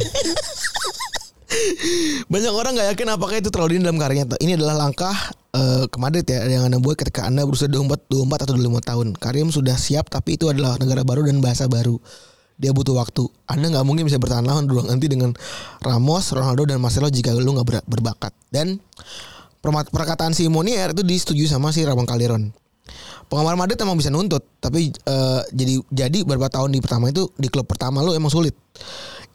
banyak 2.31 2.53
orang 2.53 2.77
nggak 2.77 2.87
yakin 2.95 3.07
apakah 3.09 3.35
itu 3.41 3.49
terlalu 3.51 3.77
dini 3.77 3.83
dalam 3.89 3.99
karyanya. 3.99 4.37
Ini 4.39 4.55
adalah 4.55 4.87
langkah 4.87 5.17
eh, 5.51 5.83
ke 5.89 5.97
Madrid 5.99 6.23
ya 6.23 6.45
yang 6.47 6.69
anda 6.69 6.77
buat 6.79 6.95
ketika 6.95 7.25
anda 7.27 7.43
berusia 7.43 7.67
24, 7.67 8.07
24 8.07 8.45
atau 8.47 8.53
25 8.55 8.89
tahun. 8.89 9.07
Karim 9.17 9.47
sudah 9.51 9.75
siap 9.75 10.07
tapi 10.07 10.37
itu 10.39 10.47
adalah 10.47 10.77
negara 10.79 11.03
baru 11.03 11.25
dan 11.27 11.41
bahasa 11.43 11.67
baru. 11.67 11.99
Dia 12.59 12.75
butuh 12.75 12.91
waktu. 12.99 13.23
Anda 13.47 13.71
nggak 13.71 13.85
mungkin 13.87 14.03
bisa 14.03 14.19
bertahan 14.19 14.43
lama 14.43 14.59
dulu 14.67 14.83
nanti 14.83 15.07
dengan 15.07 15.31
Ramos, 15.79 16.35
Ronaldo 16.35 16.67
dan 16.67 16.83
Marcelo 16.83 17.07
jika 17.07 17.31
lu 17.31 17.55
nggak 17.55 17.67
ber- 17.67 17.87
berbakat. 17.87 18.35
Dan 18.51 18.83
perkataan 19.63 20.35
si 20.35 20.51
Monier 20.51 20.91
itu 20.91 21.01
disetujui 21.01 21.47
sama 21.47 21.71
si 21.71 21.87
Ramon 21.87 22.03
Calderon. 22.03 22.51
Penggemar 23.29 23.55
Madrid 23.55 23.77
emang 23.79 23.95
bisa 23.95 24.09
nuntut, 24.09 24.41
tapi 24.59 24.89
eh, 24.91 25.41
jadi 25.53 25.73
jadi 25.93 26.17
beberapa 26.25 26.49
tahun 26.49 26.73
di 26.73 26.81
pertama 26.81 27.13
itu 27.13 27.29
di 27.37 27.47
klub 27.47 27.69
pertama 27.69 28.01
lu 28.01 28.11
emang 28.11 28.33
sulit. 28.33 28.57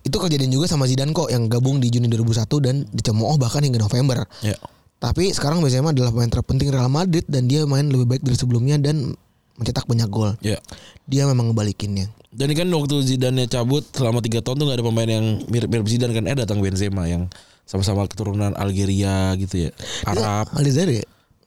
Itu 0.04 0.20
kejadian 0.20 0.52
juga 0.52 0.68
sama 0.68 0.84
Zidane 0.84 1.16
kok 1.16 1.32
yang 1.32 1.48
gabung 1.48 1.80
di 1.80 1.88
Juni 1.88 2.12
2001 2.12 2.44
dan 2.60 2.84
dicemooh 2.92 3.40
bahkan 3.40 3.64
hingga 3.64 3.80
November. 3.80 4.26
Ya. 4.44 4.58
Tapi 5.00 5.36
sekarang 5.36 5.60
Benzema 5.60 5.92
adalah 5.92 6.12
pemain 6.12 6.32
terpenting 6.32 6.72
Real 6.72 6.88
Madrid 6.88 7.24
dan 7.28 7.44
dia 7.44 7.68
main 7.68 7.84
lebih 7.88 8.08
baik 8.08 8.22
dari 8.24 8.36
sebelumnya 8.40 8.80
dan 8.80 9.12
mencetak 9.54 9.86
banyak 9.86 10.08
gol. 10.10 10.34
Ya. 10.42 10.58
Dia 11.06 11.28
memang 11.30 11.52
ngebalikinnya. 11.52 12.10
Dan 12.34 12.50
kan 12.58 12.66
waktu 12.74 12.98
Zidane 13.06 13.46
cabut 13.46 13.86
selama 13.94 14.18
3 14.18 14.42
tahun 14.42 14.56
tuh 14.58 14.66
gak 14.66 14.78
ada 14.82 14.86
pemain 14.86 15.06
yang 15.06 15.46
mirip-mirip 15.46 15.86
Zidane 15.86 16.10
kan 16.10 16.26
eh 16.26 16.34
datang 16.34 16.58
Benzema 16.58 17.06
yang 17.06 17.30
sama-sama 17.62 18.04
keturunan 18.10 18.50
Algeria 18.58 19.32
gitu 19.38 19.68
ya. 19.68 19.70
Arab. 20.04 20.50
Aljazair 20.58 20.90
ya? 20.90 21.04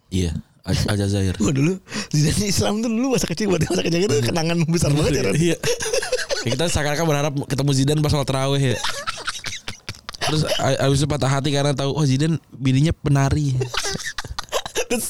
Iya. 0.07 0.31
Al- 0.63 0.87
Aljazair. 0.95 1.35
Wah 1.43 1.51
dulu 1.51 1.75
Zidane 2.15 2.47
Islam 2.47 2.79
tuh 2.79 2.87
dulu 2.87 3.19
masa 3.19 3.27
kecil 3.27 3.51
buat 3.51 3.67
masa 3.67 3.83
kecil 3.83 4.07
itu 4.07 4.15
kenangan 4.23 4.57
besar 4.71 4.95
banget 4.95 5.11
ya. 5.19 5.23
Iya. 5.35 5.57
Ya, 6.47 6.49
kita 6.55 6.71
seakan-akan 6.71 7.05
berharap 7.05 7.33
ketemu 7.51 7.71
Zidane 7.75 7.99
pas 7.99 8.11
sholat 8.15 8.27
tarawih 8.27 8.63
ya. 8.71 8.77
Terus 10.27 10.43
abis 10.59 10.99
itu 11.03 11.07
patah 11.07 11.31
hati 11.31 11.51
karena 11.51 11.75
tahu 11.75 11.91
oh 11.91 12.05
Zidane 12.07 12.39
bininya 12.55 12.95
penari. 12.95 13.55
Terus 14.85 15.07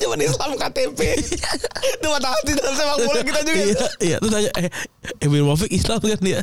cuma 0.00 0.14
Islam 0.20 0.50
KTP. 0.60 1.00
Itu 1.98 2.06
mata 2.12 2.28
hati 2.30 2.52
dalam 2.52 2.74
sepak 2.76 2.96
bola 3.00 3.20
kita 3.24 3.40
juga. 3.42 3.56
iya, 3.56 3.86
iya. 4.04 4.16
Terus 4.20 4.32
tanya 4.32 4.50
eh 4.60 4.68
Emil 5.24 5.44
Mofik 5.48 5.72
Islam 5.72 5.98
kan 6.04 6.20
dia. 6.20 6.40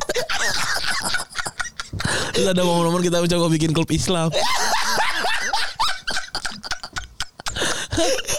Terus 2.32 2.46
ada 2.48 2.62
momen-momen 2.64 3.04
kita 3.04 3.22
mencoba 3.22 3.46
bikin 3.52 3.70
klub 3.76 3.88
Islam. 3.92 4.32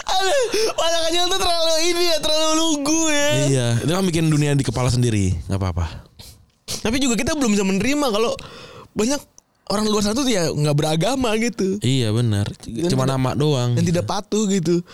Aduh, 0.04 0.42
masa 0.74 0.98
kecil 1.08 1.24
tuh 1.30 1.40
terlalu 1.40 1.74
ini 1.94 2.04
ya, 2.10 2.18
terlalu 2.18 2.50
lugu 2.58 3.00
ya. 3.06 3.28
iya, 3.46 3.66
itu 3.78 3.92
kan 3.94 4.04
bikin 4.04 4.26
dunia 4.26 4.50
di 4.58 4.66
kepala 4.66 4.90
sendiri, 4.90 5.30
nggak 5.46 5.60
apa-apa. 5.62 5.86
Tapi 6.82 6.96
juga 6.98 7.14
kita 7.14 7.38
belum 7.38 7.54
bisa 7.54 7.62
menerima 7.62 8.06
kalau 8.10 8.34
banyak 8.94 9.20
orang 9.66 9.84
luar 9.86 10.02
sana 10.02 10.14
tuh 10.14 10.26
ya 10.26 10.46
nggak 10.46 10.72
beragama 10.72 11.32
gitu 11.36 11.78
Iya 11.78 12.10
benar. 12.10 12.48
Cuma 12.86 13.04
nama 13.04 13.32
doang. 13.32 13.72
dan 13.72 13.82
tidak 13.82 14.04
patuh 14.04 14.44
gitu. 14.46 14.84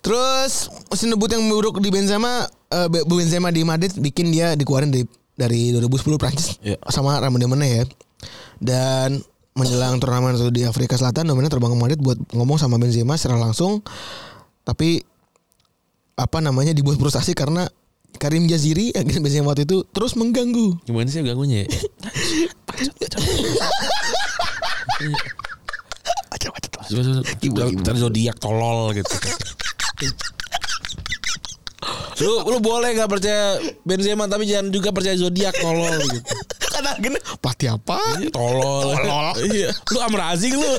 Terus 0.00 0.66
mesin 0.88 1.10
debut 1.10 1.28
yang 1.28 1.46
buruk 1.46 1.78
di 1.78 1.88
Benzema, 1.88 2.50
Be- 2.90 3.04
Benzema 3.04 3.48
di 3.48 3.62
Madrid 3.62 3.94
bikin 3.94 4.28
dia 4.28 4.52
dikeluarin 4.52 4.90
dari 4.90 5.06
dari 5.32 5.70
2010 5.72 5.88
Prancis 6.16 6.58
Iya. 6.60 6.76
sama 6.86 7.16
Ramon 7.16 7.38
Demene 7.38 7.66
ya. 7.72 7.84
Dan 8.58 9.22
menjelang 9.52 9.96
turnamen 9.96 10.34
itu 10.34 10.50
di 10.50 10.62
Afrika 10.62 10.94
Selatan, 10.94 11.22
Domene 11.24 11.46
terbang 11.46 11.70
ke 11.70 11.78
Madrid 11.78 12.00
buat 12.00 12.18
ngomong 12.30 12.56
sama 12.56 12.76
Benzema 12.76 13.14
secara 13.14 13.38
langsung. 13.38 13.84
Tapi 14.62 15.02
apa 16.12 16.38
namanya 16.38 16.70
dibuat 16.70 16.96
frustasi 16.96 17.32
karena 17.32 17.66
Karim 18.18 18.48
Jaziri 18.48 18.92
agen 18.98 19.22
Benzema 19.22 19.52
waktu 19.52 19.64
itu 19.68 19.84
terus 19.92 20.16
mengganggu. 20.18 20.80
Gimana 20.84 21.08
sih 21.08 21.22
ganggunya? 21.24 21.64
ya? 21.66 21.68
Cari 27.82 27.98
zodiak 27.98 28.36
tolol 28.40 28.92
gitu. 28.96 29.14
lu 32.22 32.46
lu 32.46 32.62
boleh 32.62 32.94
nggak 32.94 33.10
percaya 33.10 33.58
Benzema 33.82 34.30
tapi 34.30 34.46
jangan 34.46 34.70
juga 34.70 34.94
percaya 34.94 35.18
zodiak 35.18 35.56
tolol 35.58 35.98
gitu. 36.06 36.30
Kata 36.72 36.96
gini, 37.02 37.18
pati 37.42 37.66
apa? 37.68 37.98
Tolol. 38.32 38.96
Tolol. 38.96 39.34
Iya. 39.50 39.70
Lu 39.92 39.98
amrazing 40.00 40.56
lu. 40.56 40.72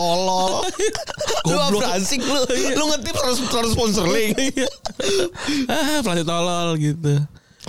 Tolol. 0.00 0.64
lu 1.52 1.56
Goblok. 1.60 1.84
asik 1.92 2.24
lu? 2.24 2.40
Lu 2.72 2.84
ngetip 2.88 3.16
harus 3.20 3.38
harus 3.44 3.70
sponsor 3.76 4.08
link. 4.08 4.32
ah, 5.68 6.00
pelatih 6.00 6.24
tolol 6.24 6.80
gitu. 6.80 7.20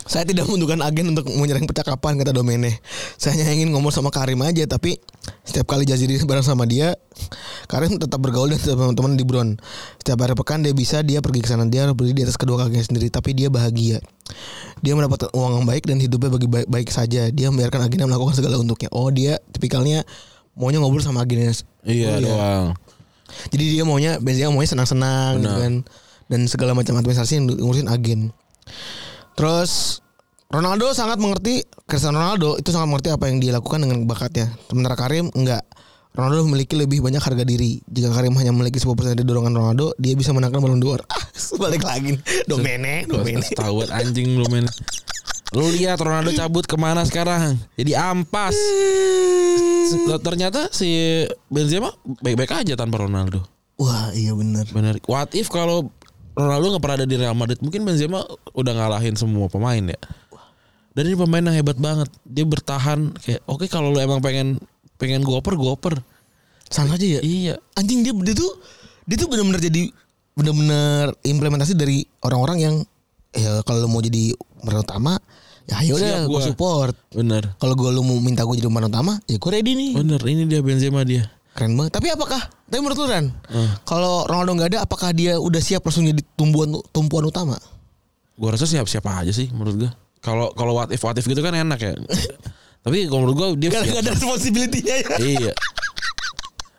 Saya 0.07 0.23
tidak 0.23 0.47
membutuhkan 0.47 0.79
agen 0.87 1.11
untuk 1.11 1.27
menyerang 1.35 1.67
percakapan 1.67 2.15
kata 2.15 2.31
Domene. 2.31 2.79
Saya 3.19 3.43
hanya 3.43 3.51
ingin 3.51 3.75
ngomong 3.75 3.91
sama 3.91 4.07
Karim 4.07 4.39
aja 4.39 4.63
tapi 4.63 4.95
setiap 5.43 5.67
kali 5.67 5.83
Jaziri 5.83 6.15
bareng 6.23 6.47
sama 6.47 6.63
dia, 6.63 6.95
Karim 7.67 7.99
tetap 7.99 8.23
bergaul 8.23 8.55
tetap 8.55 8.79
teman-teman 8.79 9.19
di 9.19 9.27
Bron. 9.27 9.59
Setiap 9.99 10.23
hari 10.23 10.31
pekan 10.39 10.63
dia 10.63 10.71
bisa 10.71 11.03
dia 11.03 11.19
pergi 11.19 11.43
ke 11.43 11.51
sana 11.51 11.67
dia 11.67 11.91
berdiri 11.91 12.23
di 12.23 12.23
atas 12.23 12.39
kedua 12.39 12.63
kakinya 12.63 12.87
sendiri 12.87 13.11
tapi 13.11 13.35
dia 13.35 13.51
bahagia. 13.51 13.99
Dia 14.79 14.95
mendapatkan 14.95 15.35
uang 15.35 15.59
yang 15.59 15.65
baik 15.67 15.83
dan 15.83 15.99
hidupnya 15.99 16.29
bagi 16.39 16.47
baik, 16.47 16.67
baik 16.71 16.87
saja. 16.87 17.27
Dia 17.27 17.51
membiarkan 17.51 17.83
agennya 17.83 18.07
melakukan 18.07 18.39
segala 18.39 18.63
untuknya. 18.63 18.87
Oh 18.95 19.11
dia 19.11 19.43
tipikalnya 19.51 20.07
maunya 20.55 20.79
ngobrol 20.79 21.03
sama 21.03 21.23
agennya. 21.23 21.51
Iya 21.85 22.17
Oh, 22.17 22.19
doang. 22.21 22.65
Jadi 23.51 23.63
dia 23.79 23.83
maunya 23.87 24.19
Benzema 24.19 24.51
maunya 24.51 24.69
senang-senang 24.69 25.39
gitu 25.39 25.57
kan. 25.57 25.73
Dan 26.27 26.47
segala 26.47 26.71
macam 26.71 26.95
administrasi 26.99 27.39
yang 27.39 27.45
ngurusin 27.47 27.87
agen. 27.91 28.31
Terus 29.35 29.99
Ronaldo 30.51 30.91
sangat 30.91 31.15
mengerti 31.15 31.63
Cristiano 31.87 32.19
Ronaldo 32.19 32.59
itu 32.59 32.75
sangat 32.75 32.87
mengerti 32.91 33.09
apa 33.15 33.31
yang 33.31 33.39
dia 33.39 33.51
lakukan 33.55 33.83
dengan 33.83 34.03
bakatnya. 34.03 34.51
Sementara 34.67 34.95
Karim 34.99 35.31
enggak. 35.31 35.63
Ronaldo 36.11 36.43
memiliki 36.43 36.75
lebih 36.75 36.99
banyak 36.99 37.23
harga 37.23 37.47
diri. 37.47 37.79
Jika 37.87 38.11
Karim 38.11 38.35
hanya 38.35 38.51
memiliki 38.51 38.83
10% 38.83 39.15
dari 39.15 39.23
dorongan 39.23 39.55
Ronaldo, 39.55 39.95
dia 39.95 40.11
bisa 40.11 40.35
menangkan 40.35 40.59
Ballon 40.59 40.83
d'Or. 40.83 40.99
Ah, 41.11 41.23
balik 41.55 41.83
lagi. 41.87 42.19
Domene, 42.47 43.07
Domene. 43.07 43.43
Tahu 43.55 43.87
anjing 43.87 44.35
lu 44.39 44.47
men. 44.51 44.67
Lu 45.51 45.67
lihat 45.67 45.99
Ronaldo 45.99 46.31
cabut 46.31 46.63
ke 46.63 46.79
mana 46.79 47.03
sekarang? 47.03 47.59
Jadi 47.75 47.91
ampas. 47.91 48.55
Ternyata 50.23 50.71
si 50.71 51.27
Benzema 51.51 51.91
baik-baik 52.23 52.63
aja 52.63 52.79
tanpa 52.79 53.03
Ronaldo. 53.03 53.43
Wah, 53.75 54.15
iya 54.15 54.31
benar. 54.31 54.63
Bener. 54.71 54.95
What 55.11 55.35
if 55.35 55.51
kalau 55.51 55.91
Ronaldo 56.39 56.75
nggak 56.75 56.83
pernah 56.87 56.97
ada 57.03 57.07
di 57.07 57.19
Real 57.19 57.35
Madrid, 57.35 57.59
mungkin 57.59 57.83
Benzema 57.83 58.23
udah 58.55 58.71
ngalahin 58.71 59.19
semua 59.19 59.51
pemain 59.51 59.83
ya. 59.83 59.99
Dan 60.95 61.11
ini 61.11 61.19
pemain 61.19 61.43
yang 61.43 61.55
hebat 61.59 61.75
banget. 61.75 62.07
Dia 62.23 62.47
bertahan 62.47 63.11
kayak 63.19 63.43
oke 63.43 63.67
kalau 63.67 63.91
lu 63.91 63.99
emang 63.99 64.23
pengen 64.23 64.55
pengen 64.95 65.19
goper 65.19 65.59
goper. 65.59 65.99
Sama 66.71 66.95
aja 66.95 67.19
ya. 67.19 67.19
Iya. 67.19 67.59
Anjing 67.75 68.07
dia 68.07 68.15
dia 68.15 68.35
tuh 68.39 68.55
dia 69.03 69.19
tuh 69.19 69.27
benar-benar 69.27 69.59
jadi 69.59 69.91
benar-benar 70.31 71.11
implementasi 71.27 71.75
dari 71.75 72.07
orang-orang 72.23 72.57
yang 72.63 72.75
ya 73.35 73.59
kalau 73.67 73.83
mau 73.91 73.99
jadi 73.99 74.31
pemeran 74.63 74.87
utama 74.87 75.19
ya 75.69 75.75
ayo 75.81 75.97
udah 75.97 76.25
gue 76.25 76.41
support. 76.41 76.93
Bener. 77.11 77.53
Kalau 77.57 77.73
gue 77.75 77.89
lu 77.89 78.01
mau 78.01 78.17
minta 78.17 78.41
gue 78.41 78.55
jadi 78.55 78.67
pemeran 78.67 78.89
utama 78.89 79.13
ya 79.25 79.37
gue 79.37 79.51
ready 79.51 79.73
nih. 79.73 79.91
Bener. 79.97 80.19
Ini 80.21 80.43
dia 80.45 80.61
Benzema 80.61 81.01
dia. 81.03 81.27
Keren 81.51 81.75
banget. 81.75 81.91
Tapi 81.99 82.07
apakah? 82.09 82.41
Tapi 82.71 82.79
menurut 82.79 82.95
lu 82.95 83.07
Ran, 83.11 83.27
Hmm. 83.51 83.67
kalau 83.83 84.23
Ronaldo 84.23 84.55
nggak 84.55 84.69
ada, 84.71 84.79
apakah 84.87 85.11
dia 85.11 85.35
udah 85.35 85.59
siap 85.59 85.83
langsung 85.83 86.07
jadi 86.07 86.23
tumbuhan 86.39 86.71
tumpuan 86.95 87.27
utama? 87.27 87.59
Gua 88.39 88.55
rasa 88.55 88.63
siap 88.63 88.87
siapa 88.87 89.11
aja 89.19 89.35
sih 89.35 89.51
menurut 89.51 89.75
gua. 89.75 89.91
Kalau 90.23 90.55
kalau 90.55 90.79
what 90.79 90.87
if 90.89 91.03
what 91.03 91.17
if 91.19 91.27
gitu 91.27 91.43
kan 91.43 91.51
enak 91.51 91.77
ya. 91.77 91.91
Tapi 92.87 93.11
kalau 93.11 93.27
menurut 93.27 93.35
gua 93.35 93.47
dia 93.59 93.67
Gak, 93.67 93.83
ada 93.99 94.15
responsibility-nya 94.15 94.95
ya. 95.03 95.15
iya. 95.19 95.51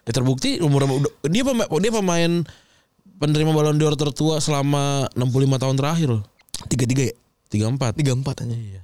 Ya 0.03 0.11
terbukti 0.11 0.59
umur 0.59 0.89
dia 1.31 1.45
pemain 1.45 1.69
dia 1.79 1.93
pemain 1.93 2.33
penerima 3.21 3.53
Ballon 3.55 3.79
d'Or 3.79 3.95
tertua 3.95 4.43
selama 4.43 5.07
65 5.15 5.63
tahun 5.63 5.77
terakhir 5.79 6.09
loh. 6.11 6.23
Tiga 6.67 6.85
tiga 6.89 7.03
ya? 7.07 7.15
34. 7.53 8.01
Tiga 8.01 8.17
empat 8.17 8.37
aja. 8.49 8.81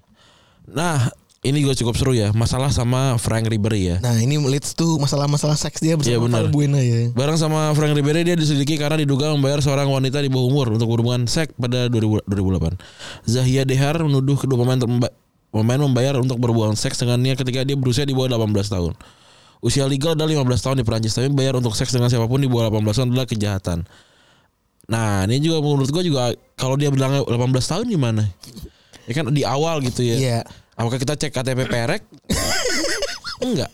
Nah, 0.68 1.08
ini 1.46 1.62
gue 1.62 1.70
cukup 1.70 1.94
seru 1.94 2.12
ya. 2.18 2.34
Masalah 2.34 2.68
sama 2.74 3.14
Frank 3.16 3.46
Ribery 3.46 3.94
ya. 3.94 3.96
Nah 4.02 4.18
ini 4.18 4.36
leads 4.42 4.74
tuh 4.74 4.98
masalah-masalah 4.98 5.54
seks 5.54 5.78
dia 5.78 5.94
Iya, 5.94 6.18
bersama 6.18 6.26
benar. 6.26 6.40
Valbuena 6.50 6.80
ya. 6.82 7.14
Bareng 7.14 7.38
sama 7.38 7.70
Frank 7.78 7.94
Ribery 7.94 8.26
dia 8.26 8.34
diselidiki 8.34 8.74
karena 8.74 8.98
diduga 8.98 9.30
membayar 9.30 9.62
seorang 9.62 9.86
wanita 9.86 10.18
di 10.18 10.26
bawah 10.26 10.50
umur 10.50 10.66
untuk 10.74 10.90
berhubungan 10.90 11.30
seks 11.30 11.54
pada 11.54 11.86
2000 11.86 12.26
2008. 12.26 12.74
Zahia 13.22 13.62
Dehar 13.62 14.02
menuduh 14.02 14.34
kedua 14.34 14.66
pemain 14.66 14.82
pemain 15.54 15.80
membayar 15.80 16.18
untuk 16.18 16.42
berhubungan 16.42 16.74
seks 16.74 16.98
dengannya 17.00 17.38
ketika 17.38 17.62
dia 17.62 17.78
berusia 17.78 18.02
di 18.02 18.18
bawah 18.18 18.34
18 18.34 18.74
tahun. 18.74 18.92
Usia 19.62 19.86
legal 19.86 20.18
adalah 20.18 20.42
15 20.42 20.58
tahun 20.58 20.76
di 20.82 20.84
Perancis 20.86 21.14
tapi 21.14 21.30
bayar 21.30 21.58
untuk 21.58 21.74
seks 21.78 21.94
dengan 21.94 22.10
siapa 22.10 22.26
pun 22.26 22.42
di 22.42 22.50
bawah 22.50 22.70
18 22.74 22.82
tahun 22.98 23.08
adalah 23.14 23.26
kejahatan. 23.30 23.78
Nah, 24.88 25.28
ini 25.28 25.44
juga 25.44 25.60
menurut 25.60 25.88
gua 25.92 26.00
juga 26.00 26.22
kalau 26.56 26.80
dia 26.80 26.88
bilang 26.88 27.20
18 27.28 27.28
tahun 27.60 27.86
gimana? 27.92 28.24
Ya 29.04 29.12
kan 29.12 29.28
di 29.32 29.44
awal 29.44 29.84
gitu 29.84 30.00
ya. 30.00 30.16
Iya. 30.16 30.40
Apakah 30.80 30.96
kita 30.96 31.14
cek 31.16 31.32
KTP 31.32 31.68
perek? 31.68 32.02
Enggak. 33.44 33.68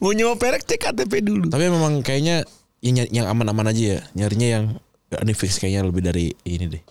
Mau 0.00 0.12
nyewa 0.12 0.36
perek 0.36 0.68
cek 0.68 0.80
KTP 0.80 1.24
dulu. 1.24 1.48
Tapi 1.48 1.72
memang 1.72 2.04
kayaknya 2.04 2.44
yang, 2.84 3.00
yang 3.08 3.26
aman-aman 3.32 3.72
aja 3.72 3.96
ya. 3.96 4.00
Nyarinya 4.12 4.48
yang 4.48 4.64
ya, 5.08 5.18
ini 5.24 5.32
fix 5.32 5.56
kayaknya 5.56 5.88
lebih 5.88 6.04
dari 6.04 6.32
ini 6.44 6.68
deh. 6.68 6.82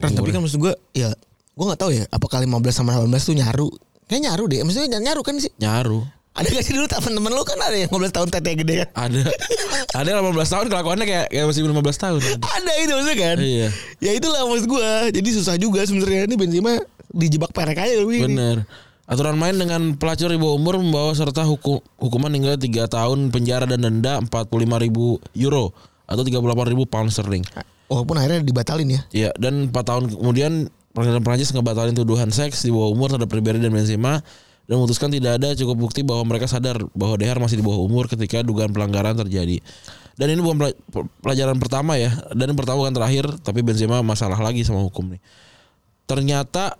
Tapi 0.00 0.28
kan 0.32 0.40
maksud 0.44 0.60
gue 0.60 0.72
ya 0.96 1.12
gue 1.56 1.64
nggak 1.64 1.80
tahu 1.80 1.92
ya 1.92 2.04
apakah 2.08 2.40
15 2.40 2.56
sama 2.72 2.96
18 3.00 3.16
tuh 3.20 3.36
nyaru. 3.36 3.68
Kayak 4.08 4.22
nyaru 4.28 4.44
deh. 4.48 4.58
Maksudnya 4.60 5.00
nyaru 5.00 5.20
kan 5.24 5.40
sih. 5.40 5.52
Nyaru. 5.56 6.04
Ada 6.30 6.46
gak 6.46 6.62
sih 6.62 6.72
dulu 6.78 6.86
temen-temen 6.86 7.30
lu 7.34 7.42
kan 7.42 7.58
ada 7.58 7.74
yang 7.74 7.90
15 7.90 8.14
tahun 8.14 8.28
tete 8.30 8.50
gede 8.62 8.74
kan? 8.86 8.88
Ada 8.94 9.20
ada 9.98 10.06
yang 10.06 10.22
18 10.30 10.46
tahun 10.46 10.66
kelakuannya 10.70 11.06
kayak 11.06 11.26
kayak 11.34 11.46
masih 11.50 11.62
15 11.66 12.04
tahun. 12.06 12.20
Ada 12.38 12.72
itu 12.78 12.92
maksudnya 12.94 13.18
kan? 13.18 13.36
Iya. 13.42 13.68
Ya 13.98 14.10
itulah 14.14 14.40
maksud 14.46 14.66
gue. 14.70 14.90
Jadi 15.10 15.28
susah 15.34 15.54
juga 15.58 15.82
sebenarnya 15.82 16.30
ini 16.30 16.36
Benzema 16.38 16.78
dijebak 17.10 17.50
perek 17.50 17.78
aja 17.82 17.94
begini. 18.06 18.30
Bener. 18.30 18.56
Aturan 19.10 19.34
main 19.34 19.58
dengan 19.58 19.98
pelacur 19.98 20.30
di 20.30 20.38
bawah 20.38 20.54
umur 20.54 20.78
membawa 20.78 21.10
serta 21.18 21.42
hukum, 21.42 21.82
hukuman 21.98 22.30
hingga 22.30 22.54
3 22.54 22.86
tahun 22.86 23.34
penjara 23.34 23.66
dan 23.66 23.82
denda 23.82 24.22
45 24.22 24.54
ribu 24.86 25.18
euro 25.34 25.74
atau 26.06 26.22
38 26.22 26.70
ribu 26.70 26.86
pound 26.86 27.10
sterling. 27.10 27.42
Walaupun 27.90 28.22
akhirnya 28.22 28.46
dibatalin 28.46 28.86
ya. 28.86 29.00
Ya, 29.10 29.30
dan 29.34 29.74
4 29.74 29.74
tahun 29.82 30.14
kemudian 30.14 30.70
Pengadilan 30.90 31.22
Prancis 31.22 31.54
ngebatalin 31.54 31.94
tuduhan 31.94 32.34
seks 32.34 32.66
di 32.66 32.74
bawah 32.74 32.90
umur 32.90 33.14
terhadap 33.14 33.30
Ribery 33.30 33.62
dan 33.62 33.70
Benzema 33.70 34.26
dan 34.70 34.78
memutuskan 34.78 35.10
tidak 35.10 35.42
ada 35.42 35.50
cukup 35.58 35.90
bukti 35.90 36.06
bahwa 36.06 36.22
mereka 36.30 36.46
sadar 36.46 36.78
bahwa 36.94 37.18
Dehar 37.18 37.42
masih 37.42 37.58
di 37.58 37.66
bawah 37.66 37.82
umur 37.82 38.06
ketika 38.06 38.38
dugaan 38.46 38.70
pelanggaran 38.70 39.18
terjadi. 39.18 39.58
Dan 40.14 40.30
ini 40.30 40.38
bukan 40.38 40.62
pela- 40.62 40.78
pelajaran 41.26 41.58
pertama 41.58 41.98
ya, 41.98 42.14
dan 42.38 42.54
pertama 42.54 42.86
bukan 42.86 42.94
terakhir, 42.94 43.26
tapi 43.42 43.66
Benzema 43.66 43.98
masalah 44.06 44.38
lagi 44.38 44.62
sama 44.62 44.78
hukum 44.86 45.10
nih. 45.10 45.18
Ternyata 46.06 46.78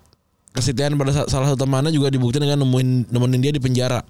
kesetiaan 0.55 0.95
pada 0.95 1.11
sa- 1.11 1.27
salah 1.27 1.51
satu 1.51 1.67
temannya 1.67 1.91
juga 1.91 2.15
dibuktikan 2.15 2.47
dengan 2.47 2.63
nemuin 2.63 3.11
nemenin 3.11 3.41
dia 3.43 3.51
di 3.51 3.59
penjara. 3.59 4.07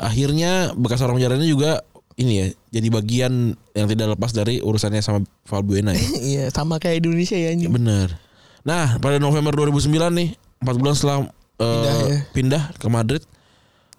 Akhirnya 0.00 0.72
bekas 0.72 1.04
orang 1.04 1.20
penjaranya 1.20 1.44
juga 1.44 1.84
ini 2.16 2.32
ya, 2.32 2.46
jadi 2.80 2.88
bagian 2.88 3.32
yang 3.76 3.86
tidak 3.92 4.16
lepas 4.16 4.32
dari 4.32 4.64
urusannya 4.64 5.04
sama 5.04 5.20
Valbuena 5.44 5.92
ya. 5.92 6.00
Iya 6.32 6.44
sama 6.48 6.80
kayak 6.80 7.04
Indonesia 7.04 7.36
ya 7.36 7.52
anjing. 7.52 7.68
Bener. 7.68 8.16
Nah 8.64 8.96
pada 8.96 9.20
November 9.20 9.52
2009 9.52 10.16
nih, 10.16 10.28
empat 10.64 10.74
bulan 10.80 10.94
setelah 10.96 11.18
eh, 11.58 11.66
Pindah 11.66 11.94
ya. 12.06 12.16
pindah 12.34 12.62
ke 12.78 12.86
Madrid, 12.86 13.22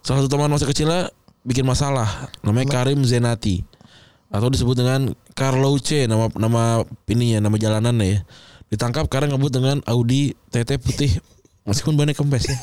salah 0.01 0.23
satu 0.23 0.31
teman 0.31 0.49
masa 0.51 0.65
kecilnya 0.65 1.11
bikin 1.43 1.63
masalah, 1.63 2.31
namanya 2.43 2.67
Karim 2.81 3.03
Zenati 3.03 3.63
atau 4.29 4.45
disebut 4.47 4.77
dengan 4.77 5.09
Carlo 5.33 5.73
C 5.81 6.05
nama 6.05 6.29
nama 6.37 6.85
ininya 7.09 7.49
nama 7.49 7.57
jalanannya 7.57 8.05
ya. 8.05 8.19
Ditangkap 8.69 9.09
karena 9.09 9.33
ngebut 9.33 9.49
dengan 9.49 9.81
Audi 9.89 10.37
TT 10.53 10.77
putih 10.77 11.09
meskipun 11.65 11.97
bannya 11.97 12.13
kempes 12.13 12.45
ya. 12.45 12.53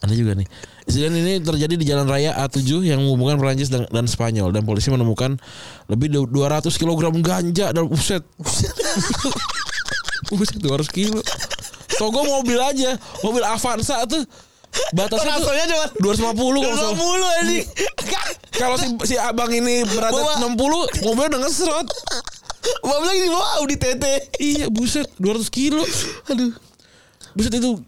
Ada 0.00 0.16
juga 0.16 0.32
nih. 0.32 0.48
Insiden 0.88 1.12
ini 1.12 1.44
terjadi 1.44 1.76
di 1.76 1.84
jalan 1.84 2.08
raya 2.08 2.32
A7 2.40 2.88
yang 2.88 3.04
menghubungkan 3.04 3.36
Perancis 3.36 3.68
dan, 3.68 3.84
dan 3.92 4.08
Spanyol 4.08 4.48
dan 4.48 4.64
polisi 4.64 4.88
menemukan 4.88 5.36
lebih 5.92 6.08
dari 6.08 6.24
200 6.24 6.64
kg 6.72 7.12
ganja 7.20 7.68
dan 7.68 7.84
uset. 7.84 8.24
Buset 10.32 10.56
200 10.56 10.88
kilo. 10.96 11.20
Togo 12.00 12.24
mobil 12.24 12.56
aja, 12.56 12.96
mobil 13.20 13.44
Avanza 13.44 14.08
tuh 14.08 14.24
batasnya 14.94 15.36
tuh 15.36 15.50
cuma 15.50 16.32
250 16.32 16.64
kalau 16.64 16.76
salah. 16.78 16.96
20 16.96 17.38
anjing. 17.42 17.66
Kalau 18.56 18.76
si, 18.78 18.86
si 19.04 19.14
abang 19.18 19.50
ini 19.50 19.84
berat 19.84 20.14
Bawa- 20.14 20.40
60, 20.40 21.04
mobilnya 21.04 21.28
udah 21.36 21.40
ngeserot. 21.44 21.86
Bawa 22.80 23.04
lagi 23.04 23.20
di 23.20 23.30
bawah 23.32 23.50
Audi 23.60 23.76
TT. 23.76 24.04
Iya, 24.38 24.66
buset 24.72 25.08
200 25.18 25.48
kilo. 25.52 25.82
Aduh. 26.28 26.54
Buset 27.34 27.52
itu 27.52 27.82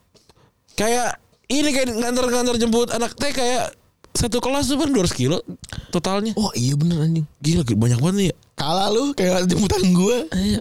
kayak 0.75 1.17
ini 1.49 1.69
kayak 1.71 1.93
ngantar-ngantar 1.93 2.57
jemput 2.57 2.89
anak 2.91 3.13
teh 3.17 3.33
kayak 3.33 3.73
satu 4.13 4.41
kelas 4.45 4.69
tuh 4.69 4.77
kan 4.77 4.93
200 4.93 5.13
kilo 5.13 5.41
totalnya. 5.89 6.33
Oh 6.37 6.53
iya 6.53 6.77
bener 6.77 7.01
anjing. 7.01 7.25
Gila 7.41 7.63
banyak 7.65 7.99
banget 8.01 8.17
nih 8.17 8.27
ya. 8.29 8.37
Kalah 8.59 8.89
lu 8.91 9.13
kayak 9.15 9.49
jemputan 9.49 9.83
gua. 9.93 10.25
Iya. 10.35 10.61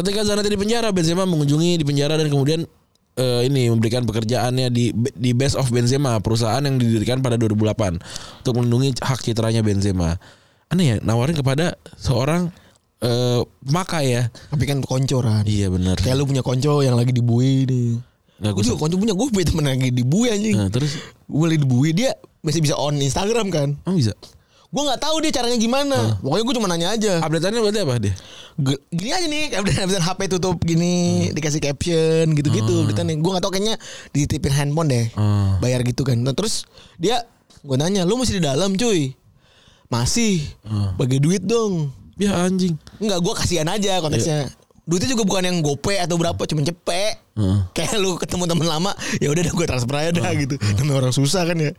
Ketika 0.00 0.24
Zanati 0.24 0.48
di 0.48 0.56
penjara, 0.56 0.88
Benzema 0.96 1.28
mengunjungi 1.28 1.76
di 1.76 1.84
penjara 1.84 2.16
dan 2.16 2.32
kemudian 2.32 2.64
eh, 3.20 3.44
ini 3.44 3.68
memberikan 3.68 4.08
pekerjaannya 4.08 4.72
di 4.72 4.96
di 4.96 5.36
Best 5.36 5.60
of 5.60 5.68
Benzema, 5.68 6.16
perusahaan 6.24 6.64
yang 6.64 6.80
didirikan 6.80 7.20
pada 7.20 7.36
2008 7.36 8.00
untuk 8.40 8.52
melindungi 8.56 8.96
hak 8.96 9.20
citranya 9.20 9.60
Benzema. 9.60 10.16
Aneh 10.72 10.96
ya, 10.96 10.96
nawarin 11.04 11.36
kepada 11.36 11.76
seorang 12.00 12.48
eh 13.04 13.44
pemakai 13.60 14.04
ya. 14.08 14.22
Tapi 14.32 14.64
kan 14.64 14.80
koncoran. 14.80 15.44
Iya 15.44 15.68
benar. 15.68 16.00
Kayak 16.00 16.16
lu 16.16 16.24
punya 16.24 16.40
konco 16.40 16.80
yang 16.80 16.96
lagi 16.96 17.12
dibui 17.12 17.68
nih. 17.68 18.00
Nggak, 18.40 18.52
Gue 18.56 18.64
juga 18.64 18.78
konco 18.80 18.96
punya 18.96 19.12
gue 19.12 19.26
punya 19.28 19.46
temen 19.52 19.64
lagi 19.68 19.92
dibui 19.92 20.32
anjing. 20.32 20.56
Nah, 20.56 20.72
terus 20.72 20.96
Gue 21.28 21.44
lagi 21.44 21.60
dibui 21.60 21.92
dia 21.92 22.16
masih 22.40 22.64
bisa 22.64 22.72
on 22.72 22.96
Instagram 22.96 23.52
kan. 23.52 23.76
oh 23.84 23.92
bisa. 23.92 24.16
Gue 24.70 24.82
nggak 24.82 25.00
tahu 25.00 25.16
dia 25.18 25.32
caranya 25.32 25.58
gimana. 25.58 25.98
Pokoknya 26.18 26.44
gue 26.44 26.54
cuma 26.54 26.68
nanya 26.68 26.88
aja. 26.94 27.18
Update-annya 27.18 27.58
berarti 27.58 27.80
apa 27.80 27.94
dia? 27.98 28.14
G- 28.54 28.82
gini 28.88 29.10
aja 29.10 29.26
nih 29.26 29.44
update 29.52 29.78
update 29.80 30.04
HP 30.04 30.20
tutup 30.30 30.56
gini 30.60 30.94
dikasih 31.30 31.58
caption 31.58 32.30
gitu-gitu. 32.32 32.86
Nih. 32.86 33.18
Gue 33.18 33.30
nggak 33.30 33.42
tahu 33.42 33.52
kayaknya 33.52 33.74
dititipin 34.10 34.52
handphone 34.52 34.86
deh. 34.86 35.06
Hmm. 35.12 35.58
bayar 35.58 35.82
gitu 35.82 36.02
kan. 36.02 36.14
Nah, 36.16 36.30
terus 36.32 36.70
dia 36.96 37.26
gue 37.60 37.76
nanya 37.76 38.06
lu 38.06 38.14
masih 38.14 38.38
di 38.38 38.46
dalam 38.46 38.72
cuy? 38.72 39.10
Masih. 39.86 40.38
Bagi 40.94 41.18
duit 41.18 41.42
dong. 41.42 41.90
Ya 42.14 42.38
anjing. 42.38 42.78
Enggak 42.98 43.18
gue 43.18 43.34
kasihan 43.34 43.66
aja 43.66 43.98
konteksnya 43.98 44.54
duitnya 44.90 45.08
juga 45.08 45.22
bukan 45.22 45.42
yang 45.44 45.56
gope 45.60 45.94
atau 45.94 46.16
berapa 46.16 46.42
cuma 46.44 46.60
cepet 46.60 47.14
Heeh. 47.32 47.58
kayak 47.70 47.94
lu 47.96 48.18
ketemu 48.18 48.44
temen 48.44 48.66
lama 48.66 48.90
ya 49.16 49.30
udah 49.30 49.40
dah 49.40 49.54
gue 49.54 49.64
transfer 49.64 49.94
aja 49.96 50.10
dah 50.10 50.34
gitu 50.34 50.54
namanya 50.74 50.96
orang 50.98 51.14
susah 51.14 51.42
kan 51.44 51.54
ya 51.54 51.70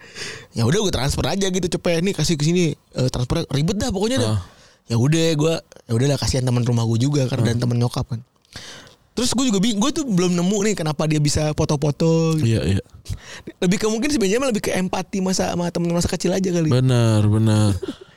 ya 0.53 0.63
udah 0.63 0.79
gue 0.79 0.93
transfer 0.93 1.25
aja 1.25 1.45
gitu 1.45 1.67
cepet 1.69 1.99
nih 2.01 2.13
kasih 2.13 2.33
ke 2.33 2.43
sini 2.43 2.65
Eh, 2.91 3.07
transfer 3.07 3.43
ribet 3.49 3.75
dah 3.75 3.89
pokoknya 3.89 4.17
dah 4.17 4.31
Ah. 4.31 4.41
ya 4.87 4.95
udah 4.95 5.27
gue 5.33 5.53
ya 5.59 5.93
udah 5.93 6.07
lah 6.07 6.17
kasihan 6.17 6.41
teman 6.41 6.63
rumah 6.63 6.83
gue 6.85 6.97
juga 6.97 7.27
karena 7.27 7.51
dan 7.51 7.59
temen 7.59 7.75
nyokap 7.75 8.07
kan 8.07 8.23
terus 9.11 9.31
gue 9.31 9.43
juga 9.45 9.59
bingung 9.59 9.79
gue 9.81 9.91
tuh 9.91 10.07
belum 10.07 10.31
nemu 10.33 10.57
nih 10.63 10.73
kenapa 10.73 11.03
dia 11.03 11.19
bisa 11.19 11.51
foto-foto 11.51 12.39
gitu. 12.39 12.47
Iya 12.49 12.61
iya. 12.71 12.83
lebih 13.59 13.75
ke 13.75 13.85
mungkin 13.85 14.07
sebenarnya 14.07 14.47
lebih 14.47 14.63
ke 14.63 14.71
empati 14.73 15.19
masa 15.19 15.51
sama 15.51 15.67
temen 15.67 15.91
masa 15.91 16.07
kecil 16.07 16.31
aja 16.31 16.47
kali 16.47 16.71
Benar, 16.71 17.27
benar. 17.27 17.75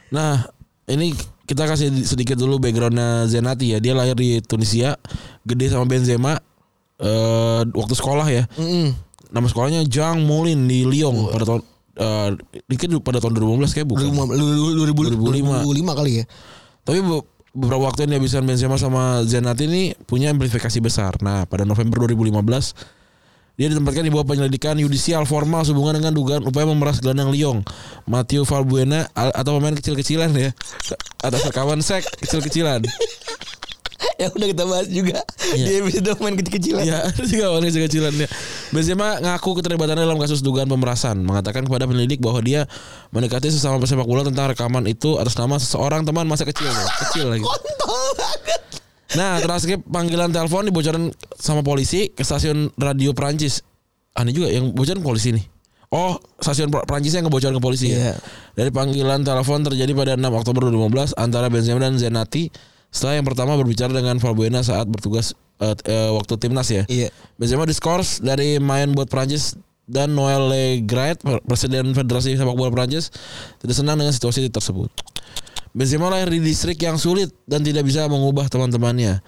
Nah, 0.08 0.46
ini 0.86 1.10
kita 1.44 1.64
kasih 1.64 1.92
sedikit 2.02 2.36
dulu 2.36 2.56
backgroundnya 2.56 3.28
Zenati 3.28 3.72
ya. 3.72 3.78
Dia 3.78 3.92
lahir 3.92 4.16
di 4.16 4.40
Tunisia, 4.40 4.96
gede 5.44 5.68
sama 5.68 5.84
Benzema 5.84 6.40
eh 6.96 7.62
waktu 7.74 7.94
sekolah 7.94 8.26
ya. 8.28 8.44
Mm-mm. 8.56 8.94
Nama 9.28 9.46
sekolahnya 9.50 9.82
Jean 9.84 10.22
Moulin 10.22 10.64
di 10.64 10.86
Lyon 10.86 11.26
pada 11.28 11.44
tahun 11.44 11.62
eh 11.94 12.28
dikit 12.66 12.90
pada 13.02 13.18
tahun 13.18 13.34
2015 13.34 13.74
kayak 13.74 13.86
bukan. 13.86 14.02
2005 14.14 15.62
2005 15.62 15.98
kali 15.98 16.12
ya 16.22 16.24
Tapi 16.82 16.98
be- 17.02 17.26
beberapa 17.54 17.86
waktu 17.86 18.06
yang 18.06 18.18
dihabiskan 18.18 18.42
Benzema 18.42 18.74
sama 18.74 19.22
Zenati 19.22 19.66
ini 19.66 19.82
punya 20.06 20.30
implikasi 20.30 20.78
besar. 20.78 21.14
Nah, 21.22 21.46
pada 21.46 21.62
November 21.62 22.02
2015 22.06 22.74
dia 23.54 23.70
ditempatkan 23.70 24.02
di 24.02 24.10
bawah 24.10 24.26
penyelidikan 24.26 24.74
yudisial 24.74 25.22
formal 25.22 25.62
sehubungan 25.62 26.02
dengan 26.02 26.10
dugaan 26.10 26.42
upaya 26.42 26.66
memeras 26.66 26.98
gelandang 26.98 27.30
Lyon, 27.30 27.62
Matteo 28.06 28.42
Valbuena 28.42 29.06
al- 29.14 29.30
atau 29.30 29.54
pemain 29.58 29.70
kecil-kecilan 29.70 30.34
ya 30.34 30.50
atas 31.24 31.40
rekaman 31.42 31.80
sek 31.80 32.04
kecil-kecilan. 32.20 32.84
yang 34.14 34.30
udah 34.30 34.46
kita 34.46 34.64
bahas 34.64 34.86
juga 34.86 35.18
Iya. 35.54 35.64
di 35.66 35.72
episode 35.82 36.18
main 36.22 36.36
kecil-kecilan 36.38 36.82
Ya, 36.86 37.02
ada 37.02 37.24
juga 37.32 37.44
orang 37.50 37.66
kecil-kecilan 37.66 38.14
ya. 38.14 38.28
Benzema 38.70 39.18
ngaku 39.18 39.58
keterlibatannya 39.58 40.04
dalam 40.06 40.20
kasus 40.20 40.38
dugaan 40.40 40.70
pemerasan, 40.70 41.24
mengatakan 41.24 41.66
kepada 41.66 41.88
penyelidik 41.88 42.22
bahwa 42.22 42.38
dia 42.40 42.68
mendekati 43.10 43.50
sesama 43.50 43.82
pesepak 43.82 44.06
bola 44.06 44.22
tentang 44.22 44.50
rekaman 44.50 44.86
itu 44.86 45.18
atas 45.18 45.34
nama 45.34 45.58
seseorang 45.58 46.06
teman 46.06 46.28
masa 46.28 46.46
kecil, 46.46 46.68
ya. 46.68 46.84
kecil 47.06 47.26
lagi. 47.32 47.42
kontol 47.42 48.02
banget 48.20 48.60
Nah, 49.14 49.38
terakhir 49.38 49.78
panggilan 49.86 50.34
telepon 50.34 50.66
dibocorin 50.66 51.14
sama 51.38 51.62
polisi 51.62 52.10
ke 52.10 52.26
stasiun 52.26 52.74
radio 52.74 53.14
Prancis. 53.14 53.62
Aneh 54.14 54.34
juga 54.34 54.50
yang 54.50 54.74
bocorin 54.74 55.06
polisi 55.06 55.30
nih. 55.30 55.53
Oh, 55.94 56.18
stasiun 56.42 56.74
Pr- 56.74 56.82
Prancis 56.90 57.14
yang 57.14 57.22
ngebocorin 57.30 57.54
ke 57.54 57.62
polisi 57.62 57.94
Iya. 57.94 58.10
ya. 58.10 58.14
Dari 58.58 58.74
panggilan 58.74 59.22
telepon 59.22 59.62
terjadi 59.62 59.94
pada 59.94 60.18
6 60.18 60.26
Oktober 60.34 60.66
2015 60.66 61.14
antara 61.14 61.46
Benzema 61.46 61.78
dan 61.78 61.94
Zenati 61.94 62.50
setelah 62.90 63.22
yang 63.22 63.26
pertama 63.26 63.54
berbicara 63.54 63.94
dengan 63.94 64.18
Valbuena 64.18 64.66
saat 64.66 64.90
bertugas 64.90 65.38
eh, 65.62 65.70
eh, 65.86 66.10
waktu 66.10 66.34
timnas 66.34 66.66
ya. 66.66 66.82
iya 66.90 67.14
Benzema 67.38 67.62
diskors 67.62 68.18
dari 68.18 68.58
main 68.58 68.90
buat 68.90 69.06
Prancis 69.06 69.54
dan 69.84 70.16
Noel 70.16 70.48
Le 70.48 70.64
Graet, 70.82 71.20
Presiden 71.44 71.92
Federasi 71.92 72.34
Sepak 72.34 72.56
Bola 72.56 72.72
Prancis, 72.72 73.12
tidak 73.60 73.76
senang 73.76 74.00
dengan 74.00 74.16
situasi 74.16 74.48
tersebut. 74.48 74.88
Benzema 75.76 76.08
lahir 76.08 76.32
di 76.32 76.40
distrik 76.40 76.80
yang 76.80 76.96
sulit 76.96 77.28
dan 77.44 77.60
tidak 77.60 77.84
bisa 77.84 78.08
mengubah 78.08 78.48
teman-temannya. 78.48 79.20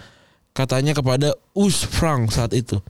Katanya 0.56 0.96
kepada 0.96 1.36
Us 1.52 1.84
Frank 1.84 2.32
saat 2.32 2.56
itu. 2.56 2.80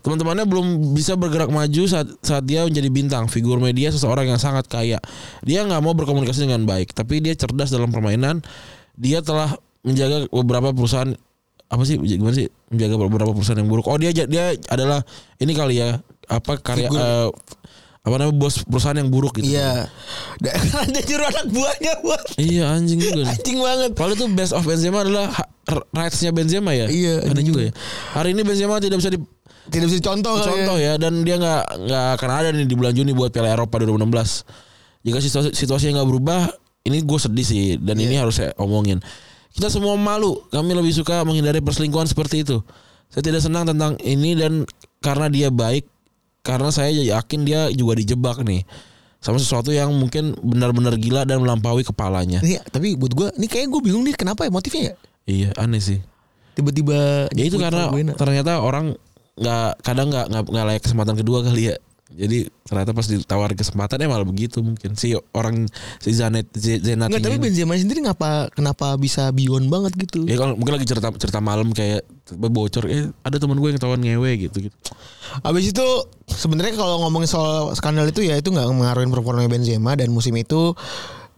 Teman-temannya 0.00 0.48
belum 0.48 0.96
bisa 0.96 1.12
bergerak 1.14 1.52
maju 1.52 1.82
saat 1.84 2.08
saat 2.24 2.44
dia 2.48 2.64
menjadi 2.64 2.88
bintang, 2.88 3.28
figur 3.28 3.60
media 3.60 3.92
seseorang 3.92 4.24
yang 4.24 4.40
sangat 4.40 4.64
kaya. 4.64 4.96
Dia 5.44 5.64
nggak 5.68 5.80
mau 5.84 5.92
berkomunikasi 5.92 6.48
dengan 6.48 6.64
baik, 6.64 6.96
tapi 6.96 7.20
dia 7.20 7.36
cerdas 7.36 7.68
dalam 7.68 7.92
permainan. 7.92 8.40
Dia 8.96 9.20
telah 9.20 9.52
menjaga 9.84 10.24
beberapa 10.32 10.72
perusahaan 10.72 11.12
apa 11.68 11.82
sih 11.84 12.00
gimana 12.00 12.32
sih 12.32 12.48
menjaga 12.72 12.96
beberapa 12.96 13.30
perusahaan 13.36 13.60
yang 13.60 13.68
buruk. 13.68 13.86
Oh 13.92 14.00
dia 14.00 14.10
dia 14.12 14.56
adalah 14.72 15.04
ini 15.36 15.52
kali 15.52 15.84
ya 15.84 16.00
apa 16.28 16.56
karya 16.60 16.88
Figur. 16.88 17.00
eh, 17.00 17.28
apa 18.08 18.14
namanya 18.24 18.36
bos 18.40 18.64
perusahaan 18.64 18.96
yang 18.96 19.12
buruk 19.12 19.36
gitu. 19.36 19.52
iya 19.52 19.84
Dan 20.40 20.56
ada 20.88 21.00
juru 21.04 21.24
anak 21.28 21.46
buahnya 21.52 21.92
buat 22.00 22.22
Iya 22.40 22.64
anjing 22.72 23.04
juga 23.04 23.28
anjing 23.28 23.58
banget 23.60 23.90
Padahal 23.92 24.16
itu 24.16 24.26
best 24.32 24.52
of 24.56 24.64
Benzema 24.64 25.04
adalah 25.04 25.28
rights-nya 25.92 26.32
Benzema 26.32 26.72
ya. 26.72 26.88
Iya, 26.88 27.28
Ada 27.28 27.42
juga 27.44 27.68
ya. 27.68 27.72
Hari 28.16 28.32
ini 28.32 28.40
Benzema 28.48 28.80
tidak 28.80 29.04
bisa 29.04 29.12
tidak 29.68 29.86
bisa 29.92 29.98
dicontoh 30.00 30.32
kali 30.36 30.44
dicontoh 30.44 30.76
ya 30.80 30.92
dan 30.96 31.12
dia 31.22 31.36
nggak 31.36 31.62
nggak 31.88 32.04
akan 32.20 32.30
ada 32.30 32.48
nih 32.52 32.66
di 32.66 32.74
bulan 32.76 32.92
Juni 32.96 33.12
buat 33.12 33.30
Piala 33.30 33.54
Eropa 33.54 33.80
2016. 33.80 35.04
Jika 35.06 35.18
situasi 35.22 35.50
situasinya 35.54 36.00
nggak 36.00 36.08
berubah, 36.10 36.40
ini 36.88 36.98
gue 37.04 37.18
sedih 37.20 37.46
sih 37.46 37.64
dan 37.78 37.96
ini 38.00 38.18
harus 38.18 38.40
saya 38.40 38.52
omongin. 38.58 38.98
Kita 39.52 39.72
semua 39.72 39.96
malu. 39.96 40.44
Kami 40.52 40.72
lebih 40.74 40.92
suka 40.92 41.24
menghindari 41.24 41.64
perselingkuhan 41.64 42.06
seperti 42.06 42.44
itu. 42.44 42.60
Saya 43.08 43.24
tidak 43.24 43.40
senang 43.40 43.64
tentang 43.64 43.96
ini 44.04 44.36
dan 44.36 44.68
karena 45.00 45.32
dia 45.32 45.48
baik, 45.48 45.88
karena 46.44 46.68
saya 46.68 46.92
yakin 46.92 47.40
dia 47.48 47.72
juga 47.72 47.96
dijebak 47.96 48.44
nih 48.44 48.68
sama 49.18 49.42
sesuatu 49.42 49.74
yang 49.74 49.90
mungkin 49.90 50.38
benar-benar 50.38 50.94
gila 50.94 51.26
dan 51.26 51.42
melampaui 51.42 51.82
kepalanya. 51.82 52.38
Nih, 52.38 52.62
tapi 52.70 52.94
buat 52.94 53.12
gue, 53.14 53.28
ini 53.34 53.46
kayak 53.50 53.66
gue 53.66 53.80
bingung 53.82 54.06
nih 54.06 54.14
kenapa 54.14 54.46
ya 54.46 54.50
motifnya 54.52 54.82
ya? 54.92 54.94
Iya 55.28 55.48
aneh 55.58 55.82
sih. 55.82 55.98
Tiba-tiba 56.54 57.30
Ya 57.34 57.44
itu 57.46 57.54
karena 57.54 57.90
ternyata 58.18 58.58
orang 58.58 58.98
nggak 59.38 59.68
kadang 59.86 60.06
nggak 60.10 60.26
nggak 60.30 60.44
nggak 60.50 60.66
layak 60.66 60.82
kesempatan 60.82 61.14
kedua 61.16 61.40
kali 61.46 61.74
ya. 61.74 61.76
Jadi 62.08 62.48
ternyata 62.64 62.96
pas 62.96 63.04
ditawar 63.04 63.52
kesempatan 63.52 64.00
ya 64.00 64.08
malah 64.08 64.24
begitu 64.24 64.64
mungkin 64.64 64.96
si 64.96 65.12
orang 65.36 65.68
si 66.00 66.16
Zanet 66.16 66.48
Zenat 66.56 67.12
Enggak, 67.12 67.20
tapi. 67.20 67.36
Benzema 67.36 67.76
sendiri 67.76 68.00
ngapa 68.00 68.48
kenapa 68.48 68.96
bisa 68.96 69.28
beyond 69.28 69.68
banget 69.68 69.92
gitu? 70.08 70.24
Ya 70.24 70.40
kalau 70.40 70.56
mungkin 70.56 70.80
lagi 70.80 70.88
cerita 70.88 71.12
cerita 71.20 71.44
malam 71.44 71.68
kayak 71.76 72.08
bocor 72.32 72.88
eh 72.88 73.12
ada 73.20 73.36
teman 73.36 73.60
gue 73.60 73.68
yang 73.68 73.76
ketahuan 73.76 74.00
ngewe 74.00 74.30
gitu 74.48 74.72
gitu. 74.72 74.76
Abis 75.44 75.68
itu 75.68 75.86
sebenarnya 76.32 76.80
kalau 76.80 77.04
ngomongin 77.04 77.28
soal 77.28 77.76
skandal 77.76 78.08
itu 78.08 78.24
ya 78.24 78.40
itu 78.40 78.48
nggak 78.48 78.72
mengaruhin 78.72 79.12
performanya 79.12 79.52
Benzema 79.52 79.92
dan 79.92 80.08
musim 80.08 80.32
itu 80.40 80.72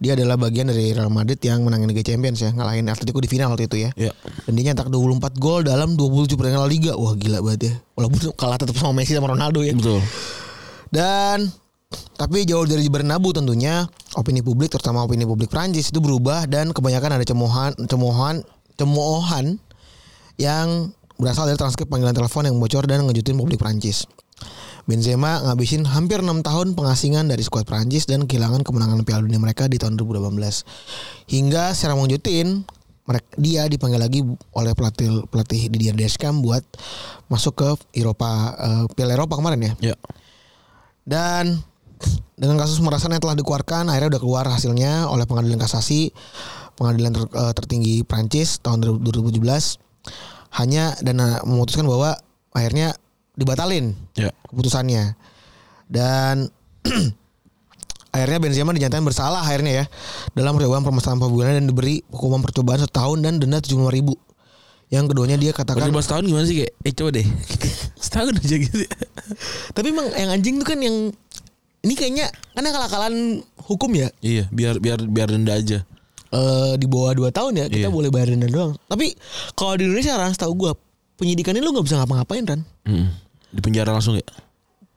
dia 0.01 0.17
adalah 0.17 0.41
bagian 0.41 0.73
dari 0.73 0.97
Real 0.97 1.13
Madrid 1.13 1.37
yang 1.45 1.61
menangin 1.61 1.93
Liga 1.93 2.01
Champions 2.01 2.41
ya 2.41 2.51
ngalahin 2.57 2.89
Atletico 2.89 3.21
di 3.21 3.29
final 3.29 3.53
waktu 3.53 3.69
itu 3.69 3.77
ya. 3.85 3.91
Ya. 4.01 4.13
Dan 4.49 4.57
dia 4.57 4.73
nyetak 4.73 4.89
24 4.89 5.37
gol 5.37 5.61
dalam 5.69 5.93
27 5.93 6.41
pertandingan 6.41 6.65
Liga. 6.73 6.93
Wah 6.97 7.13
gila 7.13 7.45
banget 7.45 7.61
ya. 7.69 7.75
Walaupun 8.01 8.33
kalah 8.33 8.57
tetap 8.57 8.81
sama 8.81 8.97
Messi 8.97 9.13
sama 9.13 9.29
Ronaldo 9.29 9.61
ya. 9.61 9.77
Betul. 9.77 10.01
Dan 10.89 11.53
tapi 12.17 12.49
jauh 12.49 12.65
dari 12.65 12.89
Bernabu 12.89 13.37
tentunya 13.37 13.85
opini 14.17 14.41
publik 14.41 14.73
terutama 14.73 15.05
opini 15.05 15.29
publik 15.29 15.53
Prancis 15.53 15.93
itu 15.93 16.01
berubah 16.01 16.49
dan 16.49 16.73
kebanyakan 16.73 17.21
ada 17.21 17.25
cemohan 17.27 17.77
cemohan 17.85 18.41
cemoohan 18.81 19.61
yang 20.41 20.97
berasal 21.21 21.45
dari 21.45 21.61
transkrip 21.61 21.93
panggilan 21.93 22.17
telepon 22.17 22.49
yang 22.49 22.57
bocor 22.57 22.89
dan 22.89 23.05
ngejutin 23.05 23.37
publik 23.37 23.61
Prancis. 23.61 24.09
Benzema 24.89 25.45
ngabisin 25.45 25.85
hampir 25.85 26.25
6 26.25 26.45
tahun 26.45 26.73
pengasingan 26.73 27.29
dari 27.29 27.45
skuad 27.45 27.69
Prancis 27.69 28.09
dan 28.09 28.25
kehilangan 28.25 28.65
kemenangan 28.65 29.05
Piala 29.05 29.27
Dunia 29.27 29.41
mereka 29.41 29.69
di 29.69 29.77
tahun 29.77 29.99
2018. 30.01 31.29
Hingga 31.29 31.77
secara 31.77 31.95
mengjutin 31.97 32.65
mereka 33.09 33.27
dia 33.41 33.67
dipanggil 33.67 33.99
lagi 33.99 34.21
oleh 34.55 34.73
pelatih 34.77 35.27
pelatih 35.27 35.67
Didier 35.67 35.99
Deschamps 35.99 36.39
buat 36.41 36.63
masuk 37.27 37.59
ke 37.59 37.69
Eropa 37.99 38.55
eh, 38.55 38.85
Piala 38.95 39.19
Eropa 39.19 39.35
kemarin 39.35 39.61
ya. 39.61 39.93
Ya. 39.93 39.97
Dan 41.03 41.59
dengan 42.41 42.57
kasus 42.57 42.81
pemerasan 42.81 43.13
yang 43.13 43.21
telah 43.21 43.37
dikeluarkan, 43.37 43.93
akhirnya 43.93 44.17
udah 44.17 44.23
keluar 44.23 44.45
hasilnya 44.49 45.11
oleh 45.13 45.29
pengadilan 45.29 45.61
kasasi, 45.61 46.15
pengadilan 46.79 47.13
ter- 47.13 47.33
eh, 47.35 47.53
tertinggi 47.53 47.95
Prancis 48.07 48.63
tahun 48.65 49.05
2017. 49.05 49.77
Hanya 50.51 50.99
dan 51.05 51.21
memutuskan 51.47 51.87
bahwa 51.87 52.19
akhirnya 52.51 52.97
dibatalin 53.41 53.97
Ya. 54.15 54.29
keputusannya. 54.47 55.17
Dan 55.89 56.47
akhirnya 58.11 58.39
Benzema 58.39 58.71
dinyatakan 58.71 59.03
bersalah 59.03 59.41
akhirnya 59.41 59.73
ya 59.73 59.85
dalam 60.33 60.55
percobaan 60.55 60.83
permasalahan 60.83 61.21
pembunuhan 61.21 61.55
dan 61.57 61.67
diberi 61.67 62.03
hukuman 62.09 62.43
percobaan 62.43 62.81
setahun 62.81 63.19
dan 63.21 63.39
denda 63.39 63.59
75 63.59 63.87
ribu 63.89 64.15
Yang 64.87 65.15
keduanya 65.15 65.39
dia 65.39 65.55
katakan 65.55 65.87
17 65.87 66.03
tahun 66.05 66.23
gimana 66.27 66.45
sih 66.45 66.57
kayak 66.59 66.73
eh 66.83 66.93
coba 66.93 67.11
deh. 67.15 67.27
Setahun 68.03 68.35
aja 68.37 68.57
gitu. 68.59 68.75
Tapi 69.71 69.87
emang 69.87 70.11
yang 70.13 70.35
anjing 70.35 70.59
tuh 70.59 70.67
kan 70.67 70.83
yang 70.83 71.15
ini 71.81 71.95
kayaknya 71.95 72.27
kan 72.51 72.67
akal-akalan 72.67 73.39
hukum 73.63 73.87
ya. 73.95 74.11
Iya, 74.19 74.51
biar 74.51 74.77
biar 74.77 74.99
biar 75.07 75.31
denda 75.31 75.55
aja. 75.55 75.87
eh 76.31 76.75
di 76.75 76.87
bawah 76.87 77.15
2 77.15 77.31
tahun 77.31 77.53
ya 77.55 77.67
kita 77.67 77.87
Iya. 77.87 77.91
boleh 77.91 78.11
bayar 78.11 78.35
denda 78.35 78.47
doang. 78.47 78.75
Tapi 78.85 79.15
kalau 79.55 79.75
di 79.75 79.87
Indonesia 79.87 80.15
Ran 80.15 80.31
setahu 80.31 80.55
gua 80.57 80.75
penyidikan 81.15 81.55
ini 81.55 81.63
lu 81.63 81.71
nggak 81.71 81.87
bisa 81.87 81.95
ngapa-ngapain 81.95 82.43
Ran. 82.45 82.61
Mm. 82.83 83.09
Di 83.51 83.61
penjara 83.61 83.91
langsung 83.91 84.15
ya? 84.15 84.27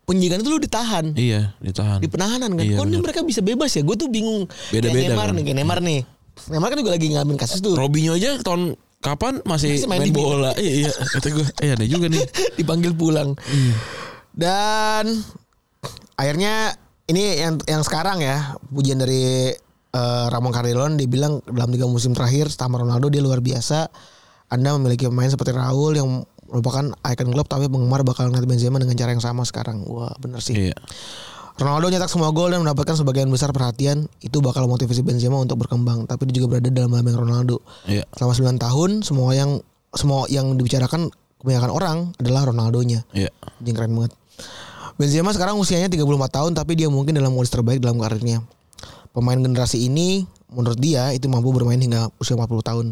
Penyidikan 0.04 0.40
itu 0.40 0.50
lu 0.50 0.60
ditahan. 0.60 1.16
Iya, 1.16 1.56
ditahan. 1.58 1.98
Di 1.98 2.08
penahanan 2.08 2.54
kan. 2.54 2.64
Iya, 2.64 2.76
Kok 2.76 2.84
ini 2.84 2.92
bener. 2.94 3.04
mereka 3.04 3.20
bisa 3.24 3.40
bebas 3.40 3.72
ya? 3.72 3.82
Gue 3.82 3.96
tuh 3.96 4.12
bingung. 4.12 4.46
Beda-beda 4.70 4.94
Kayak 4.94 5.10
Neymar 5.10 5.26
kan. 5.26 5.34
nih, 5.34 5.44
kayak 5.44 5.58
Neymar 5.58 5.80
nih. 5.80 6.00
Neymar 6.50 6.68
kan 6.70 6.78
juga 6.78 6.92
lagi 6.92 7.08
ngalamin 7.08 7.38
kasus 7.38 7.60
tuh. 7.60 7.74
Robinho 7.74 8.14
aja 8.14 8.36
tahun 8.38 8.76
kapan 9.00 9.40
masih, 9.44 9.80
Masih 9.80 9.88
main 9.88 10.00
main, 10.04 10.12
di- 10.12 10.16
bola. 10.16 10.52
iya, 10.60 10.72
iya. 10.84 10.92
Kata 10.92 11.28
gue, 11.30 11.46
eh 11.60 11.72
ada 11.72 11.86
juga 11.86 12.06
nih. 12.08 12.20
dipanggil 12.60 12.92
pulang. 12.92 13.32
Iya. 13.48 13.74
Dan 14.34 15.06
akhirnya 16.16 16.76
ini 17.06 17.40
yang 17.40 17.56
yang 17.64 17.82
sekarang 17.82 18.20
ya 18.20 18.56
pujian 18.66 18.98
dari 18.98 19.52
eh, 19.90 20.26
Ramon 20.28 20.52
Cardelon 20.52 20.96
dia 20.96 21.08
bilang 21.08 21.40
dalam 21.46 21.70
tiga 21.70 21.86
musim 21.86 22.12
terakhir 22.12 22.50
sama 22.50 22.76
Ronaldo 22.76 23.08
dia 23.08 23.22
luar 23.22 23.40
biasa. 23.40 23.88
Anda 24.50 24.76
memiliki 24.76 25.08
pemain 25.08 25.28
seperti 25.28 25.56
Raul 25.56 25.96
yang 25.96 26.10
merupakan 26.54 26.94
icon 27.10 27.30
klub 27.34 27.50
tapi 27.50 27.66
penggemar 27.66 28.06
bakal 28.06 28.30
ngeliat 28.30 28.46
Benzema 28.46 28.78
dengan 28.78 28.94
cara 28.94 29.10
yang 29.18 29.26
sama 29.26 29.42
sekarang. 29.42 29.82
Wah 29.90 30.14
bener 30.22 30.38
sih. 30.38 30.70
Iya. 30.70 30.78
Ronaldo 31.58 31.90
nyetak 31.90 32.10
semua 32.10 32.30
gol 32.34 32.54
dan 32.54 32.62
mendapatkan 32.62 32.94
sebagian 32.94 33.30
besar 33.34 33.50
perhatian. 33.50 34.06
Itu 34.22 34.42
bakal 34.46 34.70
motivasi 34.70 35.02
Benzema 35.02 35.42
untuk 35.42 35.66
berkembang. 35.66 36.06
Tapi 36.06 36.30
dia 36.30 36.42
juga 36.42 36.58
berada 36.58 36.70
dalam 36.70 36.94
lambang 36.94 37.18
Ronaldo. 37.18 37.58
Iya. 37.90 38.06
Selama 38.14 38.58
9 38.58 38.62
tahun 38.62 38.90
semua 39.02 39.34
yang 39.34 39.52
semua 39.98 40.30
yang 40.30 40.54
dibicarakan 40.54 41.10
kebanyakan 41.42 41.72
orang 41.74 41.98
adalah 42.22 42.54
Ronaldonya. 42.54 43.02
Iya. 43.18 43.34
Anjing 43.58 43.74
keren 43.74 43.94
banget. 43.98 44.14
Benzema 44.94 45.34
sekarang 45.34 45.58
usianya 45.58 45.90
34 45.90 46.06
tahun 46.30 46.52
tapi 46.54 46.78
dia 46.78 46.86
mungkin 46.86 47.18
dalam 47.18 47.34
kondisi 47.34 47.54
terbaik 47.58 47.82
dalam 47.82 47.98
karirnya. 47.98 48.46
Pemain 49.14 49.38
generasi 49.38 49.90
ini 49.90 50.26
menurut 50.54 50.78
dia 50.78 51.10
itu 51.18 51.26
mampu 51.30 51.50
bermain 51.50 51.82
hingga 51.82 52.14
usia 52.22 52.38
40 52.38 52.62
tahun. 52.62 52.88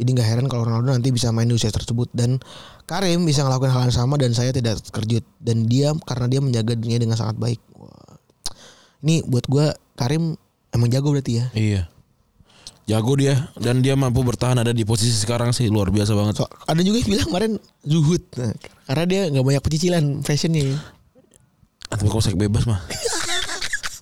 Jadi 0.00 0.16
nggak 0.16 0.28
heran 0.32 0.46
kalau 0.48 0.64
Ronaldo 0.64 0.96
nanti 0.96 1.12
bisa 1.12 1.28
main 1.28 1.44
di 1.44 1.52
usia 1.52 1.68
tersebut 1.68 2.08
dan 2.16 2.40
Karim 2.88 3.28
bisa 3.28 3.44
ngelakuin 3.44 3.68
hal 3.68 3.92
yang 3.92 3.96
sama 4.00 4.16
dan 4.16 4.32
saya 4.32 4.48
tidak 4.48 4.80
terkejut 4.88 5.20
dan 5.44 5.68
dia 5.68 5.92
karena 6.08 6.24
dia 6.24 6.40
menjaga 6.40 6.72
dunia 6.72 6.96
dengan 6.96 7.20
sangat 7.20 7.36
baik. 7.36 7.60
Wah. 7.76 8.16
Ini 9.04 9.28
buat 9.28 9.44
gua 9.44 9.76
Karim 10.00 10.40
emang 10.72 10.88
jago 10.88 11.12
berarti 11.12 11.32
ya. 11.36 11.46
Iya. 11.52 11.82
Jago 12.88 13.12
dia 13.20 13.52
dan 13.60 13.84
dia 13.84 13.92
mampu 13.92 14.24
bertahan 14.24 14.56
ada 14.56 14.72
di 14.72 14.88
posisi 14.88 15.12
sekarang 15.12 15.52
sih 15.52 15.68
luar 15.68 15.92
biasa 15.92 16.16
banget. 16.16 16.40
So, 16.40 16.48
ada 16.48 16.80
juga 16.80 17.04
yang 17.04 17.10
bilang 17.12 17.26
kemarin 17.28 17.52
zuhud 17.84 18.24
Nah, 18.40 18.56
karena 18.88 19.04
dia 19.04 19.22
nggak 19.28 19.44
banyak 19.44 19.62
pecicilan 19.62 20.04
fashionnya. 20.24 20.80
Tapi 21.92 22.08
kok 22.08 22.24
seks 22.24 22.40
bebas 22.40 22.64
mah. 22.64 22.80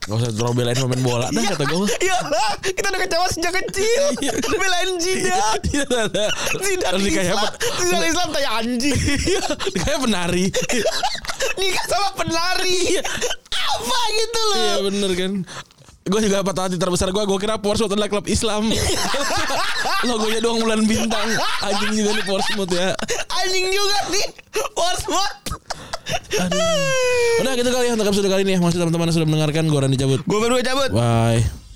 Gak 0.08 0.24
usah 0.24 0.32
terlalu 0.32 0.54
belain 0.64 0.78
pemain 0.80 1.02
bola 1.04 1.26
dah 1.28 1.42
kata 1.52 1.64
gue. 1.68 1.86
Iya 2.00 2.16
lah, 2.32 2.52
kita 2.64 2.86
udah 2.88 3.00
kecewa 3.04 3.26
sejak 3.28 3.52
kecil. 3.60 4.02
Belain 4.64 4.90
Zidane. 4.96 5.60
Iya, 5.68 5.84
Zidane 6.64 6.96
Islam, 6.96 7.12
kayak 7.12 7.36
Zidane 7.76 8.06
Islam 8.08 8.28
kayak 8.32 8.52
anjing. 8.56 8.96
Iya, 9.28 9.44
kayak 9.84 9.98
penari. 10.00 10.44
Nikah 11.60 11.84
sama 11.92 12.08
penari. 12.16 12.80
Apa 13.52 13.98
gitu 14.16 14.40
loh? 14.48 14.56
Iya 14.56 14.76
bener 14.88 15.10
kan. 15.12 15.32
Gue 16.08 16.24
juga 16.24 16.40
patah 16.40 16.72
hati 16.72 16.80
terbesar 16.80 17.12
gue 17.12 17.20
Gue 17.28 17.36
kira 17.36 17.60
Portsmouth 17.60 17.92
adalah 17.92 18.08
klub 18.08 18.24
Islam 18.32 18.72
Logonya 20.08 20.40
doang 20.40 20.64
bulan 20.64 20.88
bintang 20.88 21.36
Anjing 21.60 22.00
juga 22.00 22.16
nih 22.16 22.24
Portsmouth 22.24 22.72
ya 22.72 22.96
Anjing 23.28 23.68
juga 23.68 23.98
nih. 24.08 24.26
Portsmouth. 24.72 25.67
Udah 27.38 27.52
gitu 27.54 27.70
kali 27.70 27.86
ya 27.86 27.92
Untuk 27.94 28.08
episode 28.10 28.28
kali 28.28 28.42
ini 28.42 28.52
ya. 28.56 28.60
Masih 28.60 28.78
teman-teman 28.80 29.12
sudah 29.14 29.28
mendengarkan. 29.28 29.64
Gue 29.68 29.80
Randy 29.80 29.98
cabut. 30.00 30.20
Gue 30.24 30.38
baru 30.40 30.60
cabut. 30.60 30.90
Bye 30.92 31.67